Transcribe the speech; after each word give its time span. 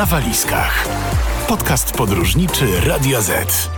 na 0.00 0.06
walizkach. 0.06 0.88
Podcast 1.48 1.96
podróżniczy 1.96 2.66
Radio 2.86 3.22
Z. 3.22 3.70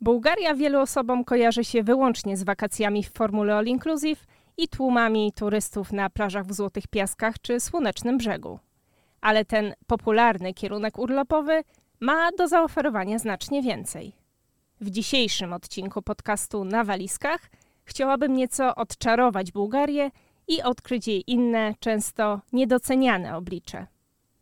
Bułgaria 0.00 0.54
wielu 0.54 0.80
osobom 0.80 1.24
kojarzy 1.24 1.64
się 1.64 1.82
wyłącznie 1.82 2.36
z 2.36 2.42
wakacjami 2.42 3.04
w 3.04 3.12
formule 3.12 3.56
All 3.56 3.66
Inclusive 3.66 4.26
i 4.56 4.68
tłumami 4.68 5.32
turystów 5.32 5.92
na 5.92 6.10
plażach 6.10 6.46
w 6.46 6.52
Złotych 6.52 6.86
Piaskach 6.86 7.34
czy 7.40 7.60
Słonecznym 7.60 8.18
Brzegu. 8.18 8.58
Ale 9.20 9.44
ten 9.44 9.74
popularny 9.86 10.54
kierunek 10.54 10.98
urlopowy 10.98 11.64
ma 12.00 12.30
do 12.38 12.48
zaoferowania 12.48 13.18
znacznie 13.18 13.62
więcej. 13.62 14.12
W 14.80 14.90
dzisiejszym 14.90 15.52
odcinku 15.52 16.02
podcastu 16.02 16.64
Na 16.64 16.84
Walizkach 16.84 17.50
chciałabym 17.84 18.34
nieco 18.34 18.74
odczarować 18.74 19.52
Bułgarię 19.52 20.10
i 20.48 20.62
odkryć 20.62 21.08
jej 21.08 21.24
inne, 21.26 21.74
często 21.80 22.40
niedoceniane 22.52 23.36
oblicze. 23.36 23.86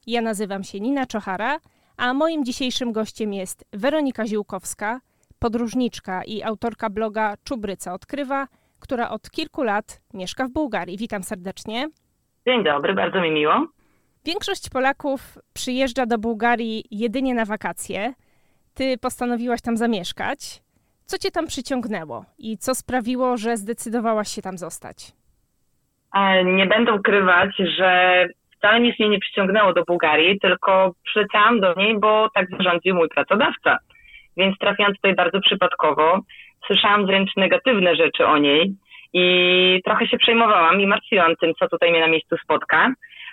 Ja 0.07 0.21
nazywam 0.21 0.65
się 0.65 0.81
Nina 0.81 1.07
Czochara, 1.07 1.59
a 1.97 2.15
moim 2.15 2.45
dzisiejszym 2.45 2.93
gościem 2.93 3.33
jest 3.33 3.65
Weronika 3.73 4.27
Ziółkowska, 4.27 5.01
podróżniczka 5.39 6.25
i 6.25 6.43
autorka 6.43 6.91
bloga 6.91 7.35
Czubryca 7.45 7.93
Odkrywa, 7.93 8.49
która 8.79 9.11
od 9.11 9.31
kilku 9.31 9.63
lat 9.63 10.01
mieszka 10.15 10.47
w 10.47 10.51
Bułgarii. 10.51 10.97
Witam 10.97 11.23
serdecznie. 11.23 11.89
Dzień 12.47 12.65
dobry, 12.65 12.95
bardzo 12.95 13.21
mi 13.21 13.31
miło. 13.31 13.67
Większość 14.25 14.71
Polaków 14.71 15.39
przyjeżdża 15.53 16.07
do 16.07 16.19
Bułgarii 16.19 16.85
jedynie 16.91 17.35
na 17.35 17.45
wakacje. 17.45 18.15
Ty 18.75 18.99
postanowiłaś 18.99 19.61
tam 19.61 19.77
zamieszkać. 19.77 20.63
Co 21.07 21.19
cię 21.19 21.31
tam 21.31 21.47
przyciągnęło 21.47 22.25
i 22.39 22.59
co 22.59 22.75
sprawiło, 22.75 23.37
że 23.37 23.57
zdecydowałaś 23.57 24.29
się 24.29 24.43
tam 24.43 24.59
zostać? 24.59 25.13
Nie 26.45 26.67
będę 26.67 26.93
ukrywać, 26.93 27.51
że 27.79 28.27
wcale 28.57 28.81
nic 28.81 28.99
mnie 28.99 29.09
nie 29.09 29.19
przyciągnęło 29.19 29.73
do 29.73 29.85
Bułgarii, 29.85 30.41
tylko 30.41 30.93
przyleciałam 31.05 31.61
do 31.61 31.75
niej, 31.75 31.99
bo 31.99 32.29
tak 32.35 32.47
zarządził 32.51 32.95
mój 32.95 33.09
pracodawca. 33.09 33.79
Więc 34.37 34.59
trafiłam 34.59 34.95
tutaj 34.95 35.15
bardzo 35.15 35.41
przypadkowo. 35.41 36.21
Słyszałam 36.67 37.07
wręcz 37.07 37.37
negatywne 37.37 37.97
rzeczy 37.97 38.27
o 38.27 38.39
niej 38.39 38.75
i 39.13 39.81
trochę 39.85 40.07
się 40.07 40.19
przejmowałam 40.19 40.81
i 40.81 40.87
martwiłam 40.87 41.37
tym, 41.37 41.53
co 41.55 41.69
tutaj 41.69 41.91
mnie 41.91 42.01
na 42.01 42.07
miejscu 42.07 42.37
spotka. 42.37 42.93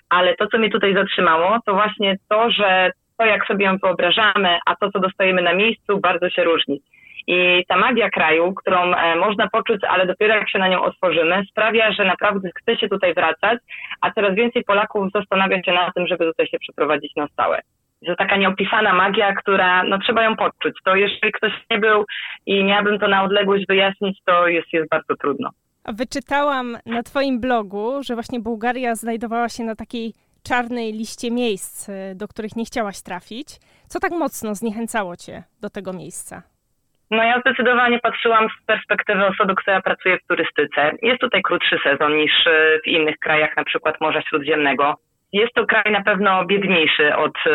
Ale 0.09 0.35
to, 0.35 0.47
co 0.47 0.57
mnie 0.57 0.69
tutaj 0.69 0.93
zatrzymało, 0.93 1.59
to 1.65 1.73
właśnie 1.73 2.15
to, 2.29 2.51
że 2.51 2.91
to, 3.17 3.25
jak 3.25 3.47
sobie 3.47 3.65
ją 3.65 3.77
wyobrażamy, 3.77 4.57
a 4.65 4.75
to, 4.75 4.91
co 4.91 4.99
dostajemy 4.99 5.41
na 5.41 5.53
miejscu, 5.53 5.99
bardzo 5.99 6.29
się 6.29 6.43
różni. 6.43 6.81
I 7.27 7.63
ta 7.67 7.77
magia 7.77 8.09
kraju, 8.09 8.53
którą 8.53 8.93
e, 8.93 9.15
można 9.15 9.47
poczuć, 9.49 9.81
ale 9.89 10.05
dopiero 10.05 10.35
jak 10.35 10.49
się 10.49 10.59
na 10.59 10.67
nią 10.67 10.81
otworzymy, 10.81 11.43
sprawia, 11.49 11.91
że 11.91 12.05
naprawdę 12.05 12.49
chce 12.55 12.77
się 12.77 12.89
tutaj 12.89 13.13
wracać, 13.13 13.59
a 14.01 14.11
coraz 14.11 14.35
więcej 14.35 14.63
Polaków 14.63 15.11
zastanawia 15.15 15.63
się 15.63 15.73
na 15.73 15.91
tym, 15.91 16.07
żeby 16.07 16.25
tutaj 16.25 16.47
się 16.47 16.59
przeprowadzić 16.59 17.15
na 17.15 17.27
stałe. 17.27 17.61
To 18.05 18.15
taka 18.15 18.37
nieopisana 18.37 18.93
magia, 18.93 19.33
która, 19.33 19.83
no 19.83 19.97
trzeba 19.97 20.23
ją 20.23 20.35
poczuć. 20.35 20.73
To 20.85 20.95
jeżeli 20.95 21.31
ktoś 21.31 21.51
nie 21.71 21.79
był 21.79 22.05
i 22.45 22.63
miałabym 22.63 22.99
to 22.99 23.07
na 23.07 23.23
odległość 23.23 23.65
wyjaśnić, 23.67 24.19
to 24.25 24.47
jest, 24.47 24.73
jest 24.73 24.89
bardzo 24.89 25.15
trudno. 25.15 25.49
Wyczytałam 25.85 26.77
na 26.85 27.03
Twoim 27.03 27.39
blogu, 27.39 28.03
że 28.03 28.13
właśnie 28.13 28.39
Bułgaria 28.39 28.95
znajdowała 28.95 29.49
się 29.49 29.63
na 29.63 29.75
takiej 29.75 30.13
czarnej 30.43 30.93
liście 30.93 31.31
miejsc, 31.31 31.89
e, 31.89 32.15
do 32.15 32.27
których 32.27 32.55
nie 32.55 32.65
chciałaś 32.65 33.01
trafić. 33.01 33.47
Co 33.87 33.99
tak 33.99 34.11
mocno 34.11 34.55
zniechęcało 34.55 35.15
Cię 35.15 35.43
do 35.61 35.69
tego 35.69 35.93
miejsca? 35.93 36.56
No 37.11 37.23
ja 37.23 37.39
zdecydowanie 37.39 37.99
patrzyłam 37.99 38.47
z 38.49 38.65
perspektywy 38.65 39.25
osoby, 39.25 39.55
która 39.55 39.81
pracuje 39.81 40.17
w 40.17 40.27
turystyce. 40.27 40.91
Jest 41.01 41.21
tutaj 41.21 41.41
krótszy 41.41 41.79
sezon 41.83 42.17
niż 42.17 42.47
e, 42.47 42.79
w 42.83 42.87
innych 42.87 43.15
krajach, 43.17 43.57
na 43.57 43.63
przykład 43.63 44.01
Morza 44.01 44.21
Śródziemnego. 44.21 44.95
Jest 45.33 45.53
to 45.53 45.65
kraj 45.65 45.91
na 45.91 46.03
pewno 46.03 46.45
biedniejszy 46.45 47.15
od 47.15 47.33
e, 47.45 47.49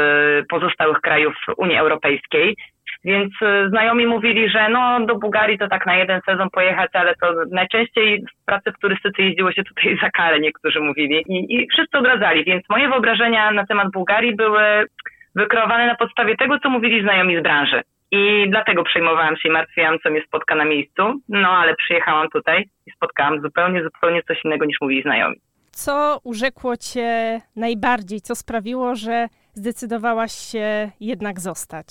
pozostałych 0.49 1.01
krajów 1.01 1.35
Unii 1.57 1.77
Europejskiej, 1.77 2.57
więc 3.05 3.33
e, 3.43 3.69
znajomi 3.69 4.07
mówili, 4.07 4.49
że 4.49 4.69
no 4.69 5.07
do 5.07 5.15
Bułgarii 5.15 5.59
to 5.59 5.69
tak 5.69 5.87
na 5.87 5.97
jeden 5.97 6.21
sezon 6.27 6.51
pojechać, 6.51 6.91
ale 6.93 7.15
to 7.15 7.35
najczęściej 7.51 8.25
w 8.43 8.45
pracy 8.47 8.73
w 8.73 8.81
turystyce 8.81 9.23
jeździło 9.23 9.53
się 9.53 9.65
tutaj 9.65 9.99
za 10.03 10.11
karę, 10.11 10.41
niektórzy 10.41 10.81
mówili. 10.81 11.25
I, 11.29 11.55
i 11.55 11.69
wszyscy 11.69 11.99
odradzali, 11.99 12.45
więc 12.45 12.69
moje 12.69 12.89
wyobrażenia 12.89 13.51
na 13.51 13.67
temat 13.67 13.91
Bułgarii 13.93 14.37
były 14.37 14.87
wykreowane 15.35 15.87
na 15.87 15.95
podstawie 15.95 16.37
tego, 16.37 16.59
co 16.59 16.71
mówili 16.71 17.03
znajomi 17.03 17.39
z 17.39 17.43
branży. 17.43 17.83
I 18.13 18.47
dlatego 18.51 18.85
przejmowałam 18.85 19.37
się 19.37 19.49
i 19.49 19.53
martwiłam, 19.53 19.99
co 20.03 20.11
mnie 20.11 20.23
spotka 20.27 20.55
na 20.55 20.65
miejscu. 20.65 21.03
No 21.29 21.49
ale 21.49 21.75
przyjechałam 21.75 22.29
tutaj 22.29 22.69
i 22.87 22.91
spotkałam 22.91 23.41
zupełnie, 23.41 23.83
zupełnie 23.83 24.23
coś 24.23 24.45
innego 24.45 24.65
niż 24.65 24.77
mówili 24.81 25.03
znajomi. 25.03 25.37
Co 25.71 26.19
urzekło 26.25 26.77
cię 26.77 27.41
najbardziej? 27.57 28.21
Co 28.21 28.35
sprawiło, 28.35 28.95
że 28.95 29.27
zdecydowałaś 29.55 30.33
się 30.33 30.91
jednak 31.01 31.41
zostać? 31.41 31.87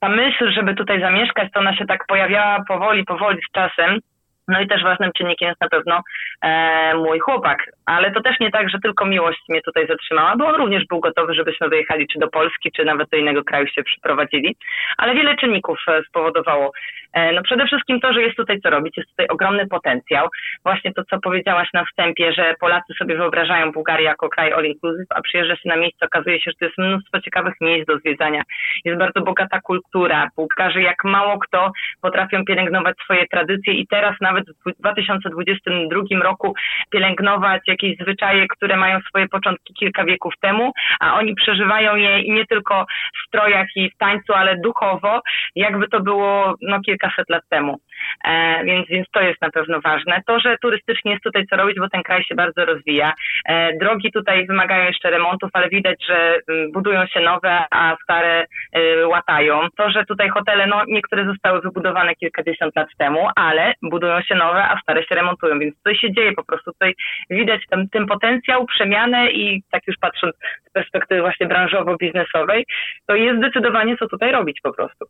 Ta 0.00 0.08
myśl, 0.08 0.52
żeby 0.52 0.74
tutaj 0.74 1.00
zamieszkać, 1.00 1.52
to 1.52 1.60
ona 1.60 1.76
się 1.76 1.86
tak 1.86 2.06
pojawiała 2.06 2.64
powoli, 2.68 3.04
powoli 3.04 3.38
z 3.48 3.52
czasem. 3.52 4.00
No 4.48 4.60
i 4.60 4.68
też 4.68 4.82
ważnym 4.82 5.10
czynnikiem 5.12 5.48
jest 5.48 5.60
na 5.60 5.68
pewno 5.68 6.00
e, 6.42 6.94
mój 6.94 7.18
chłopak, 7.18 7.70
ale 7.86 8.12
to 8.12 8.20
też 8.20 8.40
nie 8.40 8.50
tak, 8.50 8.70
że 8.70 8.78
tylko 8.82 9.06
miłość 9.06 9.40
mnie 9.48 9.62
tutaj 9.62 9.86
zatrzymała, 9.86 10.36
bo 10.36 10.46
on 10.46 10.54
również 10.54 10.86
był 10.86 11.00
gotowy, 11.00 11.34
żebyśmy 11.34 11.68
wyjechali 11.68 12.08
czy 12.08 12.18
do 12.18 12.28
Polski, 12.28 12.72
czy 12.76 12.84
nawet 12.84 13.10
do 13.10 13.16
innego 13.16 13.44
kraju 13.44 13.66
się 13.66 13.82
przyprowadzili, 13.82 14.56
ale 14.96 15.14
wiele 15.14 15.36
czynników 15.36 15.78
e, 15.88 16.02
spowodowało. 16.08 16.72
E, 17.16 17.32
no 17.32 17.42
przede 17.42 17.66
wszystkim 17.66 18.00
to, 18.00 18.12
że 18.12 18.22
jest 18.22 18.36
tutaj 18.36 18.60
co 18.60 18.70
robić, 18.70 18.96
jest 18.96 19.10
tutaj 19.10 19.26
ogromny 19.28 19.66
potencjał. 19.66 20.28
Właśnie 20.64 20.92
to, 20.92 21.04
co 21.04 21.20
powiedziałaś 21.20 21.68
na 21.74 21.84
wstępie, 21.84 22.32
że 22.32 22.54
Polacy 22.60 22.94
sobie 22.98 23.16
wyobrażają 23.16 23.72
Bułgarię 23.72 24.04
jako 24.04 24.28
kraj 24.28 24.52
all 24.52 24.64
inclusive, 24.64 25.06
a 25.10 25.22
przyjeżdża 25.22 25.56
się 25.56 25.68
na 25.68 25.76
miejsce, 25.76 26.06
okazuje 26.06 26.40
się, 26.40 26.50
że 26.50 26.56
to 26.58 26.64
jest 26.64 26.78
mnóstwo 26.78 27.20
ciekawych 27.20 27.54
miejsc 27.60 27.86
do 27.86 27.98
zwiedzania. 27.98 28.42
Jest 28.84 28.98
bardzo 28.98 29.20
bogata 29.20 29.60
kultura. 29.60 30.28
Bułgarzy 30.36 30.82
jak 30.82 31.04
mało 31.04 31.38
kto 31.38 31.72
potrafią 32.02 32.44
pielęgnować 32.44 32.96
swoje 33.04 33.26
tradycje 33.26 33.74
i 33.74 33.86
teraz 33.86 34.16
nawet 34.20 34.44
w 34.66 34.80
2022 34.80 36.22
roku 36.22 36.54
pielęgnować 36.90 37.62
jakieś 37.66 37.98
zwyczaje, 37.98 38.48
które 38.48 38.76
mają 38.76 39.00
swoje 39.00 39.28
początki 39.28 39.74
kilka 39.74 40.04
wieków 40.04 40.34
temu, 40.40 40.72
a 41.00 41.14
oni 41.14 41.34
przeżywają 41.34 41.96
je 41.96 42.20
i 42.20 42.32
nie 42.32 42.46
tylko 42.46 42.86
w 43.14 43.28
strojach 43.28 43.66
i 43.76 43.90
w 43.90 43.96
tańcu, 43.96 44.32
ale 44.32 44.56
duchowo, 44.56 45.22
jakby 45.54 45.88
to 45.88 46.00
było 46.00 46.54
no, 46.62 46.80
kilkaset 47.06 47.30
lat 47.30 47.42
temu. 47.48 47.76
E, 48.24 48.64
więc, 48.64 48.88
więc 48.88 49.06
to 49.12 49.20
jest 49.20 49.42
na 49.42 49.50
pewno 49.50 49.80
ważne. 49.80 50.22
To, 50.26 50.40
że 50.40 50.56
turystycznie 50.62 51.12
jest 51.12 51.24
tutaj 51.24 51.46
co 51.46 51.56
robić, 51.56 51.78
bo 51.78 51.88
ten 51.88 52.02
kraj 52.02 52.24
się 52.24 52.34
bardzo 52.34 52.64
rozwija. 52.64 53.12
E, 53.48 53.76
drogi 53.78 54.12
tutaj 54.12 54.46
wymagają 54.46 54.86
jeszcze 54.86 55.10
remontów, 55.10 55.50
ale 55.52 55.68
widać, 55.68 56.04
że 56.06 56.38
mm, 56.48 56.72
budują 56.72 57.06
się 57.06 57.20
nowe, 57.20 57.64
a 57.70 57.96
stare 58.02 58.46
e, 58.72 59.06
łatają. 59.06 59.60
To, 59.76 59.90
że 59.90 60.04
tutaj 60.04 60.28
hotele, 60.28 60.66
no 60.66 60.84
niektóre 60.88 61.24
zostały 61.24 61.60
wybudowane 61.60 62.14
kilkadziesiąt 62.14 62.76
lat 62.76 62.88
temu, 62.98 63.28
ale 63.36 63.72
budują 63.82 64.22
się 64.22 64.34
nowe, 64.34 64.64
a 64.64 64.80
stare 64.80 65.04
się 65.04 65.14
remontują, 65.14 65.58
więc 65.58 65.74
coś 65.82 65.98
się 65.98 66.12
dzieje 66.12 66.32
po 66.32 66.44
prostu. 66.44 66.72
Tutaj 66.72 66.94
widać 67.30 67.60
ten, 67.70 67.88
ten 67.88 68.06
potencjał, 68.06 68.66
przemianę 68.66 69.30
i 69.30 69.62
tak 69.70 69.86
już 69.86 69.96
patrząc 70.00 70.36
z 70.68 70.72
perspektywy 70.72 71.20
właśnie 71.20 71.46
branżowo-biznesowej, 71.46 72.64
to 73.06 73.14
jest 73.14 73.38
zdecydowanie 73.38 73.96
co 73.96 74.08
tutaj 74.08 74.32
robić 74.32 74.60
po 74.62 74.72
prostu. 74.72 75.06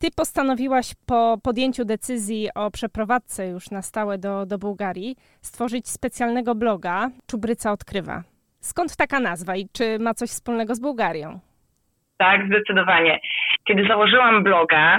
Ty 0.00 0.08
postanowiłaś 0.16 0.94
po 1.06 1.38
podjęciu 1.42 1.84
decyzji 1.84 2.48
o 2.54 2.70
przeprowadzce 2.70 3.46
już 3.48 3.70
na 3.70 3.82
stałe 3.82 4.18
do, 4.18 4.46
do 4.46 4.58
Bułgarii 4.58 5.16
stworzyć 5.42 5.88
specjalnego 5.88 6.54
bloga 6.54 7.10
Czubryca 7.26 7.72
Odkrywa. 7.72 8.22
Skąd 8.60 8.96
taka 8.96 9.20
nazwa 9.20 9.56
i 9.56 9.68
czy 9.72 9.98
ma 9.98 10.14
coś 10.14 10.28
wspólnego 10.30 10.74
z 10.74 10.80
Bułgarią? 10.80 11.40
Tak, 12.16 12.46
zdecydowanie. 12.46 13.20
Kiedy 13.64 13.86
założyłam 13.88 14.44
bloga, 14.44 14.98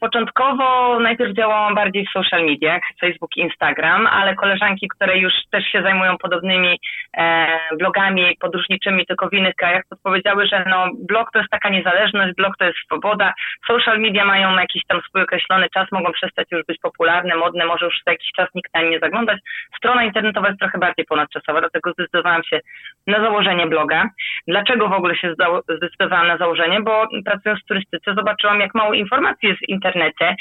początkowo 0.00 0.98
najpierw 1.00 1.36
działałam 1.36 1.74
bardziej 1.74 2.06
w 2.06 2.10
social 2.10 2.44
mediach, 2.44 2.82
Facebook, 3.00 3.36
Instagram, 3.36 4.06
ale 4.06 4.34
koleżanki, 4.34 4.88
które 4.88 5.18
już 5.18 5.32
też 5.50 5.64
się 5.64 5.82
zajmują 5.82 6.18
podobnymi 6.18 6.78
e, 7.16 7.46
blogami 7.78 8.36
podróżniczymi, 8.40 9.06
tylko 9.06 9.28
w 9.28 9.32
innych 9.32 9.54
krajach, 9.54 9.82
podpowiedziały, 9.90 10.46
że 10.46 10.64
no, 10.68 10.86
blog 11.08 11.30
to 11.32 11.38
jest 11.38 11.50
taka 11.50 11.68
niezależność, 11.68 12.34
blog 12.36 12.56
to 12.58 12.64
jest 12.64 12.78
swoboda, 12.78 13.34
social 13.66 14.00
media 14.00 14.24
mają 14.24 14.56
jakiś 14.58 14.82
tam 14.88 15.00
swój 15.08 15.22
określony 15.22 15.66
czas, 15.74 15.88
mogą 15.92 16.12
przestać 16.12 16.48
już 16.52 16.64
być 16.66 16.80
popularne, 16.80 17.36
modne, 17.36 17.66
może 17.66 17.84
już 17.84 17.94
za 18.06 18.12
jakiś 18.12 18.32
czas 18.36 18.48
nikt 18.54 18.74
na 18.74 18.82
nie 18.82 18.94
nie 18.94 19.00
zaglądać. 19.00 19.38
Strona 19.76 20.04
internetowa 20.04 20.48
jest 20.48 20.60
trochę 20.60 20.78
bardziej 20.78 21.04
ponadczasowa, 21.04 21.60
dlatego 21.60 21.92
zdecydowałam 21.92 22.44
się 22.44 22.60
na 23.06 23.20
założenie 23.20 23.66
bloga. 23.66 24.10
Dlaczego 24.48 24.88
w 24.88 24.92
ogóle 24.92 25.16
się 25.16 25.34
zdecydowałam 25.78 26.26
na 26.26 26.36
założenie? 26.36 26.80
Bo 26.80 27.06
pracując 27.24 27.60
w 27.62 27.66
turystyce 27.66 28.14
zobaczyłam, 28.14 28.60
jak 28.60 28.74
mało 28.74 28.94
informacji 28.94 29.43
jest 29.44 29.60
w 29.60 29.68
internecie. 29.68 30.36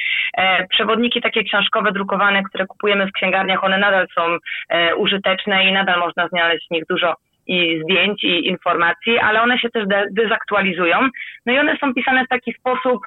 Przewodniki 0.70 1.22
takie 1.22 1.44
książkowe, 1.44 1.92
drukowane, 1.92 2.44
które 2.44 2.66
kupujemy 2.66 3.08
w 3.08 3.12
księgarniach, 3.12 3.64
one 3.64 3.78
nadal 3.78 4.08
są 4.16 4.38
e, 4.70 4.96
użyteczne 4.96 5.66
i 5.66 5.72
nadal 5.72 6.00
można 6.00 6.28
znaleźć 6.28 6.68
w 6.68 6.72
nich 6.72 6.84
dużo 6.90 7.16
i 7.48 7.82
zdjęć 7.84 8.24
i 8.24 8.48
informacji, 8.48 9.20
ale 9.20 9.42
one 9.42 9.60
się 9.60 9.70
też 9.70 9.86
dezaktualizują. 10.12 11.10
No 11.46 11.54
i 11.54 11.60
one 11.60 11.78
są 11.78 11.94
pisane 11.94 12.26
w 12.26 12.30
taki 12.30 12.54
sposób, 12.54 13.00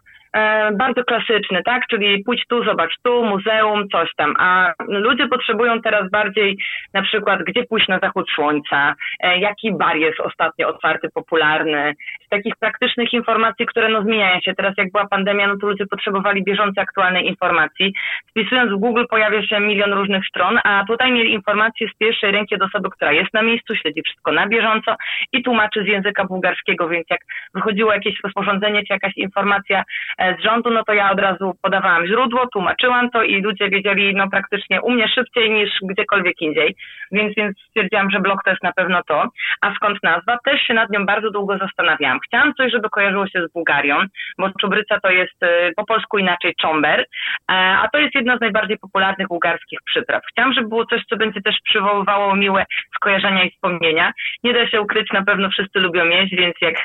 bardzo 0.73 1.05
klasyczny, 1.05 1.63
tak? 1.63 1.87
Czyli 1.87 2.25
pójdź 2.25 2.47
tu, 2.49 2.65
zobacz 2.65 2.95
tu, 3.03 3.25
muzeum, 3.25 3.89
coś 3.89 4.15
tam. 4.17 4.35
A 4.39 4.73
ludzie 4.89 5.29
potrzebują 5.29 5.83
teraz 5.83 6.11
bardziej 6.11 6.59
na 6.95 7.03
przykład, 7.03 7.43
gdzie 7.43 7.65
pójść 7.65 7.89
na 7.89 7.99
zachód 7.99 8.31
słońca, 8.35 8.95
e, 9.21 9.39
jaki 9.39 9.73
bar 9.73 9.97
jest 9.97 10.21
ostatnio 10.21 10.69
otwarty, 10.69 11.09
popularny, 11.15 11.95
z 12.27 12.29
takich 12.29 12.57
praktycznych 12.57 13.13
informacji, 13.13 13.67
które 13.67 13.89
no 13.89 14.03
zmieniają 14.03 14.41
się. 14.41 14.55
Teraz 14.55 14.75
jak 14.77 14.93
była 14.93 15.07
pandemia, 15.09 15.47
no 15.47 15.57
to 15.61 15.67
ludzie 15.67 15.87
potrzebowali 15.87 16.45
bieżącej, 16.45 16.83
aktualnej 16.83 17.27
informacji. 17.27 17.95
Wpisując 18.31 18.73
w 18.73 18.77
Google 18.77 19.05
pojawia 19.11 19.43
się 19.47 19.61
milion 19.61 19.93
różnych 19.93 20.27
stron, 20.27 20.59
a 20.65 20.85
tutaj 20.87 21.13
mieli 21.13 21.33
informacje 21.33 21.89
z 21.89 21.99
pierwszej 21.99 22.33
ręki 22.33 22.55
od 22.55 22.63
osoby, 22.63 22.91
która 22.91 23.13
jest 23.13 23.35
na 23.35 23.43
miejscu, 23.43 23.77
śledzi 23.77 24.03
wszystko 24.03 24.33
na 24.33 24.49
bieżąco 24.49 24.97
i 25.33 25.43
tłumaczy 25.43 25.83
z 25.85 25.87
języka 25.87 26.25
bułgarskiego, 26.25 26.89
więc 26.89 27.07
jak 27.11 27.21
wychodziło 27.55 27.93
jakieś 27.93 28.21
rozporządzenie 28.25 28.81
czy 28.81 28.93
jakaś 28.93 29.13
informacja 29.17 29.85
e, 30.19 30.26
z 30.35 30.43
rządu, 30.43 30.71
no 30.71 30.85
to 30.85 30.93
ja 30.93 31.11
od 31.11 31.21
razu 31.21 31.53
podawałam 31.63 32.07
źródło, 32.07 32.47
tłumaczyłam 32.53 33.11
to 33.11 33.23
i 33.23 33.43
ludzie 33.43 33.69
wiedzieli 33.69 34.15
no 34.15 34.31
praktycznie 34.31 34.83
u 34.83 34.91
mnie 34.91 35.09
szybciej 35.09 35.51
niż 35.51 35.71
gdziekolwiek 35.83 36.41
indziej, 36.41 36.75
więc, 37.13 37.35
więc 37.37 37.59
stwierdziłam, 37.69 38.11
że 38.11 38.21
blog 38.21 38.45
to 38.45 38.51
jest 38.51 38.63
na 38.63 38.73
pewno 38.73 39.03
to. 39.03 39.25
A 39.61 39.75
skąd 39.75 40.03
nazwa? 40.03 40.39
Też 40.45 40.63
się 40.63 40.75
nad 40.75 40.91
nią 40.91 41.07
bardzo 41.07 41.31
długo 41.31 41.59
zastanawiałam. 41.59 42.19
Chciałam 42.21 42.55
coś, 42.55 42.73
żeby 42.73 42.89
kojarzyło 42.91 43.27
się 43.27 43.47
z 43.49 43.53
Bułgarią, 43.53 43.97
bo 44.39 44.51
czubryca 44.61 45.01
to 45.01 45.11
jest 45.11 45.43
e, 45.43 45.73
po 45.77 45.87
polsku 45.87 46.19
inaczej 46.19 46.55
czomber, 46.61 47.01
e, 47.01 47.05
a 47.53 47.89
to 47.93 47.99
jest 47.99 48.15
jedna 48.15 48.37
z 48.37 48.41
najbardziej 48.41 48.79
popularnych 48.79 49.29
bułgarskich 49.29 49.79
przypraw. 49.87 50.23
Chciałam, 50.33 50.53
żeby 50.53 50.69
było 50.69 50.87
coś, 50.87 51.03
co 51.05 51.17
będzie 51.17 51.43
też 51.43 51.57
przywoływało 51.65 52.37
miłe 52.37 52.65
skojarzenia 52.97 53.45
i 53.45 53.51
wspomnienia. 53.51 54.13
Nie 54.45 54.55
da 54.55 54.69
się 54.69 54.81
ukryć, 54.81 55.13
na 55.13 55.25
pewno 55.25 55.51
wszyscy 55.51 55.81
lubią 55.81 56.05
jeść, 56.05 56.37
więc 56.37 56.55
jak 56.61 56.85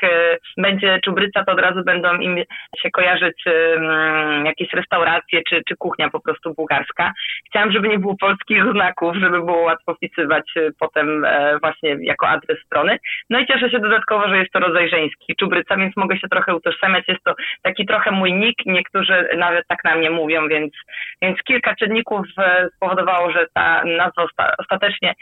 będzie 0.56 1.00
czubryca, 1.04 1.44
to 1.44 1.52
od 1.52 1.60
razu 1.60 1.84
będą 1.84 2.14
im 2.18 2.36
się 2.78 2.90
kojarzyć 2.90 3.31
um, 3.46 4.46
jakieś 4.46 4.72
restauracje 4.72 5.42
czy, 5.48 5.62
czy 5.68 5.76
kuchnia 5.76 6.10
po 6.10 6.20
prostu 6.20 6.54
bułgarska. 6.54 7.12
Chciałam, 7.46 7.72
żeby 7.72 7.88
nie 7.88 7.98
było 7.98 8.16
polskich 8.16 8.72
znaków, 8.72 9.16
żeby 9.16 9.38
było 9.38 9.62
łatwo 9.62 9.94
wpisywać 9.94 10.50
e, 10.56 10.70
potem 10.80 11.24
e, 11.24 11.58
właśnie 11.58 11.96
jako 12.00 12.28
adres 12.28 12.58
strony. 12.66 12.98
No 13.30 13.38
i 13.38 13.46
cieszę 13.46 13.70
się 13.70 13.78
dodatkowo, 13.78 14.28
że 14.28 14.38
jest 14.38 14.52
to 14.52 14.58
rodzaj 14.58 14.90
żeński 14.90 15.36
czubryca, 15.36 15.76
więc 15.76 15.96
mogę 15.96 16.18
się 16.18 16.28
trochę 16.28 16.54
utożsamiać. 16.54 17.04
Jest 17.08 17.24
to 17.24 17.34
taki 17.62 17.86
trochę 17.86 18.10
mój 18.10 18.32
nick, 18.32 18.66
niektórzy 18.66 19.28
nawet 19.36 19.66
tak 19.68 19.84
na 19.84 19.94
mnie 19.96 20.10
mówią, 20.10 20.48
więc, 20.48 20.72
więc 21.22 21.42
kilka 21.42 21.74
czynników 21.74 22.26
e, 22.38 22.68
spowodowało, 22.76 23.30
że 23.30 23.46
ta 23.54 23.84
nazwa 23.84 24.26
ostatecznie 24.58 25.14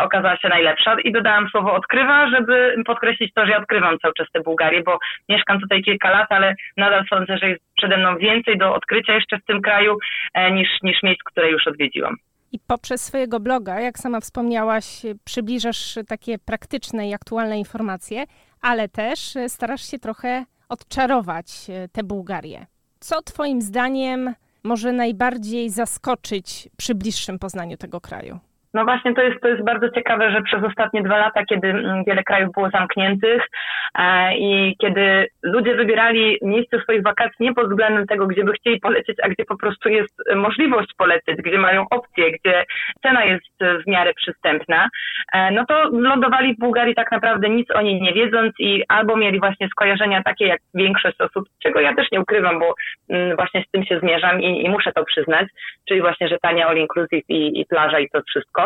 okazała 0.00 0.36
się 0.36 0.48
najlepsza 0.48 0.96
i 1.04 1.12
dodałam 1.12 1.48
słowo 1.48 1.74
odkrywa, 1.74 2.28
żeby 2.28 2.74
podkreślić 2.86 3.34
to, 3.34 3.46
że 3.46 3.52
ja 3.52 3.58
odkrywam 3.58 3.98
cały 3.98 4.14
czas 4.14 4.26
tę 4.32 4.40
Bułgarię, 4.40 4.82
bo 4.82 4.98
mieszkam 5.28 5.60
tutaj 5.60 5.82
kilka 5.82 6.10
lat, 6.10 6.26
ale 6.30 6.54
nadal 6.76 7.04
sądzę, 7.10 7.38
że 7.42 7.48
jest 7.48 7.62
przede 7.76 7.96
mną 7.96 8.16
więcej 8.16 8.58
do 8.58 8.74
odkrycia 8.74 9.14
jeszcze 9.14 9.38
w 9.38 9.44
tym 9.44 9.62
kraju 9.62 9.98
e, 10.34 10.50
niż, 10.50 10.68
niż 10.82 11.02
miejsc, 11.02 11.22
które 11.24 11.50
już 11.50 11.66
odwiedziłam. 11.66 12.16
I 12.52 12.58
poprzez 12.68 13.04
swojego 13.04 13.40
bloga, 13.40 13.80
jak 13.80 13.98
sama 13.98 14.20
wspomniałaś, 14.20 15.02
przybliżasz 15.24 15.98
takie 16.08 16.38
praktyczne 16.38 17.08
i 17.08 17.14
aktualne 17.14 17.58
informacje, 17.58 18.24
ale 18.60 18.88
też 18.88 19.18
starasz 19.48 19.90
się 19.90 19.98
trochę 19.98 20.44
odczarować 20.68 21.46
e, 21.68 21.88
tę 21.88 22.02
Bułgarię. 22.02 22.66
Co 23.00 23.22
Twoim 23.22 23.62
zdaniem 23.62 24.34
może 24.64 24.92
najbardziej 24.92 25.70
zaskoczyć 25.70 26.68
przy 26.76 26.94
bliższym 26.94 27.38
poznaniu 27.38 27.76
tego 27.76 28.00
kraju? 28.00 28.38
No 28.74 28.84
właśnie, 28.84 29.14
to 29.14 29.22
jest, 29.22 29.40
to 29.40 29.48
jest 29.48 29.64
bardzo 29.64 29.88
ciekawe, 29.90 30.30
że 30.30 30.42
przez 30.42 30.64
ostatnie 30.64 31.02
dwa 31.02 31.18
lata, 31.18 31.44
kiedy 31.44 31.68
mm, 31.68 32.04
wiele 32.04 32.22
krajów 32.22 32.52
było 32.52 32.70
zamkniętych 32.70 33.42
e, 33.98 34.36
i 34.36 34.76
kiedy 34.80 35.28
ludzie 35.42 35.74
wybierali 35.74 36.38
miejsce 36.42 36.80
swoich 36.80 37.02
wakacji 37.02 37.36
nie 37.40 37.54
pod 37.54 37.70
względem 37.70 38.06
tego, 38.06 38.26
gdzie 38.26 38.44
by 38.44 38.52
chcieli 38.52 38.80
polecieć, 38.80 39.16
a 39.22 39.28
gdzie 39.28 39.44
po 39.44 39.56
prostu 39.56 39.88
jest 39.88 40.14
możliwość 40.34 40.88
polecieć, 40.96 41.36
gdzie 41.36 41.58
mają 41.58 41.86
opcje, 41.90 42.30
gdzie 42.30 42.64
cena 43.02 43.24
jest 43.24 43.82
w 43.84 43.90
miarę 43.90 44.14
przystępna, 44.14 44.88
e, 45.32 45.50
no 45.50 45.66
to 45.66 45.88
lądowali 45.92 46.54
w 46.54 46.58
Bułgarii 46.58 46.94
tak 46.94 47.12
naprawdę 47.12 47.48
nic 47.48 47.70
o 47.70 47.80
niej 47.80 48.02
nie 48.02 48.12
wiedząc 48.12 48.52
i 48.58 48.82
albo 48.88 49.16
mieli 49.16 49.40
właśnie 49.40 49.68
skojarzenia 49.68 50.22
takie 50.22 50.46
jak 50.46 50.60
większość 50.74 51.20
osób, 51.20 51.44
czego 51.62 51.80
ja 51.80 51.94
też 51.94 52.06
nie 52.12 52.20
ukrywam, 52.20 52.58
bo 52.58 52.74
mm, 53.10 53.36
właśnie 53.36 53.64
z 53.68 53.70
tym 53.70 53.84
się 53.84 54.00
zmierzam 54.00 54.40
i, 54.40 54.64
i 54.64 54.68
muszę 54.68 54.92
to 54.92 55.04
przyznać, 55.04 55.48
czyli 55.88 56.00
właśnie, 56.00 56.28
że 56.28 56.38
tania 56.38 56.66
all 56.66 56.76
inclusive 56.76 57.24
i, 57.28 57.60
i 57.60 57.66
plaża 57.66 57.98
i 57.98 58.08
to 58.08 58.22
wszystko. 58.22 58.61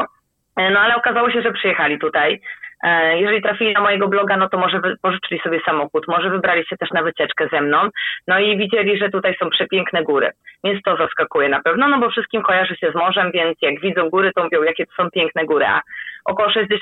E, 0.57 0.71
no 0.71 0.81
ale 0.81 0.97
okazało 0.97 1.31
się, 1.31 1.43
że 1.43 1.53
przyjechali 1.53 1.99
tutaj. 1.99 2.41
E, 2.83 3.21
jeżeli 3.21 3.43
trafili 3.43 3.73
na 3.73 3.81
mojego 3.81 4.09
bloga, 4.09 4.37
no 4.37 4.49
to 4.49 4.59
może 4.59 4.81
pożyczyli 5.03 5.41
sobie 5.41 5.61
samochód, 5.67 6.09
może 6.09 6.31
wybrali 6.31 6.67
się 6.67 6.77
też 6.77 6.91
na 6.91 7.03
wycieczkę 7.03 7.49
ze 7.53 7.61
mną, 7.61 7.89
no 8.29 8.39
i 8.39 8.59
widzieli, 8.59 8.99
że 8.99 9.11
tutaj 9.11 9.35
są 9.43 9.51
przepiękne 9.51 10.03
góry. 10.03 10.31
Więc 10.65 10.83
to 10.83 10.97
zaskakuje 10.97 11.49
na 11.49 11.63
pewno, 11.63 11.89
no 11.89 11.99
bo 11.99 12.11
wszystkim 12.11 12.43
kojarzy 12.43 12.77
się 12.77 12.91
z 12.93 12.95
morzem, 12.95 13.31
więc 13.33 13.59
jak 13.63 13.81
widzą 13.81 14.11
góry, 14.11 14.33
to 14.35 14.45
mówią, 14.45 14.63
jakie 14.63 14.87
to 14.87 14.93
są 15.03 15.11
piękne 15.11 15.45
góry, 15.45 15.67
a 15.67 15.81
około 16.27 16.49
60% 16.49 16.73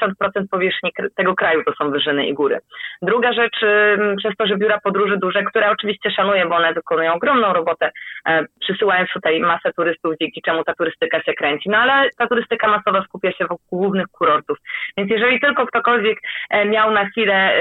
powierzchni 0.51 0.91
tego 1.17 1.35
kraju 1.35 1.63
to 1.65 1.73
są 1.73 1.91
wyżyny 1.91 2.27
i 2.27 2.35
góry. 2.35 2.59
Druga 3.03 3.33
rzecz, 3.33 3.57
przez 4.19 4.37
to, 4.39 4.47
że 4.47 4.57
biura 4.57 4.81
podróży 4.81 5.17
duże, 5.17 5.43
które 5.43 5.71
oczywiście 5.71 6.11
szanuję, 6.11 6.47
bo 6.47 6.57
one 6.57 6.73
wykonują 6.73 7.15
ogromną 7.15 7.53
robotę, 7.53 7.91
e, 8.29 8.45
przysyłając 8.61 9.11
tutaj 9.11 9.41
masę 9.41 9.73
turystów, 9.77 10.15
dzięki 10.21 10.43
czemu 10.43 10.65
ta 10.65 10.75
turystyka 10.75 11.23
się 11.23 11.35
kręci, 11.35 11.71
no 11.71 11.79
ale 11.79 12.11
ta 12.19 12.27
turystyka 12.27 12.69
masowa 12.69 13.03
skupia 13.03 13.33
się 13.33 13.47
wokół 13.47 13.79
głównych 13.79 14.07
kurortów. 14.07 14.59
Więc 14.97 15.11
jeżeli 15.11 15.41
tylko 15.41 15.67
ktokolwiek 15.67 16.19
e, 16.51 16.65
miał 16.65 16.91
na 16.91 17.05
chwilę 17.05 17.55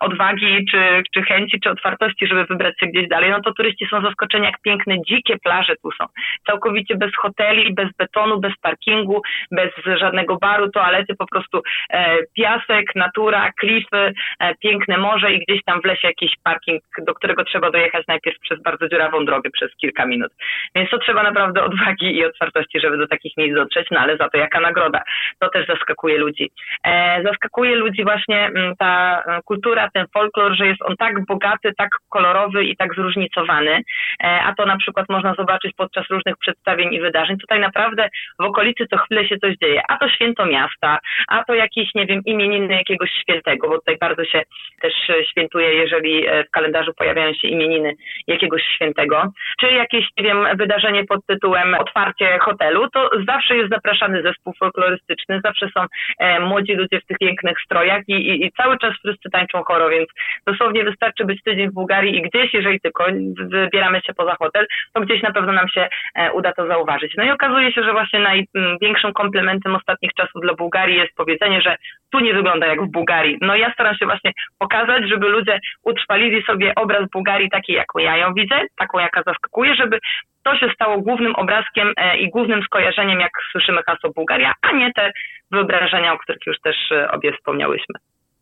odwagi, 0.00 0.66
czy, 0.70 1.02
czy 1.14 1.22
chęci, 1.22 1.60
czy 1.60 1.70
otwartości, 1.70 2.26
żeby 2.26 2.44
wybrać 2.44 2.80
się 2.80 2.86
gdzieś 2.86 3.08
dalej, 3.08 3.30
no 3.30 3.40
to 3.40 3.52
turyści 3.52 3.86
są 3.90 4.02
zaskoczeni, 4.02 4.44
jak 4.44 4.60
piękne, 4.60 4.94
dzikie 5.08 5.36
plaże 5.38 5.74
tu 5.82 5.90
są. 5.92 6.04
Całkowicie 6.46 6.96
bez 6.96 7.10
hoteli, 7.16 7.74
bez 7.74 7.88
betonu, 7.98 8.40
bez 8.40 8.52
parkingu, 8.62 9.22
bez 9.50 9.70
żadnego 10.00 10.36
baru, 10.36 10.70
toalety, 10.70 11.14
po 11.22 11.26
prostu 11.26 11.62
e, 11.90 12.16
piasek, 12.36 12.94
natura, 12.94 13.50
klify, 13.60 14.12
e, 14.40 14.54
piękne 14.54 14.98
morze 14.98 15.32
i 15.32 15.44
gdzieś 15.44 15.64
tam 15.64 15.80
w 15.80 15.84
lesie 15.84 16.08
jakiś 16.08 16.32
parking, 16.44 16.82
do 16.98 17.14
którego 17.14 17.44
trzeba 17.44 17.70
dojechać 17.70 18.06
najpierw 18.06 18.38
przez 18.38 18.62
bardzo 18.62 18.88
dziurawą 18.88 19.24
drogę 19.24 19.50
przez 19.50 19.76
kilka 19.76 20.06
minut. 20.06 20.32
Więc 20.74 20.90
to 20.90 20.98
trzeba 20.98 21.22
naprawdę 21.22 21.64
odwagi 21.64 22.16
i 22.16 22.24
otwartości, 22.24 22.80
żeby 22.80 22.96
do 22.98 23.08
takich 23.08 23.36
miejsc 23.36 23.54
dotrzeć, 23.54 23.86
no 23.90 24.00
ale 24.00 24.16
za 24.16 24.28
to 24.28 24.38
jaka 24.38 24.60
nagroda. 24.60 25.02
To 25.38 25.48
też 25.48 25.66
zaskakuje 25.66 26.18
ludzi. 26.18 26.50
E, 26.84 27.22
zaskakuje 27.22 27.76
ludzi 27.76 28.04
właśnie 28.04 28.44
mm, 28.46 28.76
ta 28.76 29.22
kultura, 29.44 29.90
ten 29.94 30.06
folklor, 30.14 30.56
że 30.56 30.66
jest 30.66 30.82
on 30.82 30.96
tak 30.96 31.26
bogaty, 31.26 31.72
tak 31.78 31.90
kolorowy 32.08 32.64
i 32.64 32.76
tak 32.76 32.94
zróżnicowany, 32.94 33.82
a 34.20 34.54
to 34.54 34.66
na 34.66 34.76
przykład 34.76 35.08
można 35.08 35.34
zobaczyć 35.34 35.72
podczas 35.76 36.06
różnych 36.10 36.36
przedstawień 36.36 36.94
i 36.94 37.00
wydarzeń. 37.00 37.38
Tutaj 37.38 37.60
naprawdę 37.60 38.08
w 38.38 38.44
okolicy 38.44 38.86
co 38.90 38.96
chwilę 38.96 39.28
się 39.28 39.38
coś 39.38 39.56
dzieje. 39.56 39.82
A 39.88 39.98
to 39.98 40.08
święto 40.08 40.46
miasta, 40.46 40.98
a 41.28 41.44
to 41.44 41.54
jakiś, 41.54 41.94
nie 41.94 42.06
wiem, 42.06 42.20
imieniny 42.26 42.74
jakiegoś 42.74 43.10
świętego, 43.10 43.68
bo 43.68 43.78
tutaj 43.78 43.96
bardzo 44.00 44.24
się 44.24 44.42
też 44.80 44.92
świętuje, 45.30 45.74
jeżeli 45.74 46.26
e, 46.26 46.44
w 46.44 46.50
kalendarzu 46.50 46.92
pojawiają 46.94 47.34
się 47.34 47.48
imieniny 47.48 47.94
jakiegoś 48.26 48.62
świętego, 48.62 49.32
czy 49.60 49.66
jakieś, 49.66 50.04
nie 50.18 50.24
wiem, 50.24 50.46
wydarzenie 50.56 51.04
pod 51.04 51.26
tytułem 51.26 51.74
otwarcie 51.74 52.38
hotelu, 52.38 52.88
to 52.90 53.10
zawsze 53.28 53.56
jest 53.56 53.70
zapraszany 53.70 54.22
zespół 54.22 54.52
folklorystyczny, 54.58 55.40
zawsze 55.44 55.68
są 55.76 55.86
e, 56.18 56.40
młodzi 56.40 56.74
ludzie 56.74 57.00
w 57.00 57.06
tych 57.06 57.18
pięknych 57.18 57.60
strojach 57.64 58.02
i, 58.08 58.12
i, 58.12 58.46
i 58.46 58.52
cały 58.52 58.78
czas 58.78 58.94
wszyscy 58.94 59.30
tańczą 59.30 59.62
choro, 59.64 59.88
więc 59.88 60.08
dosłownie 60.46 60.84
wystarczy 60.84 61.24
być 61.24 61.42
tydzień 61.42 61.70
w 61.70 61.74
Bułgarii 61.74 62.16
i 62.16 62.22
gdzieś, 62.22 62.54
jeżeli 62.54 62.80
tylko 62.80 63.04
wybieramy 63.50 64.00
się 64.06 64.14
poza 64.14 64.34
hotel, 64.34 64.66
to 64.92 65.00
gdzieś 65.00 65.22
na 65.22 65.32
pewno 65.32 65.52
nam 65.52 65.68
się 65.68 65.88
e, 66.14 66.32
uda 66.32 66.52
to 66.52 66.66
zauważyć. 66.66 67.14
No 67.16 67.24
i 67.24 67.30
okazuje 67.30 67.72
się, 67.72 67.82
że 67.82 67.92
właśnie 67.92 68.20
największym 68.20 69.12
komplementem 69.12 69.76
ostatnich 69.76 70.12
czasów 70.14 70.42
dla 70.42 70.54
Bułgarii 70.54 70.98
jest 71.02 71.16
powiedzenie, 71.16 71.62
że 71.62 71.76
tu 72.12 72.20
nie 72.20 72.34
wygląda 72.34 72.66
jak 72.66 72.82
w 72.82 72.90
Bułgarii. 72.90 73.38
No 73.40 73.56
ja 73.56 73.72
staram 73.72 73.94
się 73.96 74.06
właśnie 74.06 74.32
pokazać, 74.58 75.08
żeby 75.08 75.28
ludzie 75.28 75.60
utrwalili 75.84 76.42
sobie 76.42 76.72
obraz 76.74 77.10
Bułgarii 77.10 77.50
takiej, 77.50 77.76
jaką 77.76 77.98
ja 77.98 78.16
ją 78.16 78.34
widzę, 78.34 78.60
taką, 78.78 78.98
jaka 78.98 79.22
zaskakuje, 79.26 79.74
żeby 79.74 79.98
to 80.42 80.56
się 80.56 80.70
stało 80.74 80.98
głównym 80.98 81.34
obrazkiem 81.34 81.92
e, 81.96 82.18
i 82.18 82.30
głównym 82.30 82.62
skojarzeniem, 82.62 83.20
jak 83.20 83.32
słyszymy 83.52 83.82
hasło 83.86 84.10
Bułgaria, 84.10 84.52
a 84.62 84.72
nie 84.72 84.92
te 84.92 85.12
wyobrażenia, 85.50 86.12
o 86.12 86.18
których 86.18 86.46
już 86.46 86.60
też 86.60 86.76
e, 86.92 87.10
obie 87.10 87.32
wspomniałyśmy. 87.32 87.94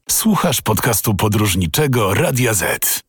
Słuchasz 0.08 0.62
podcastu 0.62 1.14
podróżniczego 1.16 2.14
Radia 2.14 2.52
Z. 2.52 3.02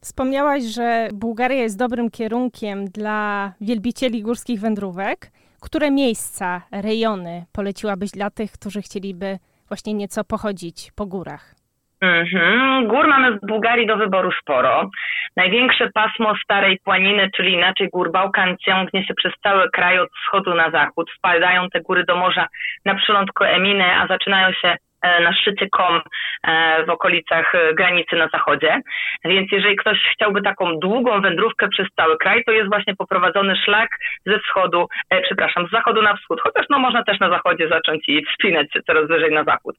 Wspomniałaś, 0.00 0.62
że 0.62 1.08
Bułgaria 1.12 1.62
jest 1.62 1.78
dobrym 1.78 2.10
kierunkiem 2.10 2.84
dla 2.84 3.52
wielbicieli 3.60 4.22
górskich 4.22 4.60
wędrówek. 4.60 5.30
Które 5.62 5.90
miejsca, 5.90 6.62
rejony 6.82 7.44
poleciłabyś 7.52 8.10
dla 8.10 8.30
tych, 8.30 8.52
którzy 8.52 8.82
chcieliby 8.82 9.38
właśnie 9.68 9.94
nieco 9.94 10.24
pochodzić 10.24 10.92
po 10.96 11.06
górach? 11.06 11.54
Mhm. 12.00 12.88
Gór 12.88 13.08
mamy 13.08 13.38
w 13.38 13.46
Bułgarii 13.46 13.86
do 13.86 13.96
wyboru 13.96 14.30
sporo. 14.42 14.90
Największe 15.36 15.90
pasmo 15.94 16.34
Starej 16.44 16.78
Płaniny, 16.84 17.30
czyli 17.36 17.52
inaczej 17.52 17.88
gór 17.92 18.12
Bałkan, 18.12 18.56
ciągnie 18.64 19.04
się 19.06 19.14
przez 19.14 19.32
cały 19.42 19.70
kraj 19.70 19.98
od 19.98 20.10
wschodu 20.22 20.54
na 20.54 20.70
zachód. 20.70 21.10
Wpadają 21.18 21.68
te 21.68 21.80
góry 21.80 22.04
do 22.04 22.16
morza 22.16 22.46
na 22.84 22.94
przylądku 22.94 23.44
Eminy, 23.44 23.84
a 23.84 24.06
zaczynają 24.06 24.52
się 24.52 24.76
na 25.02 25.32
szczycie 25.32 25.68
Kom 25.68 26.00
e, 26.42 26.84
w 26.84 26.90
okolicach 26.90 27.54
e, 27.54 27.74
granicy 27.74 28.16
na 28.16 28.28
zachodzie. 28.28 28.80
Więc 29.24 29.52
jeżeli 29.52 29.76
ktoś 29.76 29.98
chciałby 30.12 30.42
taką 30.42 30.78
długą 30.78 31.20
wędrówkę 31.20 31.68
przez 31.68 31.86
cały 31.96 32.18
kraj, 32.18 32.44
to 32.44 32.52
jest 32.52 32.68
właśnie 32.68 32.96
poprowadzony 32.96 33.56
szlak 33.56 33.88
ze 34.26 34.38
wschodu, 34.38 34.88
e, 35.10 35.22
przepraszam, 35.22 35.66
z 35.66 35.70
zachodu 35.70 36.02
na 36.02 36.16
wschód, 36.16 36.40
chociaż 36.40 36.66
no 36.70 36.78
można 36.78 37.04
też 37.04 37.20
na 37.20 37.30
zachodzie 37.30 37.68
zacząć 37.68 38.08
i 38.08 38.24
wspinać 38.24 38.72
się 38.72 38.82
coraz 38.82 39.08
wyżej 39.08 39.32
na 39.32 39.44
zachód. 39.44 39.76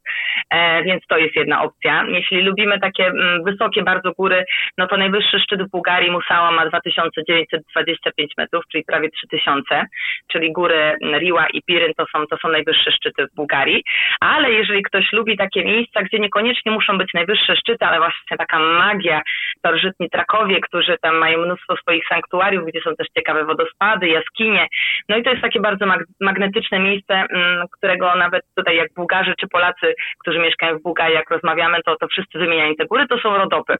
E, 0.49 0.83
więc 0.83 1.03
to 1.07 1.17
jest 1.17 1.35
jedna 1.35 1.63
opcja. 1.63 2.05
Jeśli 2.07 2.41
lubimy 2.41 2.79
takie 2.79 3.05
m, 3.05 3.19
mm, 3.19 3.43
wysokie 3.43 3.83
bardzo 3.83 4.11
góry, 4.11 4.45
no 4.77 4.87
to 4.87 4.97
najwyższy 4.97 5.39
szczyt 5.39 5.63
w 5.63 5.71
Bułgarii 5.71 6.11
Musała 6.11 6.51
ma 6.51 6.65
2925 6.65 8.33
metrów, 8.37 8.63
czyli 8.71 8.83
prawie 8.83 9.09
3000, 9.09 9.85
czyli 10.31 10.53
góry 10.53 10.95
Riła 11.19 11.47
i 11.53 11.61
Piryn 11.63 11.93
to 11.97 12.05
są, 12.11 12.27
to 12.27 12.37
są 12.37 12.49
najwyższe 12.49 12.91
szczyty 12.91 13.27
w 13.27 13.35
Bułgarii. 13.35 13.83
Ale 14.19 14.51
jeżeli 14.51 14.83
ktoś 14.83 15.12
lubi 15.13 15.37
takie 15.37 15.65
miejsca, 15.65 16.03
gdzie 16.03 16.19
niekoniecznie 16.19 16.71
muszą 16.71 16.97
być 16.97 17.13
najwyższe 17.13 17.55
szczyty, 17.55 17.85
ale 17.85 17.97
właśnie 17.97 18.37
taka 18.37 18.59
magia, 18.59 19.21
starożytni 19.57 20.09
trakowie, 20.09 20.61
którzy 20.61 20.97
tam 21.01 21.17
mają 21.17 21.45
mnóstwo 21.45 21.77
swoich 21.77 22.03
sanktuariów, 22.07 22.65
gdzie 22.65 22.81
są 22.81 22.95
też 22.95 23.07
ciekawe 23.17 23.45
wodospady, 23.45 24.07
jaskinie. 24.07 24.67
No 25.09 25.17
i 25.17 25.23
to 25.23 25.29
jest 25.29 25.41
takie 25.41 25.59
bardzo 25.59 25.85
mag 25.85 25.99
magnetyczne 26.21 26.79
miejsce, 26.79 27.13
mm, 27.13 27.67
którego 27.77 28.15
nawet 28.15 28.43
tutaj 28.57 28.75
jak 28.75 28.93
Bułgarzy 28.95 29.33
czy 29.39 29.47
Polacy, 29.47 29.93
którzy 30.19 30.39
mieszkają 30.39 30.77
w 30.77 30.81
Bułgarii, 30.81 31.15
jak 31.15 31.29
rozmawiamy, 31.29 31.77
to, 31.85 31.95
to 31.95 32.07
wszyscy 32.07 32.39
wymieniają 32.39 32.75
te 32.75 32.85
góry, 32.85 33.07
to 33.07 33.17
są 33.17 33.37
rodopy. 33.37 33.75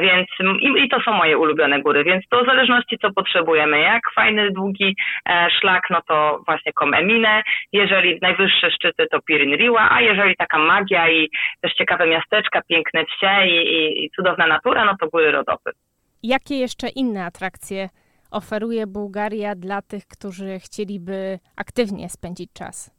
Więc 0.00 0.28
i, 0.60 0.84
i 0.84 0.88
to 0.88 1.00
są 1.00 1.12
moje 1.12 1.38
ulubione 1.38 1.80
góry, 1.80 2.04
więc 2.04 2.24
to 2.30 2.42
w 2.42 2.46
zależności 2.46 2.98
co 2.98 3.12
potrzebujemy. 3.12 3.80
Jak 3.80 4.02
fajny, 4.14 4.50
długi 4.50 4.96
e, 5.28 5.48
szlak, 5.60 5.82
no 5.90 6.00
to 6.08 6.42
właśnie 6.46 6.72
Komemine, 6.72 7.42
jeżeli 7.72 8.18
najwyższe 8.22 8.70
szczyty 8.70 9.06
to 9.10 9.18
Pirin 9.22 9.56
Riła, 9.56 9.88
a 9.90 10.00
jeżeli 10.00 10.36
taka 10.36 10.53
magia 10.58 11.10
i 11.10 11.30
też 11.60 11.74
ciekawe 11.74 12.06
miasteczka, 12.06 12.62
piękne 12.62 13.04
wsie 13.04 13.46
i, 13.46 13.50
i, 13.50 14.04
i 14.04 14.10
cudowna 14.10 14.46
natura, 14.46 14.84
no 14.84 14.96
to 15.00 15.08
góry 15.08 15.32
Rodopy. 15.32 15.70
Jakie 16.22 16.58
jeszcze 16.58 16.88
inne 16.88 17.24
atrakcje 17.24 17.88
oferuje 18.30 18.86
Bułgaria 18.86 19.54
dla 19.54 19.82
tych, 19.82 20.06
którzy 20.06 20.58
chcieliby 20.58 21.38
aktywnie 21.56 22.08
spędzić 22.08 22.52
czas? 22.52 22.93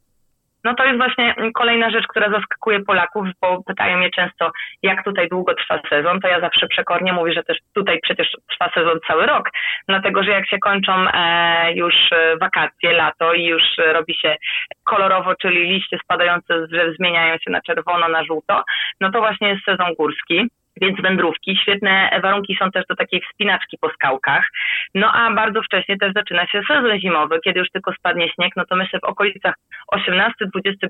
No 0.65 0.73
to 0.75 0.85
jest 0.85 0.97
właśnie 0.97 1.35
kolejna 1.53 1.89
rzecz, 1.89 2.07
która 2.07 2.29
zaskakuje 2.29 2.79
Polaków, 2.79 3.27
bo 3.41 3.63
pytają 3.63 3.97
mnie 3.97 4.11
często, 4.11 4.51
jak 4.83 5.03
tutaj 5.03 5.29
długo 5.29 5.53
trwa 5.53 5.81
sezon, 5.89 6.19
to 6.19 6.27
ja 6.27 6.39
zawsze 6.39 6.67
przekornie 6.67 7.13
mówię, 7.13 7.33
że 7.33 7.43
też 7.43 7.57
tutaj 7.73 7.99
przecież 8.03 8.27
trwa 8.51 8.69
sezon 8.73 8.99
cały 9.07 9.25
rok, 9.25 9.49
dlatego 9.87 10.23
że 10.23 10.31
jak 10.31 10.49
się 10.49 10.59
kończą 10.59 10.93
e, 11.13 11.73
już 11.73 11.95
wakacje, 12.41 12.93
lato 12.93 13.33
i 13.33 13.43
już 13.43 13.63
robi 13.93 14.15
się 14.15 14.35
kolorowo, 14.83 15.35
czyli 15.35 15.69
liście 15.69 15.97
spadające 16.03 16.67
zmieniają 16.97 17.37
się 17.37 17.51
na 17.51 17.61
czerwono, 17.61 18.07
na 18.07 18.23
żółto, 18.23 18.63
no 19.01 19.11
to 19.11 19.19
właśnie 19.19 19.49
jest 19.49 19.63
sezon 19.65 19.93
górski 19.99 20.49
więc 20.81 21.01
wędrówki. 21.01 21.57
Świetne 21.61 22.19
warunki 22.21 22.57
są 22.59 22.71
też 22.71 22.83
do 22.89 22.95
takiej 22.95 23.21
wspinaczki 23.21 23.77
po 23.81 23.89
skałkach. 23.89 24.49
No 24.95 25.11
a 25.13 25.31
bardzo 25.31 25.61
wcześnie 25.61 25.97
też 25.97 26.13
zaczyna 26.13 26.47
się 26.47 26.61
sezon 26.67 26.99
zimowy, 26.99 27.39
kiedy 27.43 27.59
już 27.59 27.69
tylko 27.69 27.93
spadnie 27.93 28.29
śnieg, 28.29 28.53
no 28.55 28.65
to 28.65 28.75
myślę 28.75 28.99
w 28.99 29.03
okolicach 29.03 29.55
18-20 29.93 30.29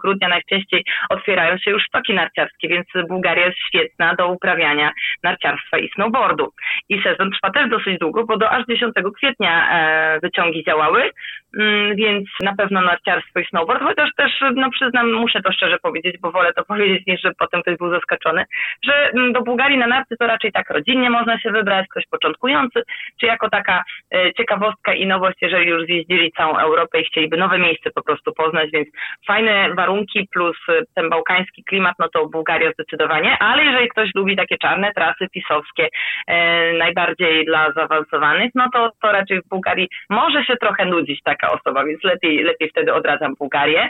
grudnia 0.02 0.28
najczęściej 0.28 0.86
otwierają 1.10 1.58
się 1.58 1.72
już 1.72 1.84
stoki 1.84 2.14
narciarskie, 2.14 2.68
więc 2.68 2.88
Bułgaria 3.10 3.46
jest 3.46 3.58
świetna 3.68 4.16
do 4.16 4.28
uprawiania 4.28 4.92
narciarstwa 5.24 5.78
i 5.78 5.90
snowboardu. 5.90 6.52
I 6.90 7.02
sezon 7.02 7.32
trwa 7.32 7.52
też 7.52 7.70
dosyć 7.70 8.00
długo, 8.00 8.26
bo 8.26 8.38
do 8.38 8.50
aż 8.50 8.66
10 8.66 8.94
kwietnia 9.18 9.70
e, 9.72 10.20
wyciągi 10.20 10.64
działały, 10.64 11.12
mm, 11.60 11.96
więc 11.96 12.28
na 12.44 12.56
pewno 12.56 12.82
narciarstwo 12.82 13.40
i 13.40 13.46
snowboard, 13.46 13.84
chociaż 13.84 14.10
też, 14.18 14.32
no 14.56 14.70
przyznam, 14.72 15.12
muszę 15.12 15.42
to 15.42 15.52
szczerze 15.52 15.78
powiedzieć, 15.80 16.18
bo 16.22 16.32
wolę 16.32 16.54
to 16.54 16.66
powiedzieć, 16.72 17.08
niż 17.08 17.22
żeby 17.22 17.36
potem 17.40 17.62
ktoś 17.62 17.78
był 17.78 17.90
zaskoczony, 17.90 18.46
że 18.84 19.10
mm, 19.10 19.34
do 19.34 19.42
Bułgarii 19.42 19.75
na 19.78 19.88
narty 19.88 20.16
to 20.20 20.28
raczej 20.28 20.52
tak 20.52 20.70
rodzinnie 20.70 21.10
można 21.10 21.40
się 21.40 21.52
wybrać, 21.52 21.88
ktoś 21.88 22.04
początkujący, 22.12 22.84
czy 23.20 23.26
jako 23.26 23.50
taka 23.50 23.84
e, 24.14 24.34
ciekawostka 24.34 24.94
i 24.94 25.06
nowość, 25.06 25.38
jeżeli 25.42 25.70
już 25.70 25.86
zjeździli 25.86 26.32
całą 26.32 26.58
Europę 26.58 27.02
i 27.02 27.06
chcieliby 27.06 27.38
nowe 27.38 27.58
miejsce 27.60 27.92
po 27.92 28.04
prostu 28.04 28.34
poznać, 28.34 28.70
więc 28.74 28.88
fajne 29.28 29.74
warunki 29.74 30.28
plus 30.34 30.58
e, 30.70 30.82
ten 30.96 31.10
bałkański 31.10 31.64
klimat, 31.64 31.96
no 32.00 32.10
to 32.10 32.26
Bułgaria 32.28 32.72
zdecydowanie, 32.72 33.38
ale 33.40 33.64
jeżeli 33.64 33.90
ktoś 33.90 34.10
lubi 34.16 34.36
takie 34.36 34.58
czarne 34.58 34.94
trasy 34.94 35.28
pisowskie, 35.34 35.88
e, 36.28 36.74
najbardziej 36.74 37.46
dla 37.46 37.72
zaawansowanych, 37.72 38.52
no 38.56 38.70
to, 38.74 38.92
to 39.02 39.12
raczej 39.12 39.42
w 39.42 39.50
Bułgarii 39.50 39.90
może 40.10 40.44
się 40.44 40.58
trochę 40.58 40.86
nudzić 40.86 41.22
taka 41.24 41.52
osoba, 41.52 41.86
więc 41.86 42.04
lepiej, 42.04 42.44
lepiej 42.44 42.70
wtedy 42.70 42.94
odradzam 42.94 43.34
Bułgarię. 43.40 43.90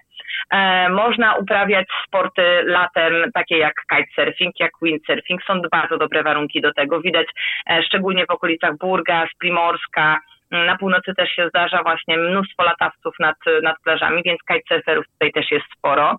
Można 0.89 1.35
uprawiać 1.35 1.87
sporty 2.07 2.41
latem, 2.63 3.31
takie 3.33 3.57
jak 3.57 3.73
kitesurfing, 3.89 4.59
jak 4.59 4.71
windsurfing, 4.81 5.43
są 5.43 5.61
bardzo 5.77 5.97
dobre 5.97 6.23
warunki 6.23 6.61
do 6.61 6.73
tego. 6.73 7.01
Widać 7.01 7.27
e, 7.69 7.83
szczególnie 7.83 8.25
w 8.25 8.29
okolicach 8.29 8.77
Burgas, 8.77 9.29
Primorska, 9.39 10.19
na 10.51 10.77
północy 10.77 11.13
też 11.17 11.29
się 11.29 11.49
zdarza 11.49 11.83
właśnie 11.83 12.17
mnóstwo 12.17 12.63
latawców 12.63 13.13
nad, 13.19 13.35
nad 13.63 13.75
plażami, 13.83 14.21
więc 14.25 14.39
kitesurferów 14.47 15.05
tutaj 15.13 15.31
też 15.31 15.51
jest 15.51 15.65
sporo. 15.77 16.17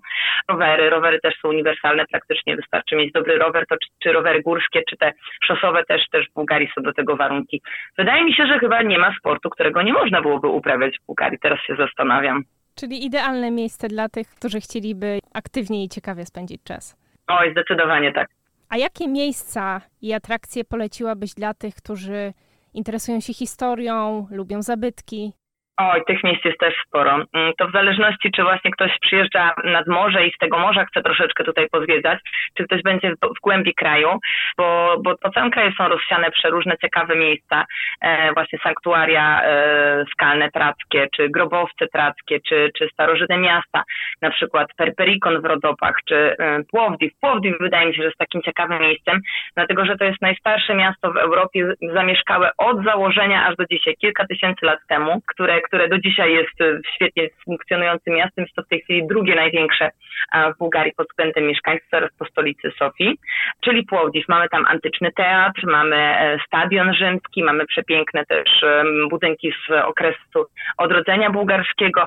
Rowery, 0.48 0.90
rowery 0.90 1.20
też 1.20 1.34
są 1.42 1.48
uniwersalne, 1.48 2.04
praktycznie 2.06 2.56
wystarczy 2.56 2.96
mieć 2.96 3.12
dobry 3.12 3.38
rower, 3.38 3.64
to 3.68 3.76
czy, 3.76 3.88
czy 4.02 4.12
rowery 4.12 4.42
górskie, 4.42 4.82
czy 4.90 4.96
te 4.96 5.12
szosowe 5.44 5.84
też, 5.84 6.02
też 6.12 6.28
w 6.28 6.34
Bułgarii 6.34 6.70
są 6.74 6.82
do 6.82 6.92
tego 6.92 7.16
warunki. 7.16 7.62
Wydaje 7.98 8.24
mi 8.24 8.34
się, 8.34 8.46
że 8.46 8.58
chyba 8.58 8.82
nie 8.82 8.98
ma 8.98 9.14
sportu, 9.18 9.50
którego 9.50 9.82
nie 9.82 9.92
można 9.92 10.22
byłoby 10.22 10.48
uprawiać 10.48 10.98
w 10.98 11.06
Bułgarii. 11.06 11.38
Teraz 11.38 11.60
się 11.60 11.76
zastanawiam. 11.76 12.42
Czyli 12.74 13.04
idealne 13.06 13.50
miejsce 13.50 13.88
dla 13.88 14.08
tych, 14.08 14.26
którzy 14.38 14.60
chcieliby 14.60 15.18
aktywnie 15.34 15.84
i 15.84 15.88
ciekawie 15.88 16.24
spędzić 16.24 16.62
czas. 16.64 16.96
Oj, 17.28 17.50
zdecydowanie 17.52 18.12
tak. 18.12 18.28
A 18.68 18.76
jakie 18.76 19.08
miejsca 19.08 19.80
i 20.02 20.12
atrakcje 20.12 20.64
poleciłabyś 20.64 21.34
dla 21.34 21.54
tych, 21.54 21.74
którzy 21.74 22.34
interesują 22.74 23.20
się 23.20 23.34
historią, 23.34 24.26
lubią 24.30 24.62
zabytki? 24.62 25.32
Oj, 25.78 26.02
tych 26.06 26.24
miejsc 26.24 26.44
jest 26.44 26.58
też 26.58 26.74
sporo. 26.86 27.12
Mm, 27.12 27.52
to 27.58 27.68
w 27.68 27.72
zależności, 27.72 28.30
czy 28.30 28.42
właśnie 28.42 28.70
ktoś 28.70 28.98
przyjeżdża 29.00 29.54
nad 29.64 29.86
morze 29.86 30.26
i 30.26 30.32
z 30.32 30.38
tego 30.38 30.58
morza 30.58 30.84
chce 30.84 31.02
troszeczkę 31.02 31.44
tutaj 31.44 31.68
pozwiedzać, 31.72 32.18
czy 32.56 32.64
ktoś 32.64 32.82
będzie 32.82 33.10
w, 33.10 33.40
głębi 33.42 33.74
kraju, 33.74 34.18
bo, 34.58 34.96
bo 35.04 35.16
po 35.22 35.30
całym 35.30 35.50
kraju 35.50 35.72
są 35.72 35.88
rozsiane 35.88 36.30
przeróżne 36.30 36.76
ciekawe 36.78 37.16
miejsca, 37.16 37.64
e, 38.00 38.32
właśnie 38.32 38.58
sanktuaria 38.58 39.42
e, 39.42 40.04
skalne 40.12 40.50
trackie, 40.50 41.08
czy 41.16 41.28
grobowce 41.28 41.86
trackie, 41.92 42.40
czy, 42.48 42.70
czy 42.78 42.88
starożytne 42.92 43.38
miasta, 43.38 43.82
na 44.22 44.30
przykład 44.30 44.68
Perperikon 44.76 45.40
w 45.40 45.44
Rodopach, 45.44 45.94
czy 46.08 46.36
e. 46.38 46.60
Płowdiw 47.20 47.58
wydaje 47.60 47.86
mi 47.86 47.94
się, 47.94 48.02
że 48.02 48.06
jest 48.06 48.18
takim 48.18 48.42
ciekawym 48.42 48.80
miejscem, 48.82 49.20
dlatego 49.56 49.84
że 49.84 49.96
to 49.96 50.04
jest 50.04 50.22
najstarsze 50.22 50.74
miasto 50.74 51.12
w 51.12 51.16
Europie 51.16 51.72
zamieszkałe 51.94 52.50
od 52.58 52.84
założenia 52.84 53.46
aż 53.46 53.56
do 53.56 53.64
dzisiaj, 53.70 53.94
kilka 54.00 54.26
tysięcy 54.26 54.66
lat 54.66 54.78
temu, 54.88 55.20
które 55.26 55.65
które 55.66 55.88
do 55.88 55.98
dzisiaj 55.98 56.32
jest 56.32 56.60
e, 56.60 56.80
świetnie 56.94 57.28
funkcjonującym 57.44 58.14
miastem. 58.14 58.44
Jest 58.44 58.56
to 58.56 58.62
w 58.62 58.68
tej 58.68 58.80
chwili 58.80 59.06
drugie 59.06 59.34
największe 59.34 59.90
w 60.54 60.58
Bułgarii 60.58 60.92
pod 60.96 61.08
względem 61.08 61.46
mieszkańców, 61.46 61.88
zaraz 61.92 62.10
po 62.18 62.24
stolicy 62.24 62.70
Sofii, 62.78 63.18
czyli 63.64 63.86
Płowdziw. 63.86 64.28
Mamy 64.28 64.48
tam 64.48 64.66
antyczny 64.66 65.12
teatr, 65.12 65.66
mamy 65.66 65.96
e, 65.96 66.38
stadion 66.46 66.94
rzymski, 66.94 67.44
mamy 67.44 67.66
przepiękne 67.66 68.26
też 68.26 68.64
budynki 69.10 69.52
z 69.68 69.72
okresu 69.72 70.46
odrodzenia 70.78 71.30
bułgarskiego, 71.30 72.06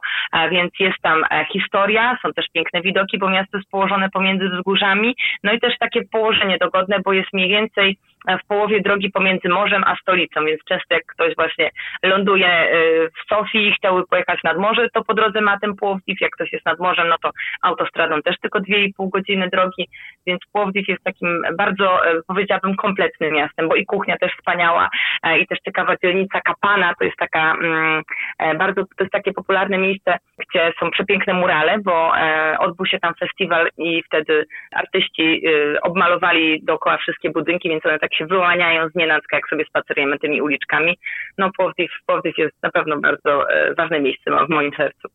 więc 0.52 0.72
jest 0.80 0.98
tam 1.02 1.24
e, 1.32 1.46
historia, 1.54 2.18
są 2.22 2.34
też 2.34 2.46
piękne 2.54 2.82
widoki, 2.82 3.18
bo 3.18 3.30
miasto 3.30 3.58
jest 3.58 3.70
położone 3.70 4.10
pomiędzy 4.10 4.50
wzgórzami, 4.50 5.16
no 5.44 5.54
i 5.54 5.60
też 5.60 5.78
takie 5.80 6.02
położenie 6.12 6.58
dogodne, 6.58 7.00
bo 7.06 7.14
jest 7.14 7.34
mniej 7.34 7.50
więcej 7.50 7.98
w 8.28 8.48
połowie 8.48 8.82
drogi 8.82 9.12
pomiędzy 9.12 9.50
morzem 9.50 9.84
a 9.84 9.96
stolicą, 9.96 10.46
więc 10.46 10.64
często 10.64 10.94
jak 10.94 11.06
ktoś 11.06 11.36
właśnie 11.36 11.70
ląduje 12.04 12.74
y, 12.74 13.10
w 13.10 13.30
Sofii 13.30 13.68
i 13.68 13.74
chciałby 13.74 14.08
pojechać 14.08 14.44
nad 14.44 14.58
morze, 14.58 14.88
to 14.94 15.04
po 15.04 15.14
drodze 15.14 15.42
ma 15.42 15.60
ten 15.60 15.76
Płowdiw, 15.76 16.22
jak 16.22 16.32
ktoś 16.32 16.54
jest 16.54 16.66
nad 16.66 16.80
morzem, 16.80 17.08
no 17.08 17.16
to 17.24 17.32
autostradą 17.62 18.22
też 18.22 18.36
tylko 18.42 18.60
2,5 18.60 19.10
godziny 19.10 19.50
drogi, 19.50 19.88
więc 20.28 20.40
Płowdiw 20.54 20.88
jest 20.88 21.04
takim 21.04 21.42
bardzo, 21.58 22.12
y, 22.12 22.22
powiedziałabym, 22.28 22.76
kompletnym 22.76 23.34
miastem, 23.34 23.70
bo 23.70 23.76
i 23.76 23.86
kuchnia 23.86 24.18
też 24.18 24.32
wspaniała 24.34 24.90
e, 25.24 25.40
i 25.40 25.48
też 25.48 25.60
ciekawa 25.60 25.96
dzielnica 26.04 26.42
Kapana, 26.42 26.94
to 27.00 27.06
jest 27.06 27.18
taka 27.18 27.54
mm, 27.54 28.04
e, 28.40 28.56
bardzo, 28.56 28.84
to 28.84 29.04
jest 29.04 29.12
takie 29.12 29.34
popularne 29.34 29.78
miejsce, 29.78 30.18
gdzie 30.38 30.74
są 30.80 30.92
przepiękne 30.92 31.34
murale, 31.34 31.78
bo 31.80 32.18
e, 32.18 32.56
odbył 32.60 32.86
się 32.86 33.00
tam 33.00 33.14
festiwal 33.20 33.70
i 33.78 34.04
wtedy 34.04 34.46
artyści 34.72 35.44
obmalowali 35.82 36.64
dookoła 36.64 36.98
wszystkie 36.98 37.30
budynki, 37.30 37.70
więc 37.70 37.86
one 37.86 38.00
tak 38.00 38.09
się 38.14 38.26
wyłaniają 38.26 38.90
z 38.90 38.96
nienacka, 38.96 39.38
jak 39.38 39.50
sobie 39.50 39.66
spacerujemy 39.66 40.20
tymi 40.20 40.42
uliczkami. 40.42 40.98
No 41.38 41.52
Płowdiw, 41.58 41.92
Płowdiw 42.06 42.38
jest 42.38 42.56
na 42.64 42.72
pewno 42.72 43.00
bardzo 43.00 43.50
e, 43.50 43.74
ważne 43.74 44.00
miejsce 44.00 44.32
w 44.46 44.50
moim 44.50 44.72
sercu. 44.78 45.08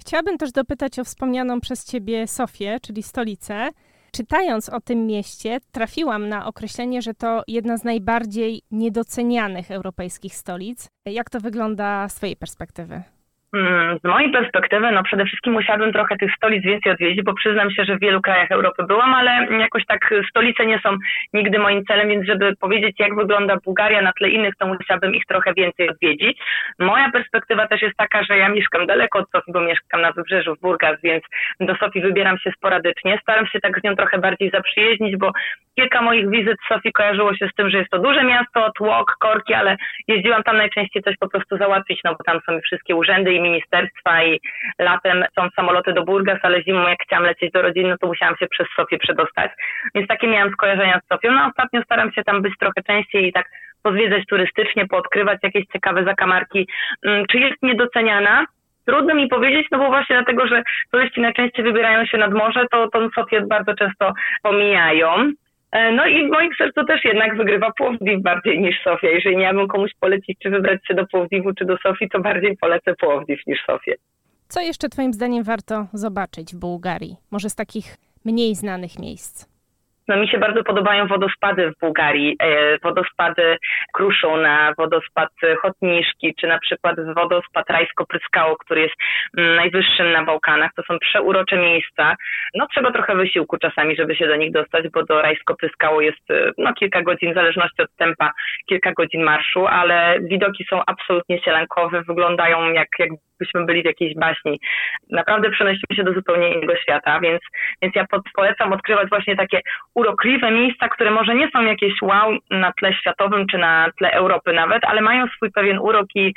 Chciałabym 0.00 0.38
też 0.38 0.52
dopytać 0.52 0.98
o 0.98 1.04
wspomnianą 1.04 1.60
przez 1.60 1.92
Ciebie 1.92 2.26
Sofię, 2.26 2.76
czyli 2.82 3.02
stolicę. 3.02 3.70
Czytając 4.12 4.68
o 4.68 4.80
tym 4.80 5.06
mieście, 5.06 5.58
trafiłam 5.72 6.28
na 6.28 6.46
określenie, 6.46 7.02
że 7.02 7.14
to 7.14 7.42
jedna 7.48 7.76
z 7.76 7.84
najbardziej 7.84 8.62
niedocenianych 8.70 9.70
europejskich 9.70 10.34
stolic. 10.34 10.88
Jak 11.06 11.30
to 11.30 11.40
wygląda 11.40 12.08
z 12.08 12.14
Twojej 12.14 12.36
perspektywy? 12.36 13.02
Mm, 13.56 13.98
z 13.98 14.04
mojej 14.04 14.30
perspektywy, 14.32 14.90
no 14.92 15.02
przede 15.02 15.24
wszystkim 15.24 15.52
musiałabym 15.52 15.92
trochę 15.92 16.16
tych 16.16 16.32
stolic 16.36 16.64
więcej 16.64 16.92
odwiedzić, 16.92 17.24
bo 17.24 17.34
przyznam 17.34 17.70
się, 17.70 17.84
że 17.84 17.96
w 17.96 18.00
wielu 18.00 18.20
krajach 18.20 18.50
Europy 18.50 18.82
byłam, 18.88 19.14
ale 19.14 19.46
jakoś 19.58 19.86
tak 19.86 20.14
stolice 20.30 20.66
nie 20.66 20.78
są 20.78 20.96
nigdy 21.32 21.58
moim 21.58 21.84
celem, 21.84 22.08
więc 22.08 22.26
żeby 22.26 22.56
powiedzieć, 22.56 22.96
jak 22.98 23.14
wygląda 23.14 23.56
Bułgaria 23.64 24.02
na 24.02 24.12
tle 24.12 24.28
innych, 24.28 24.54
to 24.58 24.66
musiałabym 24.66 25.14
ich 25.14 25.24
trochę 25.24 25.54
więcej 25.54 25.88
odwiedzić. 25.88 26.38
Moja 26.78 27.10
perspektywa 27.10 27.68
też 27.68 27.82
jest 27.82 27.96
taka, 27.96 28.24
że 28.24 28.38
ja 28.38 28.48
mieszkam 28.48 28.86
daleko 28.86 29.18
od 29.18 29.30
Sofii, 29.30 29.52
bo 29.52 29.60
mieszkam 29.60 30.00
na 30.00 30.12
wybrzeżu 30.12 30.54
w 30.54 30.60
Burgas, 30.60 31.00
więc 31.02 31.24
do 31.60 31.76
Sofii 31.76 32.00
wybieram 32.00 32.38
się 32.38 32.50
sporadycznie. 32.56 33.18
Staram 33.22 33.46
się 33.46 33.60
tak 33.60 33.80
z 33.80 33.82
nią 33.82 33.96
trochę 33.96 34.18
bardziej 34.18 34.50
zaprzyjaźnić, 34.50 35.16
bo 35.16 35.32
kilka 35.76 36.02
moich 36.02 36.30
wizyt 36.30 36.58
w 36.64 36.68
Sofii 36.74 36.92
kojarzyło 36.92 37.34
się 37.34 37.48
z 37.48 37.54
tym, 37.54 37.70
że 37.70 37.78
jest 37.78 37.90
to 37.90 37.98
duże 37.98 38.24
miasto, 38.24 38.72
tłok, 38.76 39.16
korki, 39.20 39.54
ale 39.54 39.76
jeździłam 40.08 40.42
tam 40.42 40.56
najczęściej 40.56 41.02
coś 41.02 41.16
po 41.20 41.28
prostu 41.28 41.56
załatwić, 41.56 42.00
no 42.04 42.14
bo 42.14 42.24
tam 42.24 42.40
są 42.46 42.60
wszystkie 42.60 42.96
urzędy 42.96 43.32
i 43.32 43.40
ministerstwa 43.50 44.24
i 44.24 44.40
latem 44.78 45.24
są 45.34 45.48
samoloty 45.56 45.92
do 45.92 46.04
Burgas, 46.04 46.38
ale 46.42 46.62
zimą 46.62 46.88
jak 46.88 46.98
chciałam 47.02 47.24
lecieć 47.24 47.52
do 47.52 47.62
rodziny, 47.62 47.88
no 47.88 47.98
to 47.98 48.06
musiałam 48.06 48.36
się 48.36 48.46
przez 48.46 48.66
Sofię 48.76 48.98
przedostać. 48.98 49.50
Więc 49.94 50.08
takie 50.08 50.28
miałam 50.28 50.52
skojarzenia 50.52 51.00
z 51.04 51.08
Sofią. 51.08 51.32
No 51.32 51.46
ostatnio 51.46 51.82
staram 51.82 52.12
się 52.12 52.24
tam 52.24 52.42
być 52.42 52.54
trochę 52.58 52.82
częściej 52.86 53.28
i 53.28 53.32
tak 53.32 53.46
pozwiedzać 53.82 54.22
turystycznie, 54.26 54.86
poodkrywać 54.86 55.38
jakieś 55.42 55.64
ciekawe 55.72 56.04
zakamarki. 56.04 56.68
Mm, 57.06 57.26
czy 57.26 57.38
jest 57.38 57.62
niedoceniana? 57.62 58.44
Trudno 58.86 59.14
mi 59.14 59.28
powiedzieć, 59.28 59.66
no 59.72 59.78
bo 59.78 59.86
właśnie 59.86 60.16
dlatego, 60.16 60.46
że 60.46 60.62
turyści 60.92 61.20
najczęściej 61.20 61.64
wybierają 61.64 62.06
się 62.06 62.18
nad 62.18 62.32
morze, 62.32 62.66
to 62.70 62.88
tą 62.88 63.08
Sofię 63.10 63.40
bardzo 63.40 63.74
często 63.74 64.12
pomijają. 64.42 65.32
E, 65.72 65.92
no 65.92 66.06
i 66.06 66.28
w 66.28 66.30
moim 66.30 66.50
sercu 66.58 66.84
też 66.84 67.04
jednak 67.04 67.36
wygrywa 67.36 67.72
Płowdiw 67.78 68.22
bardziej 68.22 68.60
niż 68.60 68.76
Sofia. 68.84 69.08
Jeżeli 69.08 69.36
miałabym 69.36 69.68
komuś 69.68 69.90
polecić, 70.00 70.38
czy 70.42 70.50
wybrać 70.50 70.86
się 70.86 70.94
do 70.94 71.06
Płowdiwu, 71.06 71.54
czy 71.54 71.64
do 71.64 71.76
Sofii, 71.78 72.08
to 72.08 72.20
bardziej 72.20 72.56
polecę 72.56 72.94
Płowdiw 72.94 73.40
niż 73.46 73.58
Sofię. 73.66 73.94
Co 74.48 74.60
jeszcze 74.60 74.88
Twoim 74.88 75.12
zdaniem 75.12 75.44
warto 75.44 75.86
zobaczyć 75.92 76.54
w 76.54 76.58
Bułgarii? 76.58 77.16
Może 77.30 77.50
z 77.50 77.54
takich 77.54 77.96
mniej 78.24 78.54
znanych 78.54 78.98
miejsc? 78.98 79.55
No 80.08 80.16
mi 80.16 80.28
się 80.28 80.38
bardzo 80.38 80.64
podobają 80.64 81.06
wodospady 81.06 81.70
w 81.70 81.80
Bułgarii, 81.80 82.36
e, 82.38 82.78
wodospady 82.78 83.56
Kruszona, 83.92 84.72
wodospad 84.78 85.30
Chotniszki, 85.62 86.34
czy 86.40 86.46
na 86.46 86.58
przykład 86.58 86.96
wodospad 87.14 87.70
Rajsko-Pryskało, 87.70 88.56
który 88.56 88.80
jest 88.80 88.94
mm, 89.38 89.56
najwyższym 89.56 90.12
na 90.12 90.24
Bałkanach. 90.24 90.70
To 90.76 90.82
są 90.82 90.98
przeurocze 90.98 91.56
miejsca. 91.56 92.16
No 92.54 92.66
trzeba 92.66 92.92
trochę 92.92 93.16
wysiłku 93.16 93.58
czasami, 93.58 93.96
żeby 93.96 94.16
się 94.16 94.26
do 94.26 94.36
nich 94.36 94.52
dostać, 94.52 94.88
bo 94.88 95.02
do 95.02 95.22
Rajsko-Pryskało 95.22 96.00
jest 96.00 96.30
e, 96.30 96.52
no 96.58 96.74
kilka 96.74 97.02
godzin, 97.02 97.32
w 97.32 97.34
zależności 97.34 97.82
od 97.82 97.96
tempa, 97.96 98.32
kilka 98.68 98.92
godzin 98.92 99.22
marszu, 99.22 99.66
ale 99.66 100.20
widoki 100.20 100.64
są 100.70 100.82
absolutnie 100.86 101.42
sielankowe, 101.42 102.02
wyglądają 102.02 102.72
jak, 102.72 102.88
jakbyśmy 103.40 103.64
byli 103.66 103.82
w 103.82 103.84
jakiejś 103.84 104.14
baśni. 104.14 104.60
Naprawdę 105.10 105.50
przenosimy 105.50 105.96
się 105.96 106.04
do 106.04 106.12
zupełnie 106.12 106.54
innego 106.54 106.76
świata, 106.76 107.20
więc, 107.20 107.40
więc 107.82 107.94
ja 107.94 108.04
polecam 108.34 108.72
odkrywać 108.72 109.08
właśnie 109.08 109.36
takie 109.36 109.60
urokliwe 109.94 110.50
miejsca, 110.50 110.88
które 110.88 111.10
może 111.10 111.34
nie 111.34 111.50
są 111.50 111.62
jakieś 111.62 112.02
wow 112.02 112.36
na 112.50 112.72
tle 112.72 112.94
światowym 112.94 113.46
czy 113.46 113.58
na 113.58 113.90
tle 113.98 114.12
Europy 114.12 114.52
nawet, 114.52 114.84
ale 114.84 115.00
mają 115.00 115.26
swój 115.26 115.52
pewien 115.52 115.78
urok 115.78 116.06
i, 116.14 116.34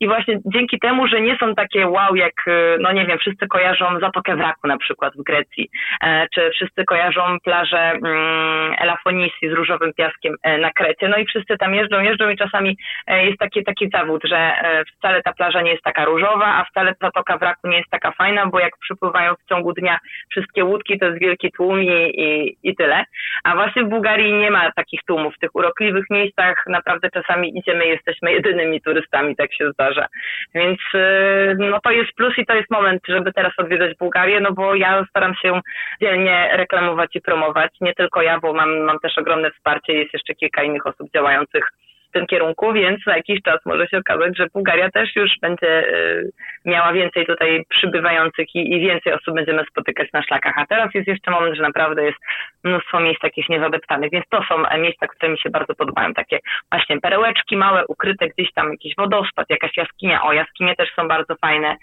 i 0.00 0.06
właśnie 0.06 0.38
dzięki 0.54 0.78
temu, 0.78 1.06
że 1.06 1.20
nie 1.20 1.36
są 1.36 1.54
takie 1.54 1.86
wow 1.86 2.16
jak, 2.16 2.34
no 2.80 2.92
nie 2.92 3.06
wiem, 3.06 3.18
wszyscy 3.18 3.46
kojarzą 3.46 4.00
Zatokę 4.00 4.36
Wraku 4.36 4.68
na 4.68 4.78
przykład 4.78 5.14
w 5.16 5.22
Grecji, 5.22 5.70
e, 6.02 6.26
czy 6.34 6.50
wszyscy 6.50 6.84
kojarzą 6.84 7.36
plażę 7.44 7.78
mm, 7.78 8.74
Elafonisi 8.78 9.48
z 9.48 9.52
różowym 9.52 9.92
piaskiem 9.92 10.34
e, 10.42 10.58
na 10.58 10.70
Krecie, 10.72 11.08
no 11.08 11.16
i 11.16 11.26
wszyscy 11.26 11.56
tam 11.58 11.74
jeżdżą, 11.74 12.00
jeżdżą 12.00 12.30
i 12.30 12.36
czasami 12.36 12.76
e, 13.06 13.26
jest 13.26 13.38
taki, 13.38 13.64
taki 13.64 13.88
zawód, 13.88 14.22
że 14.24 14.52
wcale 14.96 15.22
ta 15.22 15.32
plaża 15.32 15.60
nie 15.62 15.70
jest 15.70 15.82
taka 15.82 16.04
różowa, 16.04 16.39
a 16.46 16.64
wcale 16.64 16.94
Zatoka 17.00 17.38
Wraku 17.38 17.68
nie 17.68 17.76
jest 17.76 17.90
taka 17.90 18.12
fajna, 18.12 18.46
bo 18.46 18.60
jak 18.60 18.76
przypływają 18.80 19.34
w 19.34 19.48
ciągu 19.48 19.72
dnia 19.72 19.98
wszystkie 20.30 20.64
łódki, 20.64 20.98
to 20.98 21.06
jest 21.06 21.20
wielki 21.20 21.52
tłum 21.52 21.82
i, 21.82 22.12
i, 22.14 22.56
i 22.62 22.76
tyle. 22.76 23.04
A 23.44 23.54
właśnie 23.54 23.84
w 23.84 23.88
Bułgarii 23.88 24.32
nie 24.32 24.50
ma 24.50 24.72
takich 24.72 25.00
tłumów. 25.06 25.34
W 25.34 25.38
tych 25.38 25.54
urokliwych 25.54 26.04
miejscach 26.10 26.64
naprawdę 26.66 27.10
czasami 27.10 27.58
idziemy, 27.58 27.86
jesteśmy 27.86 28.32
jedynymi 28.38 28.80
turystami, 28.80 29.36
tak 29.36 29.54
się 29.54 29.72
zdarza. 29.72 30.06
Więc 30.54 30.78
y, 30.94 31.56
no 31.58 31.80
to 31.80 31.90
jest 31.90 32.12
plus 32.12 32.38
i 32.38 32.46
to 32.46 32.54
jest 32.54 32.70
moment, 32.70 33.02
żeby 33.08 33.32
teraz 33.32 33.52
odwiedzać 33.56 33.96
Bułgarię, 33.96 34.40
no 34.40 34.52
bo 34.52 34.74
ja 34.74 35.04
staram 35.10 35.34
się 35.34 35.60
dzielnie 36.00 36.48
reklamować 36.52 37.16
i 37.16 37.20
promować. 37.20 37.72
Nie 37.80 37.94
tylko 37.94 38.22
ja, 38.22 38.40
bo 38.40 38.52
mam, 38.52 38.78
mam 38.78 38.98
też 38.98 39.18
ogromne 39.18 39.50
wsparcie, 39.50 39.92
jest 39.92 40.12
jeszcze 40.12 40.34
kilka 40.34 40.62
innych 40.62 40.86
osób 40.86 41.10
działających 41.14 41.70
w 42.10 42.12
tym 42.12 42.26
kierunku, 42.26 42.72
więc 42.72 43.04
za 43.06 43.16
jakiś 43.16 43.42
czas 43.42 43.60
może 43.66 43.86
się 43.86 43.98
okazać, 43.98 44.36
że 44.36 44.46
Bułgaria 44.54 44.90
też 44.90 45.16
już 45.16 45.30
będzie 45.42 45.88
y, 45.88 46.30
miała 46.64 46.92
więcej 46.92 47.26
tutaj 47.26 47.64
przybywających 47.68 48.54
i, 48.54 48.72
i 48.74 48.80
więcej 48.80 49.12
osób 49.12 49.34
będziemy 49.34 49.64
spotykać 49.70 50.12
na 50.12 50.22
szlakach. 50.22 50.54
A 50.56 50.66
teraz 50.66 50.94
jest 50.94 51.08
jeszcze 51.08 51.30
moment, 51.30 51.56
że 51.56 51.62
naprawdę 51.62 52.04
jest 52.04 52.18
mnóstwo 52.64 53.00
miejsc 53.00 53.20
takich 53.20 53.48
niezadeptanych, 53.48 54.10
więc 54.10 54.24
to 54.30 54.42
są 54.48 54.78
miejsca, 54.78 55.06
które 55.06 55.32
mi 55.32 55.38
się 55.38 55.50
bardzo 55.50 55.74
podobają. 55.74 56.14
Takie 56.14 56.38
właśnie 56.70 57.00
perełeczki 57.00 57.56
małe, 57.56 57.86
ukryte 57.86 58.28
gdzieś 58.28 58.52
tam 58.52 58.70
jakiś 58.70 58.94
wodospad, 58.96 59.50
jakaś 59.50 59.76
jaskinia. 59.76 60.22
O, 60.22 60.32
jaskinie 60.32 60.76
też 60.76 60.92
są 60.96 61.08
bardzo 61.08 61.36
fajne. 61.36 61.76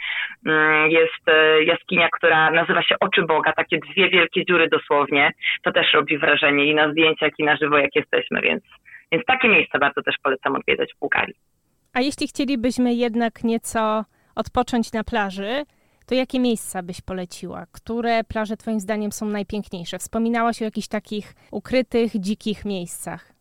Mm, 0.46 0.92
jest 0.92 1.30
y, 1.30 1.64
jaskinia, 1.64 2.10
która 2.12 2.52
nazywa 2.52 2.84
się 2.84 2.96
Oczy 3.00 3.22
Boga, 3.22 3.54
takie 3.54 3.78
dwie 3.78 4.10
wielkie 4.10 4.46
dziury 4.46 4.68
dosłownie. 4.70 5.32
To 5.64 5.72
też 5.72 5.94
robi 5.94 6.18
wrażenie 6.18 6.66
i 6.66 6.76
na 6.76 6.92
zdjęciach, 6.92 7.32
i 7.38 7.44
na 7.44 7.56
żywo, 7.56 7.78
jak 7.78 7.96
jesteśmy, 7.96 8.42
więc 8.42 8.64
więc 9.12 9.26
takie 9.26 9.50
miejsca 9.50 9.80
bardzo 9.80 10.02
też 10.02 10.16
polecam 10.24 10.56
odwiedzać 10.56 10.94
w 10.94 11.00
Bułgarii. 11.00 11.36
A 11.94 12.02
jeśli 12.02 12.28
chcielibyśmy 12.28 12.94
jednak 12.94 13.44
nieco 13.44 14.06
odpocząć 14.36 14.94
na 14.94 15.04
plaży, 15.04 15.64
to 16.08 16.16
jakie 16.16 16.40
miejsca 16.40 16.84
byś 16.84 17.02
poleciła? 17.02 17.66
Które 17.74 18.24
plaże 18.24 18.58
Twoim 18.58 18.80
zdaniem 18.80 19.12
są 19.12 19.26
najpiękniejsze? 19.26 19.98
Wspominałaś 19.98 20.62
o 20.62 20.66
jakichś 20.66 20.88
takich 20.88 21.34
ukrytych, 21.52 22.12
dzikich 22.20 22.66
miejscach. 22.66 23.38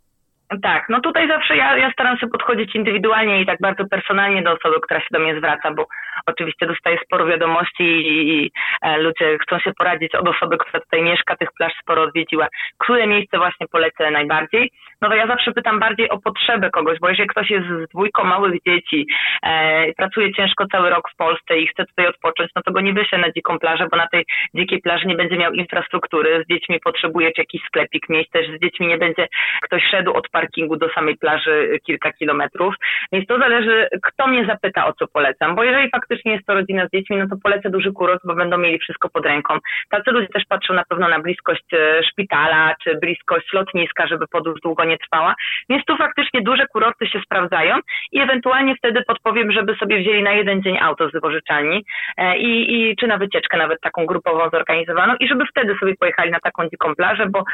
Tak, 0.63 0.89
no 0.89 1.01
tutaj 1.01 1.29
zawsze 1.29 1.57
ja, 1.57 1.77
ja 1.77 1.93
staram 1.93 2.19
się 2.19 2.27
podchodzić 2.27 2.75
indywidualnie 2.75 3.41
i 3.41 3.47
tak 3.47 3.59
bardzo 3.61 3.85
personalnie 3.85 4.43
do 4.43 4.53
osoby, 4.53 4.81
która 4.81 5.01
się 5.01 5.07
do 5.11 5.19
mnie 5.19 5.39
zwraca, 5.39 5.71
bo 5.71 5.87
oczywiście 6.27 6.67
dostaję 6.67 6.99
sporo 7.05 7.27
wiadomości 7.27 7.85
i, 7.85 8.31
i 8.31 8.51
e, 8.83 8.99
ludzie 8.99 9.39
chcą 9.39 9.59
się 9.59 9.73
poradzić 9.79 10.15
od 10.15 10.29
osoby, 10.29 10.59
która 10.59 10.81
tutaj 10.81 11.03
mieszka, 11.03 11.37
tych 11.37 11.49
plaż 11.59 11.73
sporo 11.83 12.03
odwiedziła, 12.03 12.49
które 12.79 13.07
miejsce 13.07 13.39
właśnie 13.39 13.67
polecę 13.69 14.11
najbardziej. 14.11 14.71
No 15.03 15.09
to 15.09 15.15
ja 15.15 15.27
zawsze 15.27 15.53
pytam 15.53 15.81
bardziej 15.81 16.11
o 16.11 16.19
potrzebę 16.19 16.71
kogoś, 16.71 16.99
bo 16.99 17.09
jeżeli 17.09 17.29
ktoś 17.29 17.51
jest 17.51 17.67
z 17.67 17.89
dwójką 17.89 18.25
małych 18.25 18.63
dzieci, 18.67 19.07
e, 19.43 19.93
pracuje 19.93 20.33
ciężko 20.33 20.67
cały 20.73 20.91
rok 20.91 21.11
w 21.11 21.17
Polsce 21.17 21.59
i 21.59 21.67
chce 21.67 21.85
tutaj 21.85 22.07
odpocząć, 22.07 22.51
no 22.57 22.63
to 22.63 22.73
go 22.73 22.81
nie 22.81 22.93
wyślę 22.93 23.19
na 23.19 23.33
dziką 23.33 23.59
plażę, 23.59 23.87
bo 23.91 23.97
na 23.97 24.09
tej 24.09 24.25
dzikiej 24.55 24.81
plaży 24.81 25.07
nie 25.07 25.15
będzie 25.15 25.37
miał 25.37 25.53
infrastruktury, 25.53 26.45
z 26.45 26.49
dziećmi 26.49 26.81
potrzebuje 26.81 27.31
jakiś 27.39 27.63
sklepik 27.63 28.09
mieć, 28.09 28.31
też 28.31 28.47
z 28.47 28.61
dziećmi 28.63 28.87
nie 28.87 28.99
będzie 28.99 29.29
ktoś 29.63 29.83
szedł 29.91 30.13
od 30.13 30.29
parkingu 30.29 30.77
do 30.77 30.89
samej 30.89 31.17
plaży 31.17 31.79
kilka 31.87 32.13
kilometrów, 32.13 32.75
więc 33.13 33.27
to 33.27 33.39
zależy, 33.39 33.89
kto 34.03 34.27
mnie 34.27 34.47
zapyta, 34.47 34.87
o 34.87 34.93
co 34.93 35.07
polecam, 35.07 35.55
bo 35.55 35.65
jeżeli 35.65 35.91
faktycznie 35.91 36.33
jest 36.33 36.47
to 36.47 36.55
rodzina 36.55 36.87
z 36.87 36.91
dziećmi, 36.91 37.17
no 37.17 37.27
to 37.31 37.37
polecę 37.43 37.71
duży 37.71 37.93
kuros, 37.93 38.21
bo 38.25 38.35
będą 38.35 38.59
mieli 38.59 38.79
wszystko 38.79 39.09
pod 39.09 39.27
ręką. 39.27 39.59
Tacy 39.91 40.11
ludzie 40.11 40.29
też 40.29 40.45
patrzą 40.49 40.75
na 40.75 40.85
pewno 40.85 41.09
na 41.09 41.21
bliskość 41.21 41.65
e, 41.73 42.03
szpitala, 42.05 42.75
czy 42.85 42.99
bliskość 43.03 43.53
lotniska, 43.53 44.07
żeby 44.07 44.27
podróż 44.27 44.61
długo 44.61 44.86
nie 44.87 44.99
trwała, 44.99 45.35
więc 45.69 45.85
tu 45.85 45.97
faktycznie 45.97 46.43
duże 46.43 46.67
kurorty 46.67 47.07
się 47.07 47.21
sprawdzają 47.21 47.77
i 48.13 48.21
ewentualnie 48.21 48.77
wtedy 48.77 49.03
podpowiem, 49.03 49.53
żeby 49.53 49.75
sobie 49.75 49.99
wzięli 49.99 50.23
na 50.23 50.33
jeden 50.33 50.63
dzień 50.63 50.79
auto 50.79 51.09
z 51.09 51.13
wypożyczalni 51.13 51.85
e, 52.17 52.39
i, 52.39 52.75
i 52.75 52.97
czy 52.97 53.07
na 53.07 53.19
wycieczkę 53.19 53.57
nawet 53.57 53.81
taką 53.81 54.07
grupową 54.07 54.51
zorganizowaną 54.51 55.15
i 55.21 55.29
żeby 55.29 55.45
wtedy 55.47 55.77
sobie 55.81 55.95
pojechali 55.97 56.31
na 56.31 56.41
taką 56.41 56.69
dziką 56.69 56.95
plażę, 56.95 57.27
bo 57.27 57.45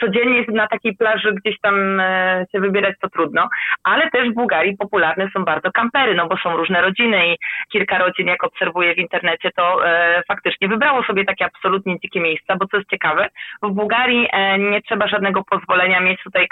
codziennie 0.00 0.44
na 0.48 0.66
takiej 0.66 0.96
plaży 0.96 1.34
gdzieś 1.34 1.60
tam 1.60 2.00
e, 2.00 2.46
się 2.52 2.60
wybierać 2.60 2.94
to 3.00 3.08
trudno, 3.08 3.48
ale 3.84 4.10
też 4.10 4.30
w 4.30 4.34
Bułgarii 4.34 4.76
popularne 4.76 5.28
są 5.36 5.44
bardzo 5.44 5.70
kampery, 5.72 6.14
no 6.14 6.26
bo 6.26 6.36
są 6.36 6.56
różne 6.56 6.80
rodziny 6.80 7.32
i 7.32 7.36
kilka 7.72 7.98
rodzin, 7.98 8.26
jak 8.26 8.44
obserwuję 8.44 8.94
w 8.94 8.98
internecie, 8.98 9.50
to 9.56 9.86
e, 9.86 10.22
faktycznie 10.28 10.68
wybrało 10.68 11.02
sobie 11.02 11.24
takie 11.24 11.44
absolutnie 11.44 11.98
dzikie 12.00 12.20
miejsca, 12.20 12.56
bo 12.56 12.66
co 12.66 12.76
jest 12.76 12.90
ciekawe, 12.90 13.28
w 13.62 13.70
Bułgarii 13.70 14.28
nie 14.58 14.82
trzeba 14.82 15.08
żadnego 15.08 15.44
pozwolenia 15.44 16.00
mieć 16.00 16.22
tutaj 16.22 16.48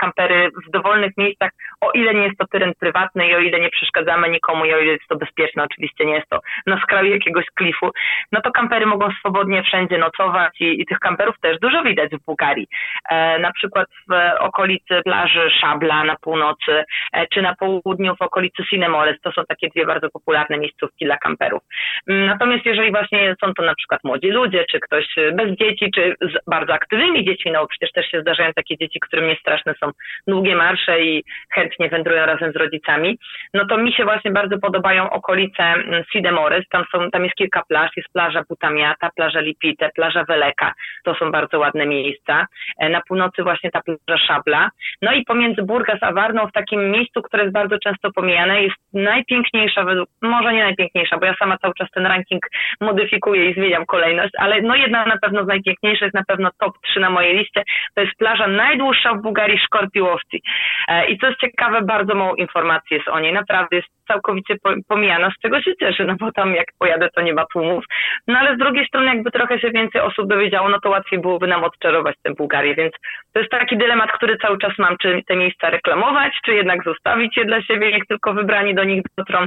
w 0.66 0.70
dowolnych 0.70 1.12
miejscach, 1.16 1.50
o 1.80 1.90
ile 1.90 2.14
nie 2.14 2.22
jest 2.22 2.38
to 2.38 2.46
teren 2.46 2.72
prywatny 2.80 3.26
i 3.28 3.34
o 3.34 3.38
ile 3.38 3.60
nie 3.60 3.70
przeszkadzamy 3.70 4.28
nikomu 4.28 4.64
i 4.64 4.74
o 4.74 4.78
ile 4.78 4.92
jest 4.92 5.08
to 5.08 5.16
bezpieczne, 5.16 5.64
oczywiście 5.64 6.06
nie 6.06 6.14
jest 6.14 6.28
to 6.28 6.40
na 6.66 6.80
skraju 6.80 7.12
jakiegoś 7.12 7.44
klifu, 7.54 7.90
no 8.32 8.40
to 8.40 8.50
kampery 8.50 8.86
mogą 8.86 9.08
swobodnie 9.18 9.62
wszędzie 9.62 9.98
nocować 9.98 10.60
i, 10.60 10.80
i 10.80 10.86
tych 10.86 10.98
kamperów 10.98 11.34
też 11.40 11.58
dużo 11.58 11.82
widać 11.82 12.10
w 12.10 12.24
Bułgarii. 12.24 12.66
E, 13.10 13.38
na 13.38 13.52
przykład 13.52 13.88
w 14.10 14.14
okolicy 14.40 15.00
plaży 15.04 15.50
Szabla 15.60 16.04
na 16.04 16.16
północy, 16.16 16.84
e, 17.12 17.26
czy 17.26 17.42
na 17.42 17.54
południu 17.54 18.16
w 18.16 18.22
okolicy 18.22 18.64
Sinemoles. 18.70 19.20
To 19.20 19.32
są 19.32 19.42
takie 19.48 19.68
dwie 19.68 19.86
bardzo 19.86 20.10
popularne 20.10 20.58
miejscówki 20.58 21.04
dla 21.04 21.16
kamperów. 21.16 21.62
Mm, 22.08 22.26
natomiast 22.26 22.66
jeżeli 22.66 22.90
właśnie 22.90 23.34
są 23.44 23.54
to 23.54 23.62
na 23.62 23.74
przykład 23.74 24.04
młodzi 24.04 24.28
ludzie, 24.28 24.64
czy 24.70 24.80
ktoś 24.80 25.06
bez 25.32 25.58
dzieci, 25.58 25.90
czy 25.94 26.14
z 26.20 26.50
bardzo 26.50 26.74
aktywnymi 26.74 27.24
dziećmi, 27.24 27.52
no 27.52 27.66
przecież 27.66 27.92
też 27.92 28.06
się 28.10 28.20
zdarzają 28.20 28.52
takie 28.52 28.76
dzieci, 28.76 29.00
którym 29.00 29.28
nie 29.28 29.36
straszne 29.36 29.74
są 29.80 29.90
długie 30.26 30.56
marsze 30.56 31.00
i 31.00 31.24
chętnie 31.54 31.88
wędrują 31.88 32.26
razem 32.26 32.52
z 32.52 32.56
rodzicami, 32.56 33.18
no 33.54 33.66
to 33.66 33.78
mi 33.78 33.92
się 33.92 34.04
właśnie 34.04 34.30
bardzo 34.30 34.58
podobają 34.58 35.10
okolice 35.10 35.62
mm, 35.62 36.04
Sidemores, 36.12 36.64
tam 36.70 36.84
są, 36.92 37.10
tam 37.10 37.24
jest 37.24 37.36
kilka 37.36 37.62
plaż, 37.68 37.90
jest 37.96 38.12
plaża 38.12 38.42
Butamiata, 38.48 39.10
plaża 39.16 39.40
Lipite, 39.40 39.90
plaża 39.94 40.24
Weleka, 40.24 40.72
to 41.04 41.14
są 41.14 41.30
bardzo 41.30 41.58
ładne 41.58 41.86
miejsca. 41.86 42.46
E, 42.78 42.88
na 42.88 43.00
północy 43.08 43.42
właśnie 43.42 43.70
ta 43.70 43.80
plaża 43.82 44.26
Szabla. 44.26 44.70
No 45.02 45.12
i 45.12 45.24
pomiędzy 45.24 45.62
Burgas 45.62 45.98
a 46.00 46.12
Warną 46.12 46.46
w 46.46 46.52
takim 46.52 46.90
miejscu, 46.90 47.22
które 47.22 47.42
jest 47.42 47.54
bardzo 47.54 47.78
często 47.78 48.12
pomijane, 48.12 48.62
jest 48.62 48.76
najpiękniejsza 48.92 49.84
według, 49.84 50.08
może 50.22 50.52
nie 50.52 50.62
najpiękniejsza, 50.64 51.18
bo 51.18 51.26
ja 51.26 51.34
sama 51.38 51.58
cały 51.58 51.74
czas 51.74 51.90
ten 51.90 52.06
ranking 52.06 52.42
modyfikuję 52.80 53.50
i 53.50 53.54
zmieniam 53.54 53.86
kolejność, 53.86 54.32
ale 54.38 54.62
no 54.62 54.74
jedna 54.74 55.06
na 55.06 55.18
pewno 55.18 55.44
z 55.44 55.46
najpiękniejszych, 55.46 56.14
na 56.14 56.24
pewno 56.24 56.50
top 56.60 56.74
3 56.82 57.00
na 57.00 57.10
mojej 57.10 57.38
liście, 57.38 57.62
to 57.94 58.00
jest 58.00 58.16
plaża 58.18 58.46
najdłuższa 58.46 59.14
w 59.14 59.22
Bułgarii 59.22 59.58
Szkorpiłowci. 59.58 60.05
E, 60.88 61.06
I 61.06 61.18
co 61.18 61.26
jest 61.26 61.40
ciekawe, 61.40 61.82
bardzo 61.82 62.14
mało 62.14 62.34
informacji 62.34 62.96
jest 62.96 63.08
o 63.08 63.20
niej. 63.20 63.32
Naprawdę 63.32 63.76
jest 63.76 63.88
całkowicie 64.08 64.54
pomijana, 64.88 65.30
z 65.30 65.42
czego 65.42 65.62
się 65.62 65.72
cieszę, 65.80 66.04
no 66.04 66.14
bo 66.20 66.32
tam 66.32 66.54
jak 66.54 66.66
pojadę, 66.78 67.08
to 67.14 67.20
nie 67.20 67.34
ma 67.34 67.46
tłumów. 67.52 67.84
No 68.26 68.38
ale 68.38 68.54
z 68.54 68.58
drugiej 68.58 68.86
strony, 68.86 69.06
jakby 69.06 69.30
trochę 69.30 69.60
się 69.60 69.70
więcej 69.70 70.00
osób 70.00 70.28
dowiedziało, 70.28 70.68
no 70.68 70.80
to 70.80 70.90
łatwiej 70.90 71.20
byłoby 71.20 71.46
nam 71.46 71.64
odczarować 71.64 72.16
tę 72.22 72.34
Bułgarię, 72.34 72.74
więc 72.74 72.92
to 73.32 73.40
jest 73.40 73.50
taki 73.50 73.76
dylemat, 73.76 74.12
który 74.12 74.38
cały 74.38 74.58
czas 74.58 74.72
mam, 74.78 74.96
czy 74.98 75.22
te 75.28 75.36
miejsca 75.36 75.70
reklamować, 75.70 76.32
czy 76.44 76.54
jednak 76.54 76.84
zostawić 76.84 77.36
je 77.36 77.44
dla 77.44 77.62
siebie, 77.62 77.90
jak 77.90 78.06
tylko 78.06 78.34
wybrani 78.34 78.74
do 78.74 78.84
nich 78.84 79.02
dotrą. 79.18 79.46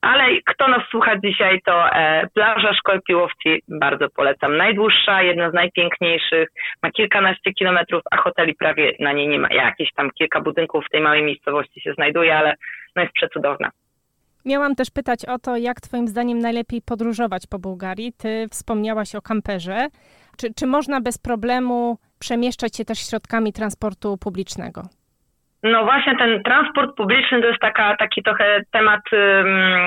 Ale 0.00 0.24
kto 0.46 0.68
nas 0.68 0.82
słucha 0.90 1.16
dzisiaj, 1.24 1.60
to 1.64 1.90
e, 1.92 2.26
plaża 2.34 2.74
Szkolpiłowci, 2.74 3.62
bardzo 3.68 4.06
polecam. 4.16 4.56
Najdłuższa, 4.56 5.22
jedna 5.22 5.50
z 5.50 5.54
najpiękniejszych, 5.54 6.48
ma 6.82 6.90
kilkanaście 6.90 7.52
kilometrów, 7.52 8.02
a 8.10 8.16
hoteli 8.16 8.54
prawie 8.54 8.92
na 9.00 9.12
niej 9.12 9.28
nie 9.28 9.38
ma. 9.38 9.48
Jakieś 9.50 9.92
tam 9.92 10.10
kilka 10.10 10.40
budynków 10.40 10.84
w 10.86 10.90
tej 10.90 11.00
małej 11.00 11.22
miejscowości 11.22 11.80
się 11.80 11.92
znajduje, 11.92 12.38
ale 12.38 12.54
no 12.96 13.02
jest 13.02 13.14
przecudowna. 13.14 13.70
Miałam 14.48 14.74
też 14.74 14.90
pytać 14.90 15.24
o 15.24 15.38
to, 15.38 15.56
jak 15.56 15.80
Twoim 15.80 16.08
zdaniem 16.08 16.38
najlepiej 16.38 16.82
podróżować 16.82 17.46
po 17.46 17.58
Bułgarii. 17.58 18.12
Ty 18.12 18.48
wspomniałaś 18.50 19.14
o 19.14 19.22
kamperze. 19.22 19.88
Czy, 20.36 20.54
czy 20.54 20.66
można 20.66 21.00
bez 21.00 21.18
problemu 21.18 21.98
przemieszczać 22.18 22.76
się 22.76 22.84
też 22.84 22.98
środkami 22.98 23.52
transportu 23.52 24.16
publicznego? 24.16 24.82
No 25.62 25.84
właśnie 25.84 26.16
ten 26.16 26.42
transport 26.42 26.96
publiczny 26.96 27.40
to 27.40 27.46
jest 27.46 27.60
taka, 27.60 27.96
taki 27.96 28.22
trochę 28.22 28.60
temat, 28.72 29.00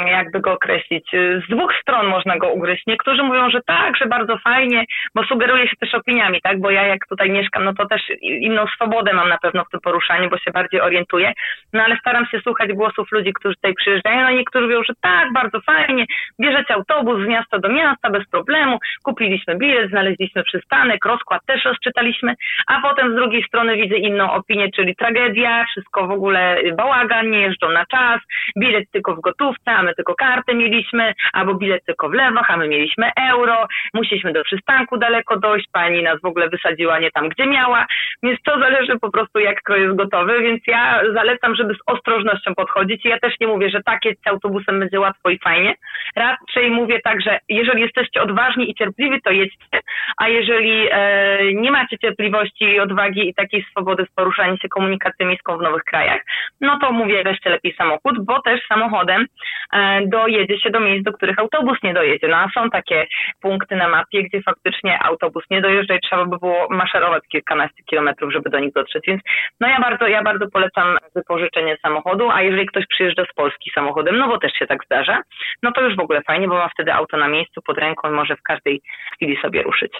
jakby 0.05 0.39
go 0.39 0.51
określić. 0.51 1.11
Z 1.45 1.49
dwóch 1.49 1.73
stron 1.81 2.07
można 2.07 2.37
go 2.37 2.49
ugryźć. 2.49 2.83
Niektórzy 2.87 3.23
mówią, 3.23 3.49
że 3.49 3.61
tak, 3.65 3.97
że 3.97 4.05
bardzo 4.05 4.37
fajnie, 4.37 4.85
bo 5.15 5.23
sugeruje 5.23 5.67
się 5.67 5.75
też 5.75 5.95
opiniami, 5.95 6.41
tak? 6.41 6.59
Bo 6.59 6.71
ja 6.71 6.87
jak 6.87 7.07
tutaj 7.07 7.29
mieszkam, 7.29 7.63
no 7.63 7.73
to 7.73 7.85
też 7.85 8.01
inną 8.21 8.67
swobodę 8.67 9.13
mam 9.13 9.29
na 9.29 9.37
pewno 9.37 9.63
w 9.63 9.69
tym 9.69 9.79
poruszaniu, 9.79 10.29
bo 10.29 10.37
się 10.37 10.51
bardziej 10.51 10.81
orientuję. 10.81 11.33
No 11.73 11.83
ale 11.83 11.97
staram 11.97 12.25
się 12.25 12.39
słuchać 12.41 12.73
głosów 12.73 13.11
ludzi, 13.11 13.33
którzy 13.33 13.55
tutaj 13.55 13.73
przyjeżdżają. 13.73 14.21
No 14.21 14.31
niektórzy 14.31 14.65
mówią, 14.65 14.83
że 14.83 14.93
tak, 15.01 15.33
bardzo 15.33 15.61
fajnie, 15.61 16.05
bierzecie 16.39 16.73
autobus 16.73 17.23
z 17.25 17.27
miasta 17.27 17.59
do 17.59 17.69
miasta 17.69 18.09
bez 18.09 18.29
problemu, 18.29 18.79
kupiliśmy 19.03 19.57
bilet, 19.57 19.89
znaleźliśmy 19.89 20.43
przystanek, 20.43 21.05
rozkład 21.05 21.45
też 21.45 21.65
rozczytaliśmy, 21.65 22.35
a 22.67 22.81
potem 22.81 23.11
z 23.11 23.15
drugiej 23.15 23.43
strony 23.43 23.77
widzę 23.77 23.95
inną 23.95 24.31
opinię, 24.31 24.69
czyli 24.75 24.95
tragedia, 24.95 25.60
wszystko 25.65 26.07
w 26.07 26.11
ogóle 26.11 26.57
bałagan, 26.77 27.31
nie 27.31 27.41
jeżdżą 27.41 27.69
na 27.69 27.85
czas, 27.85 28.21
bilet 28.59 28.91
tylko 28.91 29.15
w 29.15 29.21
gotówce, 29.21 29.71
a 29.71 29.83
my 29.83 29.95
tylko 29.95 30.15
kartę 30.15 30.53
mieliśmy, 30.53 31.13
albo 31.33 31.55
bilet 31.55 31.85
tylko 31.85 32.09
w 32.09 32.13
lewach, 32.13 32.51
a 32.51 32.57
my 32.57 32.67
mieliśmy 32.67 33.11
euro, 33.31 33.67
musieliśmy 33.93 34.33
do 34.33 34.43
przystanku 34.43 34.97
daleko 34.97 35.39
dojść, 35.39 35.67
pani 35.71 36.03
nas 36.03 36.21
w 36.21 36.25
ogóle 36.25 36.49
wysadziła 36.49 36.99
nie 36.99 37.11
tam, 37.11 37.29
gdzie 37.29 37.47
miała, 37.47 37.85
więc 38.23 38.41
to 38.43 38.59
zależy 38.59 38.99
po 38.99 39.11
prostu 39.11 39.39
jak 39.39 39.61
kto 39.61 39.75
jest 39.75 39.95
gotowy, 39.95 40.41
więc 40.41 40.61
ja 40.67 41.01
zalecam, 41.13 41.55
żeby 41.55 41.73
z 41.73 41.77
ostrożnością 41.85 42.55
podchodzić. 42.55 43.05
Ja 43.05 43.19
też 43.19 43.33
nie 43.39 43.47
mówię, 43.47 43.69
że 43.69 43.83
tak 43.83 44.05
jest 44.05 44.27
autobusem 44.27 44.79
będzie 44.79 44.99
łatwo 44.99 45.29
i 45.29 45.39
fajnie, 45.39 45.75
raczej 46.15 46.71
mówię 46.71 46.99
tak, 47.03 47.21
że 47.21 47.39
jeżeli 47.49 47.81
jesteście 47.81 48.21
odważni 48.21 48.71
i 48.71 48.75
cierpliwi, 48.75 49.21
to 49.21 49.31
jedźcie, 49.31 49.79
a 50.17 50.27
jeżeli 50.27 50.87
e, 50.91 51.53
nie 51.53 51.71
macie 51.71 51.97
cierpliwości 51.97 52.65
i 52.65 52.79
odwagi 52.79 53.29
i 53.29 53.33
takiej 53.33 53.65
swobody 53.71 54.05
w 54.05 54.15
poruszaniu 54.15 54.57
się 54.57 54.69
komunikacją 54.69 55.29
w 55.57 55.61
nowych 55.61 55.83
krajach, 55.83 56.21
no 56.61 56.79
to 56.79 56.91
mówię, 56.91 57.23
weźcie 57.23 57.49
lepiej 57.49 57.75
samochód, 57.77 58.25
bo 58.25 58.41
też 58.41 58.61
samochodem 58.67 59.25
e, 59.73 60.07
dojedzie 60.07 60.59
się 60.59 60.69
do 60.69 60.79
miejsc, 60.79 61.05
do 61.05 61.13
których 61.13 61.39
autobus 61.39 61.77
nie 61.83 61.93
dojedzie. 61.93 62.27
No 62.27 62.37
a 62.37 62.47
są 62.53 62.69
takie 62.69 63.07
punkty 63.41 63.75
na 63.75 63.89
mapie, 63.89 64.23
gdzie 64.23 64.41
faktycznie 64.41 65.03
autobus 65.03 65.43
nie 65.51 65.61
dojeżdża 65.61 65.95
i 65.95 65.99
trzeba 65.99 66.25
by 66.25 66.37
było 66.37 66.67
maszerować 66.69 67.23
kilkanaście 67.27 67.83
kilometrów, 67.83 68.33
żeby 68.33 68.49
do 68.49 68.59
nich 68.59 68.73
dotrzeć. 68.73 69.03
Więc 69.07 69.21
no 69.59 69.67
ja 69.67 69.79
bardzo, 69.79 70.07
ja 70.07 70.23
bardzo 70.23 70.45
polecam 70.53 70.97
wypożyczenie 71.15 71.77
samochodu, 71.81 72.29
a 72.29 72.41
jeżeli 72.41 72.65
ktoś 72.65 72.87
przyjeżdża 72.87 73.23
z 73.31 73.33
Polski 73.35 73.71
samochodem, 73.75 74.17
no 74.17 74.27
bo 74.27 74.37
też 74.37 74.53
się 74.53 74.67
tak 74.67 74.85
zdarza, 74.85 75.21
no 75.63 75.71
to 75.71 75.81
już 75.81 75.95
w 75.95 75.99
ogóle 75.99 76.21
fajnie, 76.21 76.47
bo 76.47 76.55
ma 76.55 76.69
wtedy 76.69 76.93
auto 76.93 77.17
na 77.17 77.27
miejscu 77.27 77.61
pod 77.61 77.77
ręką 77.77 78.09
i 78.09 78.11
może 78.11 78.35
w 78.35 78.41
każdej 78.41 78.81
chwili 79.15 79.37
sobie 79.41 79.63
ruszyć. 79.63 79.91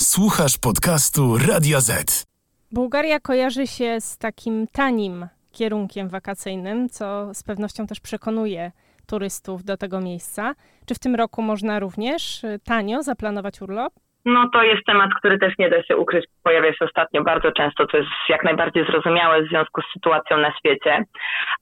Słuchasz 0.00 0.58
podcastu 0.58 1.38
Radio 1.48 1.80
Z. 1.80 2.29
Bułgaria 2.72 3.20
kojarzy 3.20 3.66
się 3.66 4.00
z 4.00 4.18
takim 4.18 4.66
tanim 4.72 5.26
kierunkiem 5.52 6.08
wakacyjnym, 6.08 6.88
co 6.88 7.34
z 7.34 7.42
pewnością 7.42 7.86
też 7.86 8.00
przekonuje 8.00 8.70
turystów 9.08 9.64
do 9.64 9.76
tego 9.76 10.00
miejsca. 10.00 10.54
Czy 10.88 10.94
w 10.94 10.98
tym 10.98 11.14
roku 11.14 11.42
można 11.42 11.78
również 11.78 12.44
y, 12.44 12.58
tanio 12.64 13.02
zaplanować 13.02 13.62
urlop? 13.62 13.92
No 14.24 14.48
to 14.52 14.62
jest 14.62 14.84
temat, 14.86 15.10
który 15.18 15.38
też 15.38 15.58
nie 15.58 15.70
da 15.70 15.82
się 15.82 15.96
ukryć. 15.96 16.24
Pojawia 16.44 16.72
się 16.72 16.84
ostatnio 16.84 17.22
bardzo 17.22 17.52
często, 17.52 17.86
co 17.86 17.96
jest 17.96 18.10
jak 18.28 18.44
najbardziej 18.44 18.86
zrozumiałe 18.86 19.42
w 19.42 19.48
związku 19.48 19.82
z 19.82 19.92
sytuacją 19.92 20.36
na 20.36 20.52
świecie. 20.58 21.04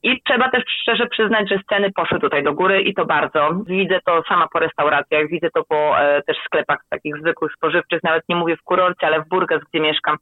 I 0.03 0.21
trzeba 0.21 0.49
też 0.49 0.63
szczerze 0.81 1.07
przyznać, 1.07 1.49
że 1.49 1.59
ceny 1.69 1.91
poszły 1.91 2.19
tutaj 2.19 2.43
do 2.43 2.53
góry 2.53 2.81
i 2.81 2.93
to 2.93 3.05
bardzo. 3.05 3.49
Widzę 3.67 3.99
to 4.05 4.23
sama 4.27 4.47
po 4.53 4.59
restauracjach, 4.59 5.27
widzę 5.27 5.49
to 5.53 5.63
po 5.63 5.99
e, 5.99 6.21
też 6.21 6.37
sklepach 6.45 6.79
takich 6.89 7.17
zwykłych 7.17 7.51
spożywczych, 7.53 8.03
nawet 8.03 8.23
nie 8.29 8.35
mówię 8.35 8.57
w 8.57 8.63
kurorcie, 8.63 9.07
ale 9.07 9.21
w 9.21 9.29
Burgas, 9.29 9.61
gdzie 9.69 9.79
mieszkam 9.79 10.17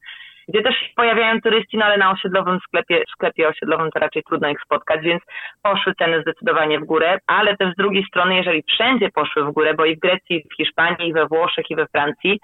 gdzie 0.48 0.62
też 0.62 0.76
pojawiają 0.96 1.42
turyści, 1.42 1.78
no 1.78 1.86
ale 1.86 1.98
na 1.98 2.12
osiedlowym 2.12 2.60
sklepie, 2.60 3.04
sklepie 3.14 3.48
osiedlowym 3.48 3.92
to 3.92 4.00
raczej 4.00 4.24
trudno 4.24 4.50
ich 4.50 4.62
spotkać, 4.62 5.02
więc 5.02 5.24
poszły 5.64 5.94
ceny 5.96 6.22
zdecydowanie 6.22 6.80
w 6.80 6.86
górę, 6.86 7.18
ale 7.28 7.58
też 7.58 7.74
z 7.74 7.78
drugiej 7.78 8.04
strony, 8.04 8.36
jeżeli 8.36 8.64
wszędzie 8.64 9.10
poszły 9.10 9.44
w 9.44 9.52
górę, 9.52 9.74
bo 9.74 9.86
i 9.86 9.96
w 9.96 10.00
Grecji, 10.00 10.36
i 10.36 10.44
w 10.50 10.56
Hiszpanii, 10.58 11.10
i 11.10 11.14
we 11.14 11.28
Włoszech, 11.28 11.66
i 11.70 11.76
we 11.76 11.88
Francji, 11.88 12.40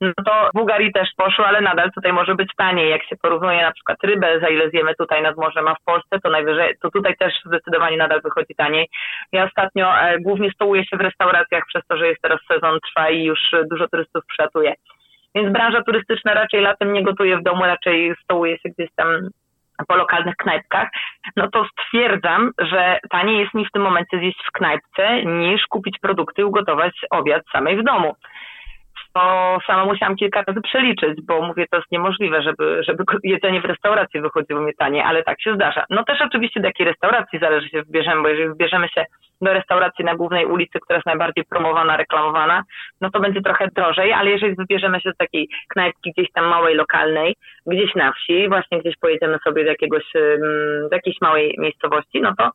no 0.00 0.12
to 0.26 0.48
w 0.54 0.58
Bułgarii 0.58 0.92
też 0.92 1.08
poszło, 1.16 1.46
ale 1.46 1.60
nadal 1.60 1.92
tutaj 1.92 2.12
może 2.12 2.34
być 2.34 2.50
taniej. 2.56 2.90
Jak 2.90 3.04
się 3.04 3.16
porównuje 3.22 3.62
na 3.62 3.72
przykład 3.72 3.98
rybę, 4.02 4.40
za 4.40 4.48
ile 4.48 4.70
zjemy 4.70 4.94
tutaj 4.94 5.22
nad 5.22 5.36
morzem, 5.36 5.68
a 5.68 5.74
w 5.74 5.84
Polsce, 5.84 6.20
to 6.20 6.30
najwyżej, 6.30 6.74
to 6.82 6.90
tutaj 6.90 7.16
też 7.16 7.34
zdecydowanie 7.44 7.96
nadal 7.96 8.22
wychodzi 8.22 8.54
taniej. 8.54 8.88
Ja 9.32 9.44
ostatnio 9.44 9.98
e, 10.00 10.18
głównie 10.20 10.50
stołuję 10.50 10.84
się 10.84 10.96
w 10.96 11.00
restauracjach 11.00 11.64
przez 11.66 11.82
to, 11.88 11.96
że 11.96 12.08
jest 12.08 12.22
teraz 12.22 12.40
sezon 12.48 12.78
trwa 12.80 13.10
i 13.10 13.24
już 13.24 13.40
dużo 13.70 13.88
turystów 13.88 14.26
przylatuje. 14.26 14.74
Więc 15.36 15.52
branża 15.52 15.82
turystyczna 15.82 16.34
raczej 16.34 16.60
latem 16.60 16.92
nie 16.92 17.02
gotuje 17.02 17.38
w 17.38 17.42
domu, 17.42 17.64
raczej 17.64 18.14
stołuje 18.24 18.58
się 18.58 18.68
gdzieś 18.68 18.90
tam 18.96 19.28
po 19.88 19.96
lokalnych 19.96 20.36
knajpkach, 20.36 20.88
no 21.36 21.50
to 21.50 21.66
stwierdzam, 21.72 22.50
że 22.58 22.98
taniej 23.10 23.38
jest 23.38 23.54
mi 23.54 23.66
w 23.66 23.72
tym 23.72 23.82
momencie 23.82 24.18
zjeść 24.18 24.38
w 24.48 24.52
knajpce 24.52 25.24
niż 25.24 25.66
kupić 25.66 25.98
produkty 25.98 26.42
i 26.42 26.44
ugotować 26.44 26.92
obiad 27.10 27.42
samej 27.52 27.76
w 27.76 27.84
domu 27.84 28.14
to 29.16 29.58
sama 29.66 29.84
musiałam 29.84 30.16
kilka 30.16 30.42
razy 30.46 30.60
przeliczyć, 30.60 31.18
bo 31.26 31.42
mówię, 31.42 31.66
to 31.70 31.76
jest 31.76 31.92
niemożliwe, 31.92 32.42
żeby, 32.42 32.82
żeby 32.88 33.04
jedzenie 33.24 33.60
w 33.60 33.64
restauracji 33.64 34.20
wychodziło 34.20 34.60
mi 34.60 34.74
taniej, 34.74 35.02
ale 35.02 35.22
tak 35.22 35.42
się 35.42 35.54
zdarza. 35.54 35.84
No 35.90 36.04
też 36.04 36.20
oczywiście 36.20 36.60
do 36.60 36.66
jakiej 36.66 36.86
restauracji 36.86 37.38
zależy 37.38 37.68
się 37.68 37.82
wybierzemy, 37.82 38.22
bo 38.22 38.28
jeżeli 38.28 38.48
wybierzemy 38.48 38.88
się 38.88 39.04
do 39.40 39.52
restauracji 39.52 40.04
na 40.04 40.14
głównej 40.14 40.46
ulicy, 40.46 40.80
która 40.80 40.96
jest 40.96 41.06
najbardziej 41.06 41.44
promowana, 41.44 41.96
reklamowana, 41.96 42.62
no 43.00 43.10
to 43.10 43.20
będzie 43.20 43.42
trochę 43.42 43.68
drożej, 43.76 44.12
ale 44.12 44.30
jeżeli 44.30 44.54
wybierzemy 44.54 45.00
się 45.00 45.08
do 45.10 45.16
takiej 45.16 45.48
knajpki 45.68 46.12
gdzieś 46.16 46.32
tam 46.32 46.46
małej, 46.46 46.74
lokalnej, 46.74 47.36
gdzieś 47.66 47.94
na 47.94 48.12
wsi, 48.12 48.48
właśnie 48.48 48.80
gdzieś 48.80 48.96
pojedziemy 48.96 49.38
sobie 49.44 49.64
do 49.64 49.70
jakiegoś, 49.70 50.04
do 50.90 50.96
jakiejś 50.96 51.20
małej 51.20 51.54
miejscowości, 51.58 52.20
no 52.20 52.34
to 52.38 52.50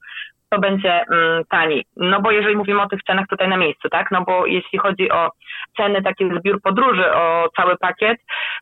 to 0.52 0.60
będzie 0.60 0.94
mm, 0.94 1.44
taniej. 1.50 1.86
No 1.98 2.22
bo 2.22 2.32
jeżeli 2.32 2.56
mówimy 2.56 2.82
o 2.82 2.88
tych 2.88 3.04
cenach 3.04 3.28
tutaj 3.28 3.48
na 3.50 3.58
miejscu, 3.58 3.89
tak? 3.89 4.12
No 4.12 4.22
bo 4.22 4.46
jeśli 4.46 4.80
chodzi 4.80 5.12
o 5.12 5.32
ceny 5.78 6.02
takie 6.02 6.30
zbiór 6.39 6.62
podróży, 6.62 7.13
o 7.13 7.50
cały 7.56 7.78
pakiet, 7.78 8.17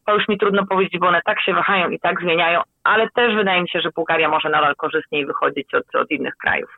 to 0.05 0.15
już 0.15 0.27
mi 0.27 0.38
trudno 0.38 0.65
powiedzieć, 0.65 0.99
bo 0.99 1.08
one 1.08 1.21
tak 1.25 1.41
się 1.41 1.53
wahają 1.53 1.89
i 1.89 1.99
tak 1.99 2.21
zmieniają, 2.21 2.62
ale 2.84 3.10
też 3.15 3.36
wydaje 3.36 3.62
mi 3.62 3.69
się, 3.69 3.82
że 3.82 3.89
Bułgaria 3.95 4.29
może 4.29 4.49
nadal 4.49 4.75
korzystniej 4.75 5.25
wychodzić 5.25 5.73
od, 5.73 5.95
od 5.95 6.12
innych 6.12 6.34
krajów. 6.36 6.69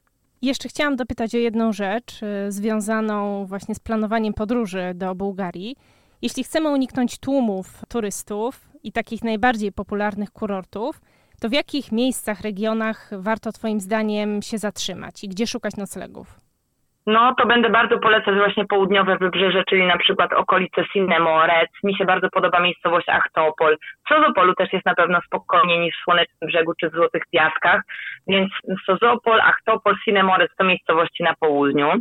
Jeszcze 0.42 0.70
chciałam 0.70 0.96
dopytać 0.96 1.36
o 1.36 1.38
jedną 1.38 1.74
rzecz 1.74 2.24
y, 2.24 2.52
związaną 2.52 3.46
właśnie 3.46 3.76
z 3.76 3.80
planowaniem 3.80 4.34
podróży 4.34 4.92
do 4.96 5.16
Bułgarii. 5.16 5.76
Jeśli 6.22 6.44
chcemy 6.44 6.70
uniknąć 6.70 7.18
tłumów 7.18 7.82
turystów 7.88 8.70
i 8.84 8.92
takich 8.92 9.24
najbardziej 9.24 9.72
popularnych 9.72 10.32
kurortów, 10.32 11.02
to 11.40 11.50
w 11.50 11.54
jakich 11.54 11.92
miejscach, 11.92 12.42
regionach 12.42 13.12
warto 13.18 13.52
Twoim 13.52 13.82
zdaniem 13.82 14.42
się 14.42 14.58
zatrzymać 14.58 15.24
i 15.24 15.28
gdzie 15.28 15.48
szukać 15.48 15.78
noclegów? 15.78 16.40
No 17.08 17.36
to 17.38 17.46
będę 17.46 17.70
bardzo 17.70 18.00
polecać 18.00 18.36
właśnie 18.36 18.66
południowe 18.66 19.18
wybrzeże, 19.18 19.64
czyli 19.70 19.86
na 19.86 19.98
przykład 19.98 20.34
okolice 20.34 20.84
Sinnemorec. 20.94 21.70
Mi 21.84 21.96
się 21.96 22.06
bardzo 22.06 22.30
podoba 22.30 22.60
miejscowość 22.60 23.10
Achtopol. 23.10 23.78
W 24.06 24.14
Sozopolu 24.14 24.56
też 24.56 24.74
jest 24.74 24.86
na 24.86 24.96
pewno 24.96 25.20
spokojniej 25.26 25.80
niż 25.80 25.96
w 25.96 26.04
Słonecznym 26.04 26.48
Brzegu 26.50 26.74
czy 26.80 26.90
w 26.90 26.94
Złotych 26.94 27.24
Piaskach, 27.32 27.82
więc 28.28 28.50
Sozopol, 28.86 29.42
Achtopol, 29.42 29.96
Sinnemorec 30.04 30.52
to 30.58 30.64
miejscowości 30.64 31.24
na 31.24 31.34
południu. 31.40 31.92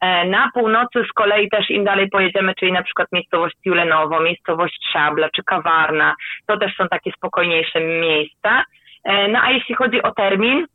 E, 0.00 0.24
na 0.24 0.50
północy 0.54 1.04
z 1.10 1.12
kolei 1.12 1.48
też 1.48 1.70
im 1.70 1.84
dalej 1.84 2.08
pojedziemy, 2.08 2.54
czyli 2.54 2.72
na 2.72 2.82
przykład 2.82 3.08
miejscowość 3.12 3.56
Julenowo, 3.64 4.20
miejscowość 4.20 4.78
Szabla 4.92 5.28
czy 5.36 5.42
Kawarna, 5.42 6.14
to 6.46 6.58
też 6.58 6.76
są 6.76 6.88
takie 6.88 7.12
spokojniejsze 7.12 7.80
miejsca. 7.80 8.64
E, 9.04 9.28
no 9.28 9.38
a 9.42 9.50
jeśli 9.50 9.74
chodzi 9.74 10.02
o 10.02 10.12
termin, 10.12 10.66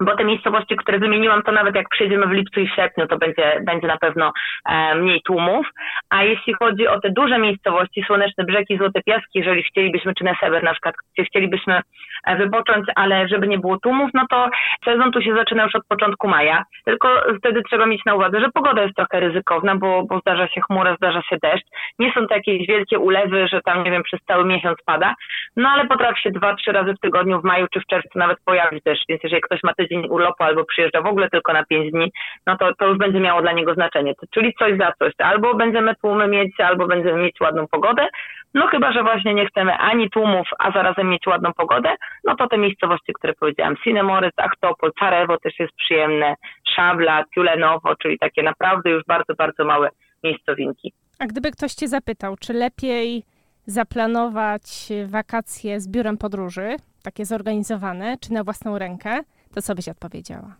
bo 0.00 0.16
te 0.16 0.24
miejscowości, 0.24 0.76
które 0.76 0.98
wymieniłam, 0.98 1.42
to 1.42 1.52
nawet 1.52 1.74
jak 1.74 1.88
przyjedziemy 1.88 2.26
w 2.26 2.30
lipcu 2.30 2.60
i 2.60 2.68
sierpniu, 2.68 3.06
to 3.06 3.18
będzie, 3.18 3.60
będzie 3.66 3.86
na 3.86 3.96
pewno 3.96 4.32
e, 4.68 4.94
mniej 4.94 5.22
tłumów. 5.22 5.66
A 6.10 6.24
jeśli 6.24 6.54
chodzi 6.54 6.88
o 6.88 7.00
te 7.00 7.10
duże 7.10 7.38
miejscowości, 7.38 8.04
Słoneczne 8.06 8.44
Brzegi, 8.44 8.78
Złote 8.78 9.02
Piaski, 9.02 9.38
jeżeli 9.38 9.62
chcielibyśmy, 9.62 10.14
czy 10.14 10.24
Neseber 10.24 10.62
na 10.62 10.72
przykład, 10.72 10.94
gdzie 11.14 11.24
chcielibyśmy 11.24 11.80
e, 12.26 12.36
wypocząć, 12.36 12.86
ale 12.94 13.28
żeby 13.28 13.48
nie 13.48 13.58
było 13.58 13.78
tłumów, 13.78 14.10
no 14.14 14.26
to 14.30 14.50
sezon 14.84 15.12
tu 15.12 15.22
się 15.22 15.34
zaczyna 15.34 15.64
już 15.64 15.74
od 15.74 15.86
początku 15.86 16.28
maja. 16.28 16.64
Tylko 16.84 17.08
wtedy 17.38 17.62
trzeba 17.62 17.86
mieć 17.86 18.04
na 18.06 18.14
uwadze, 18.14 18.40
że 18.40 18.50
pogoda 18.54 18.82
jest 18.82 18.96
trochę 18.96 19.20
ryzykowna, 19.20 19.76
bo, 19.76 20.02
bo 20.02 20.18
zdarza 20.18 20.48
się 20.48 20.60
chmura, 20.60 20.96
zdarza 20.96 21.22
się 21.22 21.36
deszcz. 21.42 21.66
Nie 21.98 22.12
są 22.12 22.26
to 22.26 22.34
jakieś 22.34 22.66
wielkie 22.66 22.98
ulewy, 22.98 23.48
że 23.48 23.60
tam, 23.60 23.84
nie 23.84 23.90
wiem, 23.90 24.02
przez 24.02 24.20
cały 24.20 24.44
miesiąc 24.44 24.78
pada, 24.86 25.14
no 25.56 25.68
ale 25.68 25.86
potrafi 25.86 26.22
się 26.22 26.30
dwa, 26.30 26.54
trzy 26.54 26.72
razy 26.72 26.94
w 26.94 27.00
tygodniu, 27.00 27.40
w 27.40 27.44
maju 27.44 27.66
czy 27.72 27.80
w 27.80 27.86
czerwcu 27.86 28.18
nawet 28.18 28.38
pojawić 28.44 28.84
deszcz, 28.84 29.04
więc 29.08 29.22
jeżeli 29.22 29.42
ktoś 29.42 29.62
ma 29.62 29.74
tydzień 29.74 29.85
urlopu 30.10 30.44
albo 30.44 30.64
przyjeżdża 30.64 31.02
w 31.02 31.06
ogóle 31.06 31.30
tylko 31.30 31.52
na 31.52 31.64
pięć 31.64 31.92
dni, 31.92 32.12
no 32.46 32.56
to, 32.56 32.74
to 32.74 32.86
już 32.86 32.98
będzie 32.98 33.20
miało 33.20 33.42
dla 33.42 33.52
niego 33.52 33.74
znaczenie. 33.74 34.14
Czyli 34.30 34.54
coś 34.58 34.78
za 34.78 34.92
coś. 34.98 35.12
Albo 35.18 35.54
będziemy 35.54 35.94
tłumy 35.94 36.28
mieć, 36.28 36.60
albo 36.60 36.86
będziemy 36.86 37.22
mieć 37.22 37.40
ładną 37.40 37.66
pogodę, 37.66 38.08
no 38.54 38.66
chyba, 38.66 38.92
że 38.92 39.02
właśnie 39.02 39.34
nie 39.34 39.46
chcemy 39.46 39.76
ani 39.76 40.10
tłumów, 40.10 40.48
a 40.58 40.70
zarazem 40.70 41.08
mieć 41.08 41.26
ładną 41.26 41.52
pogodę, 41.52 41.94
no 42.24 42.36
to 42.36 42.48
te 42.48 42.58
miejscowości, 42.58 43.12
które 43.12 43.34
powiedziałam, 43.34 43.76
Sinemorys, 43.84 44.32
Achtopol, 44.36 44.92
Carewo 44.98 45.38
też 45.38 45.58
jest 45.58 45.72
przyjemne, 45.76 46.34
Szabla, 46.76 47.24
Tiulenowo, 47.34 47.96
czyli 47.96 48.18
takie 48.18 48.42
naprawdę 48.42 48.90
już 48.90 49.02
bardzo, 49.06 49.34
bardzo 49.34 49.64
małe 49.64 49.88
miejscowinki. 50.24 50.92
A 51.18 51.26
gdyby 51.26 51.50
ktoś 51.50 51.72
cię 51.72 51.88
zapytał, 51.88 52.36
czy 52.40 52.52
lepiej 52.52 53.22
zaplanować 53.66 54.88
wakacje 55.06 55.80
z 55.80 55.88
biurem 55.88 56.18
podróży, 56.18 56.76
takie 57.02 57.24
zorganizowane, 57.24 58.16
czy 58.20 58.32
na 58.32 58.44
własną 58.44 58.78
rękę, 58.78 59.20
to 59.56 59.62
co 59.62 59.74
byś 59.74 59.88
odpowiedziała? 59.88 60.50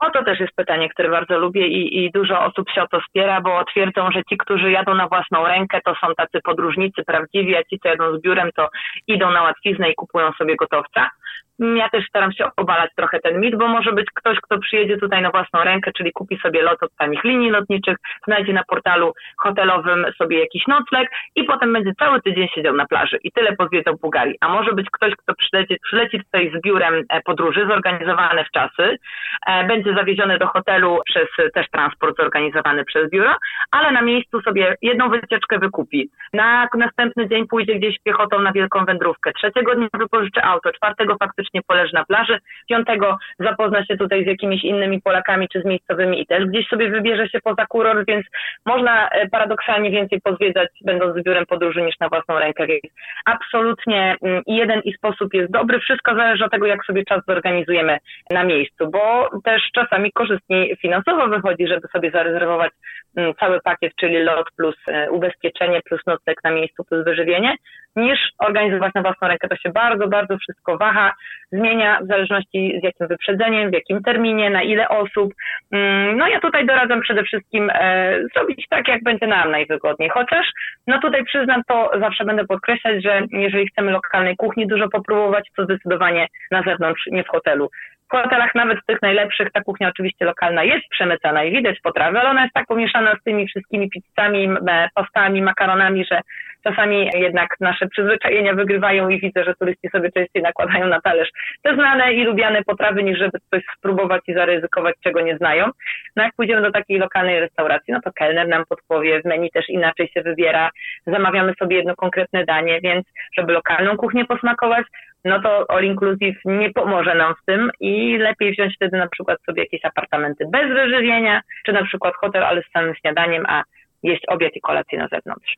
O 0.00 0.10
to 0.10 0.24
też 0.24 0.40
jest 0.40 0.56
pytanie, 0.56 0.88
które 0.88 1.08
bardzo 1.10 1.38
lubię 1.38 1.66
i, 1.66 2.04
i, 2.04 2.10
dużo 2.10 2.44
osób 2.44 2.70
się 2.70 2.82
o 2.82 2.88
to 2.88 3.00
spiera, 3.08 3.40
bo 3.40 3.64
twierdzą, 3.64 4.10
że 4.10 4.24
ci, 4.24 4.36
którzy 4.36 4.70
jadą 4.70 4.94
na 4.94 5.08
własną 5.08 5.46
rękę, 5.46 5.80
to 5.84 5.94
są 6.00 6.14
tacy 6.16 6.38
podróżnicy 6.44 7.04
prawdziwi, 7.04 7.56
a 7.56 7.64
ci, 7.64 7.78
co 7.78 7.88
jadą 7.88 8.18
z 8.18 8.22
biurem, 8.22 8.50
to 8.56 8.68
idą 9.06 9.30
na 9.30 9.42
łatwiznę 9.42 9.90
i 9.90 9.94
kupują 9.94 10.32
sobie 10.32 10.56
gotowca. 10.56 11.10
Ja 11.58 11.88
też 11.88 12.06
staram 12.08 12.32
się 12.32 12.44
obalać 12.56 12.90
trochę 12.96 13.20
ten 13.20 13.40
mit, 13.40 13.56
bo 13.56 13.68
może 13.68 13.92
być 13.92 14.06
ktoś, 14.14 14.38
kto 14.40 14.58
przyjedzie 14.58 14.96
tutaj 14.96 15.22
na 15.22 15.30
własną 15.30 15.64
rękę, 15.64 15.90
czyli 15.96 16.12
kupi 16.12 16.38
sobie 16.38 16.62
lot 16.62 16.82
od 16.82 16.96
tanich 16.98 17.24
linii 17.24 17.50
lotniczych, 17.50 17.96
znajdzie 18.26 18.52
na 18.52 18.64
portalu 18.64 19.12
hotelowym 19.38 20.06
sobie 20.18 20.40
jakiś 20.40 20.66
nocleg 20.66 21.10
i 21.34 21.44
potem 21.44 21.72
będzie 21.72 21.92
cały 21.98 22.22
tydzień 22.22 22.48
siedział 22.54 22.74
na 22.74 22.86
plaży 22.86 23.18
i 23.24 23.32
tyle 23.32 23.56
pozwiedzał 23.56 23.96
Bułgarii. 23.96 24.36
A 24.40 24.48
może 24.48 24.72
być 24.72 24.86
ktoś, 24.92 25.12
kto 25.16 25.34
przyleci, 25.34 25.76
przyleci 25.82 26.18
tutaj 26.24 26.52
z 26.56 26.62
biurem 26.62 27.04
e, 27.08 27.20
podróży 27.20 27.66
zorganizowane 27.68 28.44
w 28.44 28.50
czasy, 28.50 28.98
e, 29.46 29.66
będzie 29.66 29.94
zawieziony 29.94 30.38
do 30.38 30.46
hotelu 30.46 30.98
przez 31.04 31.26
też 31.54 31.66
transport 31.70 32.16
zorganizowany 32.16 32.84
przez 32.84 33.10
biuro, 33.10 33.34
ale 33.70 33.92
na 33.92 34.02
miejscu 34.02 34.42
sobie 34.42 34.74
jedną 34.82 35.08
wycieczkę 35.08 35.58
wykupi. 35.58 36.10
Na 36.32 36.68
następny 36.74 37.28
dzień 37.28 37.46
pójdzie 37.46 37.74
gdzieś 37.74 37.96
piechotą 38.04 38.40
na 38.40 38.52
wielką 38.52 38.84
wędrówkę. 38.84 39.32
Trzeciego 39.32 39.74
dnia 39.74 39.88
wypożyczy 39.94 40.42
auto, 40.42 40.72
czwartego 40.72 41.16
faktycznie 41.26 41.60
poleży 41.66 41.94
na 41.94 42.04
plaży. 42.04 42.38
Piątego 42.68 43.18
zapozna 43.38 43.84
się 43.84 43.96
tutaj 43.96 44.24
z 44.24 44.26
jakimiś 44.26 44.64
innymi 44.64 45.02
Polakami 45.02 45.48
czy 45.48 45.62
z 45.62 45.64
miejscowymi 45.64 46.20
i 46.20 46.26
też 46.26 46.44
gdzieś 46.44 46.68
sobie 46.68 46.90
wybierze 46.90 47.28
się 47.28 47.40
poza 47.40 47.66
kurort, 47.66 48.06
więc 48.08 48.26
można 48.66 49.08
e, 49.08 49.28
paradoksalnie 49.28 49.90
więcej 49.90 50.20
pozwiedzać 50.20 50.68
będąc 50.84 51.16
z 51.16 51.24
biurem 51.24 51.46
podróży 51.46 51.82
niż 51.82 51.98
na 52.00 52.08
własną 52.08 52.38
rękę. 52.38 52.66
Więc 52.66 52.82
absolutnie 53.24 54.16
mm, 54.22 54.42
jeden 54.46 54.80
i 54.80 54.92
sposób 54.92 55.34
jest 55.34 55.52
dobry. 55.52 55.80
Wszystko 55.80 56.14
zależy 56.14 56.44
od 56.44 56.50
tego, 56.50 56.66
jak 56.66 56.84
sobie 56.84 57.04
czas 57.04 57.20
zorganizujemy 57.28 57.98
na 58.30 58.44
miejscu, 58.44 58.90
bo 58.90 59.30
też 59.44 59.62
czasami 59.74 60.12
korzystniej 60.12 60.76
finansowo 60.76 61.28
wychodzi, 61.28 61.66
żeby 61.66 61.88
sobie 61.88 62.10
zarezerwować 62.10 62.72
mm, 63.16 63.34
cały 63.34 63.60
pakiet, 63.60 63.92
czyli 64.00 64.18
lot 64.22 64.46
plus 64.56 64.76
e, 64.88 65.10
ubezpieczenie 65.10 65.80
plus 65.82 66.00
nocleg 66.06 66.44
na 66.44 66.50
miejscu 66.50 66.84
plus 66.84 67.04
wyżywienie, 67.04 67.56
niż 67.96 68.18
organizować 68.38 68.94
na 68.94 69.02
własną 69.02 69.28
rękę. 69.28 69.48
To 69.48 69.56
się 69.56 69.70
bardzo, 69.70 70.08
bardzo 70.08 70.38
wszystko 70.38 70.78
waha, 70.78 71.12
zmienia 71.52 72.00
w 72.02 72.06
zależności 72.06 72.78
z 72.80 72.84
jakim 72.84 73.06
wyprzedzeniem, 73.06 73.70
w 73.70 73.74
jakim 73.74 74.02
terminie, 74.02 74.50
na 74.50 74.62
ile 74.62 74.88
osób. 74.88 75.34
Mm, 75.72 76.16
no 76.16 76.28
ja 76.28 76.40
tutaj 76.40 76.66
doradzam 76.66 77.00
przede 77.00 77.22
wszystkim 77.22 77.70
e, 77.74 78.18
zrobić 78.34 78.66
tak, 78.70 78.88
jak 78.88 79.02
będzie 79.02 79.26
nam 79.26 79.50
najwygodniej. 79.50 80.08
Chociaż, 80.08 80.46
no 80.86 81.00
tutaj 81.00 81.24
przyznam 81.24 81.62
to, 81.68 81.90
zawsze 82.00 82.24
będę 82.24 82.44
podkreślać, 82.46 83.02
że 83.02 83.22
jeżeli 83.30 83.68
chcemy 83.68 83.92
lokalnej 83.92 84.36
kuchni 84.36 84.66
dużo 84.66 84.88
popróbować, 84.88 85.48
to 85.56 85.64
zdecydowanie 85.64 86.26
na 86.50 86.62
zewnątrz, 86.62 87.02
nie 87.06 87.24
w 87.24 87.28
hotelu. 87.28 87.68
W 88.08 88.10
hotelach 88.10 88.54
nawet 88.54 88.78
tych 88.86 89.02
najlepszych 89.02 89.52
ta 89.52 89.60
kuchnia 89.60 89.88
oczywiście 89.88 90.24
lokalna 90.24 90.64
jest 90.64 90.88
przemycana 90.90 91.44
i 91.44 91.52
widać 91.52 91.80
potrawy, 91.80 92.20
ale 92.20 92.30
ona 92.30 92.42
jest 92.42 92.54
tak 92.54 92.66
pomieszana 92.66 93.14
z 93.20 93.24
tymi 93.24 93.48
wszystkimi 93.48 93.90
pizzami, 93.90 94.48
pastami, 94.94 95.42
makaronami, 95.42 96.04
że 96.04 96.20
czasami 96.64 97.10
jednak 97.14 97.56
nasze 97.60 97.88
przyzwyczajenia 97.88 98.54
wygrywają 98.54 99.08
i 99.08 99.20
widzę, 99.20 99.44
że 99.44 99.54
turyści 99.54 99.88
sobie 99.88 100.12
częściej 100.12 100.42
nakładają 100.42 100.86
na 100.86 101.00
talerz 101.06 101.30
te 101.62 101.74
znane 101.74 102.12
i 102.14 102.24
lubiane 102.24 102.62
potrawy, 102.62 103.02
niż 103.02 103.18
żeby 103.18 103.38
coś 103.50 103.62
spróbować 103.76 104.22
i 104.26 104.34
zaryzykować, 104.34 104.94
czego 105.04 105.20
nie 105.20 105.36
znają. 105.36 105.70
No 106.16 106.22
jak 106.22 106.34
pójdziemy 106.34 106.62
do 106.62 106.72
takiej 106.72 106.98
lokalnej 106.98 107.40
restauracji, 107.40 107.94
no 107.94 108.00
to 108.04 108.10
kelner 108.12 108.48
nam 108.48 108.64
podpowie, 108.68 109.22
w 109.22 109.24
menu 109.24 109.50
też 109.50 109.68
inaczej 109.68 110.08
się 110.08 110.22
wybiera, 110.22 110.70
zamawiamy 111.06 111.52
sobie 111.58 111.76
jedno 111.76 111.96
konkretne 111.96 112.44
danie, 112.44 112.80
więc 112.80 113.06
żeby 113.38 113.52
lokalną 113.52 113.96
kuchnię 113.96 114.24
posmakować, 114.24 114.86
no 115.24 115.42
to 115.42 115.70
all 115.70 115.84
inclusive 115.84 116.36
nie 116.44 116.70
pomoże 116.72 117.14
nam 117.14 117.34
w 117.42 117.44
tym 117.44 117.70
i 117.80 118.18
lepiej 118.18 118.52
wziąć 118.52 118.74
wtedy 118.76 118.96
na 118.98 119.08
przykład 119.08 119.38
sobie 119.46 119.62
jakieś 119.62 119.84
apartamenty 119.84 120.44
bez 120.52 120.68
wyżywienia, 120.68 121.40
czy 121.66 121.72
na 121.72 121.84
przykład 121.84 122.14
hotel, 122.14 122.44
ale 122.44 122.62
z 122.62 122.72
samym 122.72 122.94
śniadaniem, 122.94 123.44
a 123.48 123.62
jeść 124.02 124.22
obiad 124.28 124.52
i 124.56 124.60
kolację 124.60 124.98
na 124.98 125.08
zewnątrz. 125.08 125.54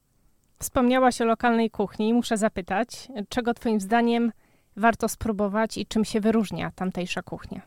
Wspomniałaś 0.61 1.21
o 1.21 1.25
lokalnej 1.25 1.71
kuchni. 1.71 2.15
Muszę 2.15 2.37
zapytać, 2.37 2.89
czego 3.29 3.55
Twoim 3.55 3.81
zdaniem 3.81 4.33
warto 4.79 5.09
spróbować 5.09 5.79
i 5.79 5.87
czym 5.87 6.05
się 6.05 6.21
wyróżnia 6.21 6.71
tamtejsza 6.77 7.23
kuchnia? 7.23 7.61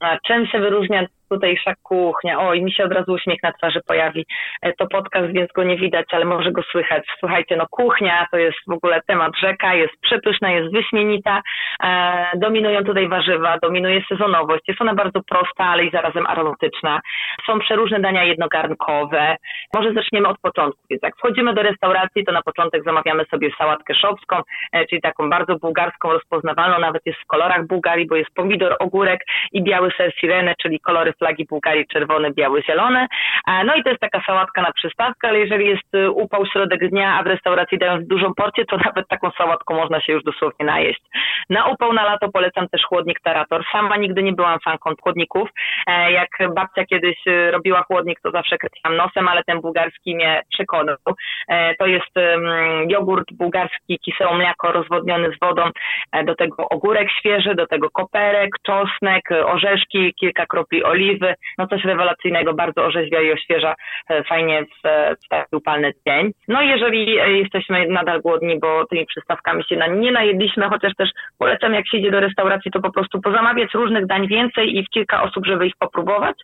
A 0.00 0.18
czym 0.26 0.46
się 0.46 0.60
wyróżnia 0.60 1.06
tutejsza 1.28 1.72
kuchnia. 1.82 2.40
Oj, 2.40 2.62
mi 2.62 2.72
się 2.72 2.84
od 2.84 2.92
razu 2.92 3.12
uśmiech 3.12 3.42
na 3.42 3.52
twarzy 3.52 3.80
pojawi. 3.86 4.26
E, 4.62 4.72
to 4.72 4.86
podcast, 4.86 5.32
więc 5.32 5.52
go 5.52 5.64
nie 5.64 5.76
widać, 5.76 6.06
ale 6.10 6.24
może 6.24 6.52
go 6.52 6.62
słychać. 6.62 7.04
Słuchajcie, 7.20 7.56
no 7.56 7.66
kuchnia 7.70 8.26
to 8.30 8.38
jest 8.38 8.58
w 8.66 8.72
ogóle 8.72 9.00
temat 9.06 9.32
rzeka, 9.40 9.74
jest 9.74 9.94
przepyszna, 10.02 10.50
jest 10.50 10.72
wyśmienita. 10.72 11.42
E, 11.82 12.30
dominują 12.34 12.84
tutaj 12.84 13.08
warzywa, 13.08 13.58
dominuje 13.62 14.02
sezonowość. 14.08 14.62
Jest 14.68 14.80
ona 14.80 14.94
bardzo 14.94 15.20
prosta, 15.22 15.64
ale 15.64 15.84
i 15.84 15.90
zarazem 15.90 16.26
aromatyczna. 16.26 17.00
Są 17.46 17.58
przeróżne 17.58 18.00
dania 18.00 18.24
jednogarnkowe. 18.24 19.36
Może 19.74 19.92
zaczniemy 19.92 20.28
od 20.28 20.38
początku. 20.40 20.80
Więc 20.90 21.02
jak 21.02 21.16
wchodzimy 21.16 21.54
do 21.54 21.62
restauracji, 21.62 22.24
to 22.24 22.32
na 22.32 22.42
początek 22.42 22.84
zamawiamy 22.84 23.24
sobie 23.24 23.50
sałatkę 23.58 23.94
szopską, 23.94 24.42
e, 24.72 24.86
czyli 24.86 25.02
taką 25.02 25.30
bardzo 25.30 25.56
bułgarską, 25.56 26.12
rozpoznawalną, 26.12 26.78
nawet 26.78 27.02
jest 27.06 27.18
w 27.20 27.26
kolorach 27.26 27.66
Bułgarii, 27.66 28.06
bo 28.06 28.16
jest 28.16 28.30
pomidor, 28.34 28.76
ogórek 28.78 29.20
i 29.52 29.62
biały 29.62 29.90
ser 29.96 30.12
sirene, 30.20 30.54
czyli 30.62 30.80
kolory 30.80 31.13
flagi 31.18 31.46
Bułgarii 31.50 31.86
czerwone, 31.86 32.30
białe, 32.30 32.62
zielone. 32.62 33.06
No 33.64 33.74
i 33.74 33.82
to 33.82 33.88
jest 33.88 34.00
taka 34.00 34.22
sałatka 34.26 34.62
na 34.62 34.72
przystawkę, 34.72 35.28
ale 35.28 35.38
jeżeli 35.38 35.66
jest 35.66 35.94
y, 35.94 36.10
upał 36.10 36.46
środek 36.46 36.90
dnia, 36.90 37.18
a 37.18 37.22
w 37.22 37.26
restauracji 37.26 37.78
dają 37.78 37.98
dużą 38.04 38.34
porcję, 38.34 38.64
to 38.64 38.76
nawet 38.86 39.08
taką 39.08 39.30
sałatką 39.30 39.74
można 39.74 40.00
się 40.00 40.12
już 40.12 40.22
dosłownie 40.24 40.66
najeść. 40.66 41.00
Na 41.50 41.66
upał 41.66 41.92
na 41.92 42.04
lato 42.04 42.28
polecam 42.28 42.68
też 42.68 42.82
chłodnik 42.82 43.20
Tarator. 43.20 43.64
Sama 43.72 43.96
nigdy 43.96 44.22
nie 44.22 44.32
byłam 44.32 44.58
fanką 44.64 44.90
chłodników. 45.02 45.48
E, 45.86 46.12
jak 46.12 46.30
babcia 46.54 46.84
kiedyś 46.84 47.16
robiła 47.50 47.82
chłodnik, 47.82 48.20
to 48.20 48.30
zawsze 48.30 48.58
kręciłam 48.58 48.96
nosem, 48.96 49.28
ale 49.28 49.44
ten 49.44 49.60
bułgarski 49.60 50.14
mnie 50.14 50.42
przekonał. 50.52 50.96
E, 51.48 51.74
to 51.74 51.86
jest 51.86 52.14
jogurt 52.88 53.32
bułgarski, 53.32 53.98
kiseło 53.98 54.34
mleko 54.34 54.72
rozwodniony 54.72 55.30
z 55.36 55.40
wodą, 55.40 55.70
e, 56.12 56.24
do 56.24 56.34
tego 56.34 56.68
ogórek 56.68 57.08
świeży, 57.18 57.54
do 57.54 57.66
tego 57.66 57.90
koperek, 57.90 58.50
czosnek, 58.66 59.22
orzeszki, 59.44 60.14
kilka 60.14 60.46
kropli 60.46 60.84
oliwy, 60.84 61.03
oliwy, 61.04 61.34
no 61.58 61.66
coś 61.66 61.84
rewelacyjnego, 61.84 62.54
bardzo 62.54 62.84
orzeźwia 62.84 63.20
i 63.20 63.32
oświeża 63.32 63.74
fajnie 64.28 64.62
w, 64.64 64.88
w 65.24 65.28
taki 65.28 65.56
upalny 65.56 65.92
dzień. 66.06 66.32
No 66.48 66.62
i 66.62 66.68
jeżeli 66.68 67.14
jesteśmy 67.38 67.88
nadal 67.88 68.20
głodni, 68.20 68.60
bo 68.60 68.86
tymi 68.86 69.06
przystawkami 69.06 69.64
się 69.64 69.76
na, 69.76 69.86
nie 69.86 70.12
najedliśmy, 70.12 70.68
chociaż 70.68 70.94
też 70.94 71.10
polecam 71.38 71.74
jak 71.74 71.88
się 71.88 71.98
idzie 71.98 72.10
do 72.10 72.20
restauracji, 72.20 72.70
to 72.70 72.80
po 72.80 72.92
prostu 72.92 73.20
pozamawiać 73.20 73.74
różnych 73.74 74.06
dań 74.06 74.28
więcej 74.28 74.76
i 74.76 74.84
w 74.84 74.88
kilka 74.88 75.22
osób, 75.22 75.46
żeby 75.46 75.66
ich 75.66 75.76
popróbować, 75.78 76.36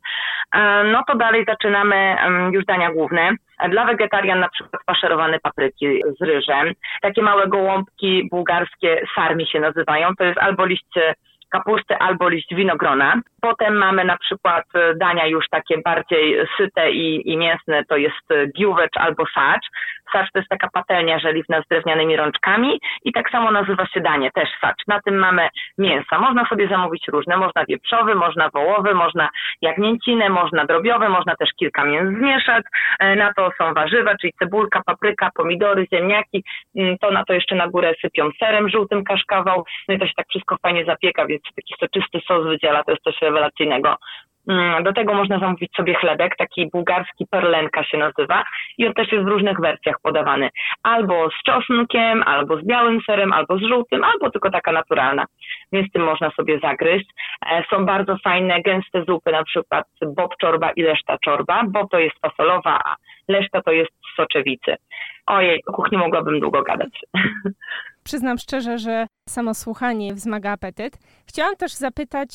no 0.92 1.02
to 1.06 1.16
dalej 1.16 1.44
zaczynamy 1.48 2.16
już 2.52 2.64
dania 2.64 2.92
główne. 2.92 3.30
Dla 3.68 3.84
wegetarian 3.84 4.40
na 4.40 4.48
przykład 4.48 4.82
faszerowane 4.86 5.38
papryki 5.40 6.02
z 6.20 6.22
ryżem. 6.22 6.72
Takie 7.02 7.22
małe 7.22 7.48
gołąbki 7.48 8.28
bułgarskie 8.30 9.06
sarmi 9.14 9.46
się 9.46 9.60
nazywają. 9.60 10.08
To 10.18 10.24
jest 10.24 10.38
albo 10.38 10.66
liście 10.66 11.14
kapusty 11.50 11.94
albo 11.98 12.28
liść 12.28 12.54
winogrona. 12.54 13.20
Potem 13.40 13.76
mamy 13.76 14.04
na 14.04 14.18
przykład 14.18 14.64
e, 14.74 14.94
dania 14.94 15.26
już 15.26 15.48
takie 15.50 15.78
bardziej 15.78 16.46
syte 16.56 16.90
i, 16.90 17.32
i 17.32 17.36
mięsne, 17.36 17.84
to 17.84 17.96
jest 17.96 18.30
e, 18.30 18.46
giówecz 18.46 18.96
albo 18.96 19.24
sacz. 19.34 19.66
Sacz 20.12 20.32
to 20.32 20.38
jest 20.38 20.48
taka 20.48 20.68
patelnia 20.72 21.18
żeliwna 21.18 21.62
z 21.62 21.68
drewnianymi 21.68 22.16
rączkami 22.16 22.80
i 23.04 23.12
tak 23.12 23.30
samo 23.30 23.50
nazywa 23.50 23.86
się 23.86 24.00
danie, 24.00 24.30
też 24.30 24.48
sacz. 24.60 24.86
Na 24.86 25.00
tym 25.00 25.18
mamy 25.18 25.48
mięsa. 25.78 26.18
Można 26.18 26.48
sobie 26.48 26.68
zamówić 26.68 27.08
różne, 27.08 27.36
można 27.36 27.64
wieprzowy, 27.64 28.14
można 28.14 28.48
wołowy, 28.48 28.94
można 28.94 29.28
jagnięcinę, 29.62 30.28
można 30.28 30.64
drobiowe, 30.64 31.08
można 31.08 31.36
też 31.36 31.50
kilka 31.56 31.84
mięs 31.84 32.18
zmieszać. 32.18 32.64
E, 32.98 33.16
na 33.16 33.32
to 33.34 33.50
są 33.58 33.74
warzywa, 33.74 34.16
czyli 34.20 34.32
cebulka, 34.38 34.82
papryka, 34.86 35.30
pomidory, 35.34 35.86
ziemniaki. 35.92 36.44
Mm, 36.76 36.98
to 36.98 37.10
na 37.10 37.24
to 37.24 37.32
jeszcze 37.32 37.54
na 37.54 37.68
górę 37.68 37.94
sypią 38.00 38.30
serem 38.38 38.68
żółtym 38.68 39.04
kaszkawał. 39.04 39.64
No 39.88 39.94
i 39.94 39.98
to 39.98 40.06
się 40.06 40.14
tak 40.16 40.26
wszystko 40.28 40.56
fajnie 40.62 40.84
zapieka, 40.84 41.26
więc 41.26 41.42
taki 41.56 41.74
soczysty 41.80 42.20
sos 42.26 42.46
wydziela, 42.46 42.84
to 42.84 42.90
jest 42.90 43.04
coś 43.04 43.22
rewelacyjnego. 43.22 43.96
Mm, 44.48 44.84
do 44.84 44.92
tego 44.92 45.14
można 45.14 45.38
zamówić 45.38 45.72
sobie 45.76 45.94
chlebek, 45.94 46.36
taki 46.36 46.70
bułgarski 46.72 47.26
perlenka 47.26 47.84
się 47.84 47.98
nazywa 47.98 48.44
i 48.78 48.86
on 48.86 48.94
też 48.94 49.12
jest 49.12 49.24
w 49.24 49.28
różnych 49.28 49.60
wersjach 49.60 49.96
podawany. 50.02 50.48
Albo 50.82 51.28
z 51.30 51.42
czosnkiem, 51.42 52.22
albo 52.22 52.56
z 52.56 52.66
białym 52.66 53.00
serem, 53.06 53.32
albo 53.32 53.58
z 53.58 53.62
żółtym, 53.62 54.04
albo 54.04 54.30
tylko 54.30 54.50
taka 54.50 54.72
naturalna. 54.72 55.24
Więc 55.72 55.92
tym 55.92 56.02
można 56.02 56.30
sobie 56.30 56.58
zagryźć. 56.58 57.06
E, 57.46 57.64
są 57.70 57.86
bardzo 57.86 58.16
fajne, 58.24 58.62
gęste 58.62 59.04
zupy, 59.04 59.32
na 59.32 59.44
przykład 59.44 59.86
bob 60.06 60.36
czorba 60.40 60.70
i 60.70 60.82
leszta 60.82 61.18
czorba. 61.24 61.62
Bob 61.68 61.90
to 61.90 61.98
jest 61.98 62.18
fasolowa, 62.18 62.80
a 62.84 62.96
leszta 63.28 63.62
to 63.62 63.72
jest 63.72 63.90
z 63.90 64.16
soczewicy. 64.16 64.76
Ojej, 65.26 65.62
o 65.66 65.72
kuchni 65.72 65.98
mogłabym 65.98 66.40
długo 66.40 66.62
gadać. 66.62 67.00
Przyznam 68.04 68.38
szczerze, 68.38 68.78
że 68.78 69.06
samo 69.28 69.54
słuchanie 69.54 70.14
wzmaga 70.14 70.52
apetyt. 70.52 70.98
Chciałam 71.28 71.56
też 71.56 71.72
zapytać, 71.72 72.28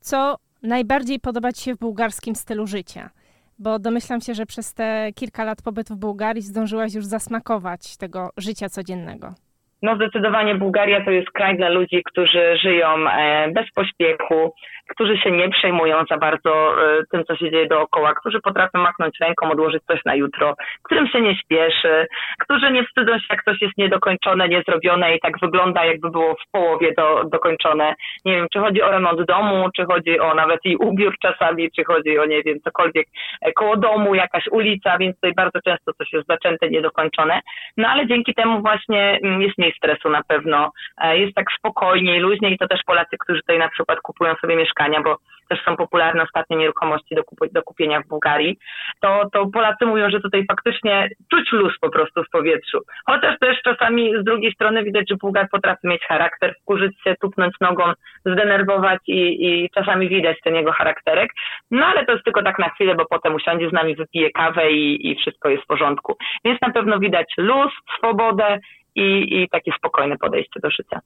co 0.00 0.36
najbardziej 0.64 1.20
podoba 1.20 1.52
Ci 1.52 1.62
się 1.62 1.74
w 1.74 1.78
bułgarskim 1.78 2.36
stylu 2.36 2.66
życia? 2.66 3.10
Bo 3.58 3.78
domyślam 3.78 4.20
się, 4.20 4.34
że 4.34 4.46
przez 4.46 4.74
te 4.74 5.12
kilka 5.14 5.44
lat 5.44 5.62
pobytu 5.62 5.94
w 5.94 5.98
Bułgarii 5.98 6.42
zdążyłaś 6.42 6.94
już 6.94 7.06
zasmakować 7.06 7.96
tego 7.96 8.30
życia 8.36 8.68
codziennego. 8.68 9.34
No 9.84 9.96
zdecydowanie 9.96 10.54
Bułgaria 10.54 11.04
to 11.04 11.10
jest 11.10 11.30
kraj 11.30 11.56
dla 11.56 11.68
ludzi, 11.68 12.02
którzy 12.04 12.56
żyją 12.62 13.08
e, 13.08 13.48
bez 13.52 13.72
pośpiechu, 13.74 14.54
którzy 14.88 15.18
się 15.18 15.30
nie 15.30 15.48
przejmują 15.48 16.04
za 16.10 16.16
bardzo 16.16 16.52
e, 16.52 17.02
tym, 17.10 17.24
co 17.24 17.36
się 17.36 17.50
dzieje 17.50 17.66
dookoła, 17.66 18.14
którzy 18.14 18.40
potrafią 18.40 18.78
machnąć 18.78 19.20
ręką, 19.20 19.50
odłożyć 19.50 19.82
coś 19.84 20.04
na 20.04 20.14
jutro, 20.14 20.54
którym 20.82 21.06
się 21.06 21.20
nie 21.20 21.36
śpieszy, 21.36 22.06
którzy 22.40 22.72
nie 22.72 22.84
wstydzą 22.84 23.18
się, 23.18 23.26
jak 23.30 23.44
coś 23.44 23.62
jest 23.62 23.78
niedokończone, 23.78 24.48
niezrobione 24.48 25.16
i 25.16 25.20
tak 25.20 25.38
wygląda, 25.42 25.84
jakby 25.84 26.10
było 26.10 26.34
w 26.34 26.50
połowie 26.52 26.92
do, 26.96 27.24
dokończone. 27.24 27.94
Nie 28.24 28.36
wiem, 28.36 28.46
czy 28.52 28.58
chodzi 28.58 28.82
o 28.82 28.90
remont 28.90 29.22
domu, 29.22 29.68
czy 29.76 29.84
chodzi 29.84 30.20
o 30.20 30.34
nawet 30.34 30.60
i 30.64 30.76
ubiór 30.76 31.14
czasami, 31.22 31.70
czy 31.70 31.84
chodzi 31.84 32.18
o, 32.18 32.26
nie 32.26 32.42
wiem, 32.42 32.60
cokolwiek 32.60 33.06
e, 33.42 33.52
koło 33.52 33.76
domu, 33.76 34.14
jakaś 34.14 34.44
ulica, 34.50 34.98
więc 34.98 35.16
tutaj 35.16 35.32
bardzo 35.36 35.58
często 35.64 35.92
coś 35.92 36.12
jest 36.12 36.28
zaczęte, 36.28 36.70
niedokończone. 36.70 37.40
No 37.76 37.88
ale 37.88 38.06
dzięki 38.06 38.34
temu 38.34 38.60
właśnie 38.60 39.18
mm, 39.22 39.42
jest 39.42 39.58
mniej 39.58 39.73
stresu 39.76 40.10
na 40.10 40.22
pewno, 40.22 40.70
e, 40.98 41.18
jest 41.18 41.34
tak 41.34 41.46
spokojniej, 41.58 42.20
luźniej 42.20 42.58
to 42.58 42.68
też 42.68 42.80
Polacy, 42.86 43.16
którzy 43.18 43.40
tutaj 43.40 43.58
na 43.58 43.68
przykład 43.68 44.00
kupują 44.00 44.34
sobie 44.34 44.56
mieszkania, 44.56 45.00
bo 45.02 45.16
też 45.48 45.64
są 45.64 45.76
popularne 45.76 46.22
ostatnie 46.22 46.56
nieruchomości 46.56 47.14
do, 47.14 47.22
do 47.52 47.62
kupienia 47.62 48.00
w 48.00 48.08
Bułgarii, 48.08 48.58
to, 49.00 49.30
to 49.32 49.46
Polacy 49.46 49.86
mówią, 49.86 50.10
że 50.10 50.20
tutaj 50.20 50.44
faktycznie 50.46 51.08
czuć 51.30 51.52
luz 51.52 51.72
po 51.80 51.90
prostu 51.90 52.24
w 52.24 52.30
powietrzu. 52.30 52.78
Chociaż 53.06 53.38
też 53.38 53.62
czasami 53.62 54.12
z 54.20 54.24
drugiej 54.24 54.52
strony 54.52 54.84
widać, 54.84 55.08
że 55.08 55.16
Bułgar 55.16 55.48
potrafi 55.50 55.86
mieć 55.86 56.04
charakter, 56.04 56.54
wkurzyć 56.62 57.02
się, 57.02 57.14
tupnąć 57.20 57.54
nogą, 57.60 57.92
zdenerwować 58.26 59.00
i, 59.06 59.46
i 59.46 59.70
czasami 59.70 60.08
widać 60.08 60.36
ten 60.44 60.54
jego 60.54 60.72
charakterek. 60.72 61.30
No 61.70 61.86
ale 61.86 62.06
to 62.06 62.12
jest 62.12 62.24
tylko 62.24 62.42
tak 62.42 62.58
na 62.58 62.68
chwilę, 62.68 62.94
bo 62.94 63.06
potem 63.10 63.34
usiądzie 63.34 63.68
z 63.70 63.72
nami, 63.72 63.96
wypije 63.96 64.30
kawę 64.30 64.70
i, 64.72 65.10
i 65.10 65.16
wszystko 65.16 65.48
jest 65.48 65.64
w 65.64 65.66
porządku. 65.66 66.16
Więc 66.44 66.60
na 66.60 66.70
pewno 66.70 66.98
widać 66.98 67.34
luz, 67.38 67.72
swobodę 67.98 68.58
i, 68.94 69.42
i 69.42 69.48
takie 69.48 69.72
spokojne 69.78 70.18
podejście 70.18 70.60
do 70.60 70.70
życia. 70.70 71.00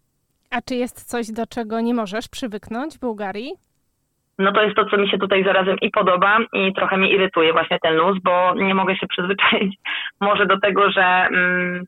A 0.50 0.62
czy 0.62 0.74
jest 0.74 1.10
coś, 1.10 1.26
do 1.26 1.46
czego 1.46 1.80
nie 1.80 1.94
możesz 1.94 2.28
przywyknąć 2.28 2.94
w 2.94 3.00
Bułgarii? 3.00 3.52
No 4.38 4.52
to 4.52 4.62
jest 4.62 4.76
to, 4.76 4.84
co 4.84 4.96
mi 4.96 5.10
się 5.10 5.18
tutaj 5.18 5.44
zarazem 5.44 5.76
i 5.80 5.90
podoba 5.90 6.38
i 6.52 6.74
trochę 6.74 6.96
mnie 6.96 7.10
irytuje 7.10 7.52
właśnie 7.52 7.78
ten 7.82 7.94
luz, 7.96 8.18
bo 8.22 8.54
nie 8.54 8.74
mogę 8.74 8.96
się 8.96 9.06
przyzwyczaić 9.06 9.76
może 10.20 10.46
do 10.46 10.60
tego, 10.60 10.90
że 10.90 11.04
mm, 11.04 11.84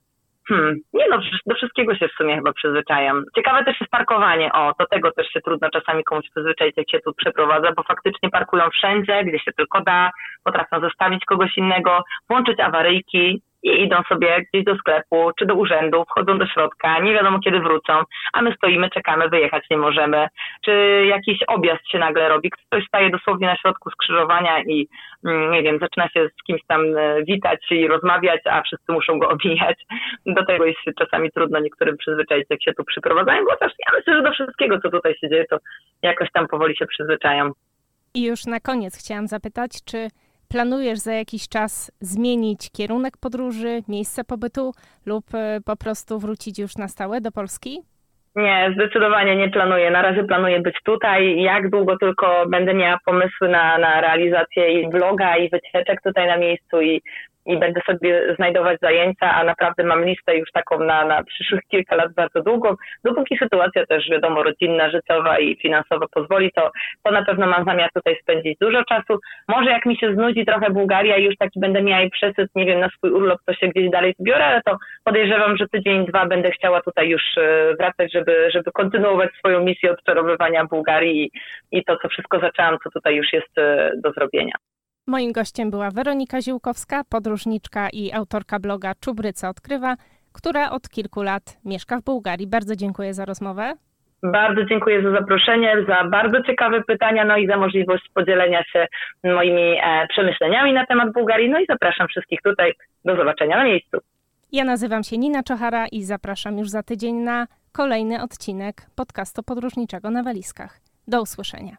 hmm, 0.49 0.77
nie 0.95 1.05
no, 1.11 1.21
do 1.47 1.55
wszystkiego 1.55 1.95
się 1.95 2.09
w 2.09 2.13
sumie 2.13 2.37
chyba 2.37 2.53
przyzwyczajam. 2.53 3.25
Ciekawe 3.37 3.65
też 3.65 3.81
jest 3.81 3.93
parkowanie, 3.93 4.53
o, 4.53 4.73
do 4.79 4.87
tego 4.87 5.13
też 5.13 5.29
się 5.29 5.41
trudno 5.41 5.71
czasami 5.71 6.05
komuś 6.05 6.31
przyzwyczaić, 6.31 6.77
jak 6.77 6.91
się 6.91 7.01
tu 7.01 7.15
przeprowadza, 7.15 7.73
bo 7.77 7.83
faktycznie 7.83 8.31
parkują 8.31 8.71
wszędzie, 8.71 9.25
gdzie 9.25 9.39
się 9.39 9.53
tylko 9.53 9.81
da, 9.81 10.11
potrafią 10.45 10.81
zostawić 10.81 11.25
kogoś 11.25 11.59
innego, 11.59 12.05
włączyć 12.29 12.61
awaryjki, 12.61 13.43
i 13.62 13.83
idą 13.83 13.96
sobie 14.09 14.44
gdzieś 14.53 14.64
do 14.64 14.77
sklepu 14.77 15.31
czy 15.38 15.46
do 15.46 15.55
urzędu, 15.55 16.05
wchodzą 16.05 16.38
do 16.38 16.46
środka, 16.46 16.99
nie 16.99 17.12
wiadomo 17.12 17.38
kiedy 17.40 17.61
wrócą, 17.61 17.92
a 18.33 18.42
my 18.42 18.55
stoimy, 18.55 18.90
czekamy, 18.90 19.29
wyjechać 19.29 19.64
nie 19.70 19.77
możemy. 19.77 20.29
Czy 20.64 21.05
jakiś 21.07 21.38
objazd 21.46 21.88
się 21.88 21.99
nagle 21.99 22.29
robi, 22.29 22.51
ktoś 22.51 22.87
staje 22.87 23.11
dosłownie 23.11 23.46
na 23.46 23.57
środku 23.57 23.90
skrzyżowania 23.90 24.62
i 24.62 24.88
mm, 25.27 25.53
nie 25.53 25.62
wiem, 25.62 25.79
zaczyna 25.79 26.09
się 26.09 26.29
z 26.29 26.44
kimś 26.46 26.61
tam 26.66 26.81
e, 26.96 27.25
witać 27.25 27.61
i 27.70 27.88
rozmawiać, 27.88 28.40
a 28.44 28.62
wszyscy 28.62 28.92
muszą 28.92 29.18
go 29.18 29.29
obijać. 29.35 29.85
Do 30.27 30.44
tego 30.44 30.64
jest 30.64 30.79
czasami 30.99 31.31
trudno 31.31 31.61
niektórym 31.61 31.96
przyzwyczaić, 31.96 32.46
jak 32.51 32.62
się 32.62 32.73
tu 32.73 32.85
przyprowadzają, 32.85 33.44
bo 33.44 33.57
też 33.57 33.73
ja 33.79 33.99
myślę, 33.99 34.14
że 34.14 34.23
do 34.23 34.33
wszystkiego, 34.33 34.81
co 34.81 34.90
tutaj 34.90 35.14
się 35.14 35.29
dzieje, 35.29 35.44
to 35.51 35.59
jakoś 36.03 36.29
tam 36.33 36.49
powoli 36.49 36.77
się 36.77 36.87
przyzwyczajam. 36.87 37.53
I 38.14 38.25
już 38.25 38.46
na 38.46 38.61
koniec 38.61 38.99
chciałam 38.99 39.27
zapytać, 39.27 39.70
czy 39.85 40.09
planujesz 40.51 40.99
za 40.99 41.13
jakiś 41.13 41.49
czas 41.49 41.93
zmienić 42.01 42.71
kierunek 42.73 43.15
podróży, 43.23 43.83
miejsce 43.89 44.25
pobytu 44.25 44.73
lub 45.07 45.25
e, 45.35 45.61
po 45.67 45.77
prostu 45.77 46.19
wrócić 46.19 46.59
już 46.59 46.77
na 46.77 46.89
stałe 46.89 47.21
do 47.21 47.33
Polski? 47.33 47.79
Nie, 48.37 48.71
zdecydowanie 48.75 49.37
nie 49.37 49.49
planuję. 49.49 49.91
Na 49.91 50.03
razie 50.03 50.25
planuję 50.25 50.61
być 50.61 50.77
tutaj. 50.85 51.43
Jak 51.43 51.71
długo 51.71 51.99
tylko 51.99 52.45
będę 52.49 52.75
miała 52.75 52.99
pomysły 53.05 53.49
na, 53.49 53.79
na 53.79 54.01
realizację 54.01 54.81
i 54.81 54.91
vloga, 54.91 55.37
i 55.37 55.51
wycieczek 55.51 56.03
tutaj 56.03 56.27
na 56.27 56.37
miejscu, 56.37 56.81
i 56.81 57.03
i 57.46 57.59
będę 57.59 57.81
sobie 57.87 58.35
znajdować 58.37 58.81
zajęcia, 58.81 59.35
a 59.35 59.44
naprawdę 59.44 59.85
mam 59.85 60.05
listę 60.05 60.37
już 60.37 60.50
taką 60.53 60.85
na, 60.85 61.05
na 61.05 61.24
przyszłych 61.24 61.61
kilka 61.70 61.96
lat 61.96 62.14
bardzo 62.14 62.42
długą. 62.42 62.74
Dopóki 63.05 63.38
sytuacja 63.38 63.87
też, 63.87 64.09
wiadomo, 64.11 64.42
rodzinna, 64.42 64.90
życiowa 64.90 65.38
i 65.38 65.57
finansowa 65.57 66.07
pozwoli, 66.11 66.53
to, 66.53 66.70
to 67.03 67.11
na 67.11 67.24
pewno 67.24 67.46
mam 67.46 67.64
zamiar 67.64 67.90
tutaj 67.94 68.16
spędzić 68.22 68.59
dużo 68.61 68.85
czasu. 68.85 69.18
Może 69.48 69.70
jak 69.70 69.87
mi 69.87 69.96
się 69.96 70.14
znudzi 70.14 70.44
trochę 70.46 70.70
Bułgaria 70.70 71.16
i 71.16 71.24
już 71.24 71.37
taki 71.37 71.61
będę 71.61 71.83
miała 71.83 72.03
i 72.03 72.11
przesyt, 72.11 72.50
nie 72.55 72.66
wiem, 72.66 72.81
na 72.81 72.88
swój 72.88 73.11
urlop, 73.11 73.40
to 73.46 73.55
się 73.55 73.68
gdzieś 73.68 73.90
dalej 73.90 74.14
zbiorę, 74.18 74.44
ale 74.44 74.62
to 74.62 74.76
podejrzewam, 75.05 75.57
że 75.57 75.68
tydzień, 75.68 76.07
dwa 76.07 76.26
będę 76.26 76.50
chciała 76.50 76.83
tutaj 76.83 77.09
już 77.09 77.22
e, 77.38 77.74
wracać, 77.79 78.12
żeby, 78.12 78.50
żeby 78.55 78.72
kontynuować 78.72 79.31
swoją 79.38 79.61
misję 79.61 79.92
odczarowywania 79.92 80.64
Bułgarii 80.64 81.24
i, 81.24 81.31
i 81.79 81.85
to, 81.85 81.96
co 81.96 82.09
wszystko 82.09 82.40
zaczęłam, 82.40 82.79
co 82.85 82.90
tutaj 82.90 83.16
już 83.16 83.33
jest 83.33 83.59
e, 83.59 83.92
do 83.96 84.12
zrobienia. 84.12 84.55
Moim 85.07 85.33
gościem 85.33 85.71
była 85.71 85.91
Weronika 85.91 86.43
Ziółkowska, 86.43 87.03
podróżniczka 87.09 87.89
i 87.93 88.13
autorka 88.13 88.59
bloga 88.59 88.93
Czubryca 89.01 89.49
Odkrywa, 89.49 89.95
która 90.33 90.71
od 90.71 90.89
kilku 90.89 91.23
lat 91.23 91.43
mieszka 91.65 91.99
w 91.99 92.05
Bułgarii. 92.05 92.47
Bardzo 92.47 92.77
dziękuję 92.77 93.15
za 93.15 93.25
rozmowę. 93.25 93.75
Bardzo 94.23 94.65
dziękuję 94.65 95.03
za 95.03 95.11
zaproszenie, 95.11 95.77
za 95.89 96.05
bardzo 96.05 96.43
ciekawe 96.43 96.83
pytania, 96.83 97.25
no 97.25 97.37
i 97.37 97.47
za 97.47 97.57
możliwość 97.57 98.05
podzielenia 98.15 98.65
się 98.65 98.87
moimi 99.25 99.77
e, 99.83 100.07
przemyśleniami 100.09 100.73
na 100.73 100.87
temat 100.87 101.13
Bułgarii. 101.13 101.51
No 101.51 101.61
i 101.61 101.67
zapraszam 101.67 102.09
wszystkich 102.09 102.43
tutaj. 102.43 102.73
Do 103.05 103.17
zobaczenia 103.17 103.57
na 103.57 103.65
miejscu. 103.65 103.99
Ja 104.53 104.65
nazywam 104.65 105.03
się 105.03 105.19
Nina 105.19 105.43
Czochara 105.43 105.87
i 105.93 106.03
zapraszam 106.03 106.59
już 106.59 106.69
za 106.69 106.83
tydzień 106.83 107.15
na 107.15 107.47
kolejny 107.73 108.23
odcinek 108.23 108.77
podcastu 108.97 109.43
podróżniczego 109.43 110.11
na 110.11 110.23
walizkach. 110.23 110.81
Do 111.09 111.23
usłyszenia. 111.23 111.77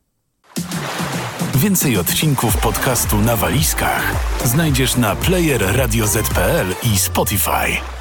Więcej 1.61 1.97
odcinków 1.97 2.57
podcastu 2.57 3.17
na 3.17 3.35
walizkach 3.35 4.13
znajdziesz 4.45 4.97
na 4.97 5.15
player 5.15 5.75
i 6.83 6.97
Spotify. 6.97 8.00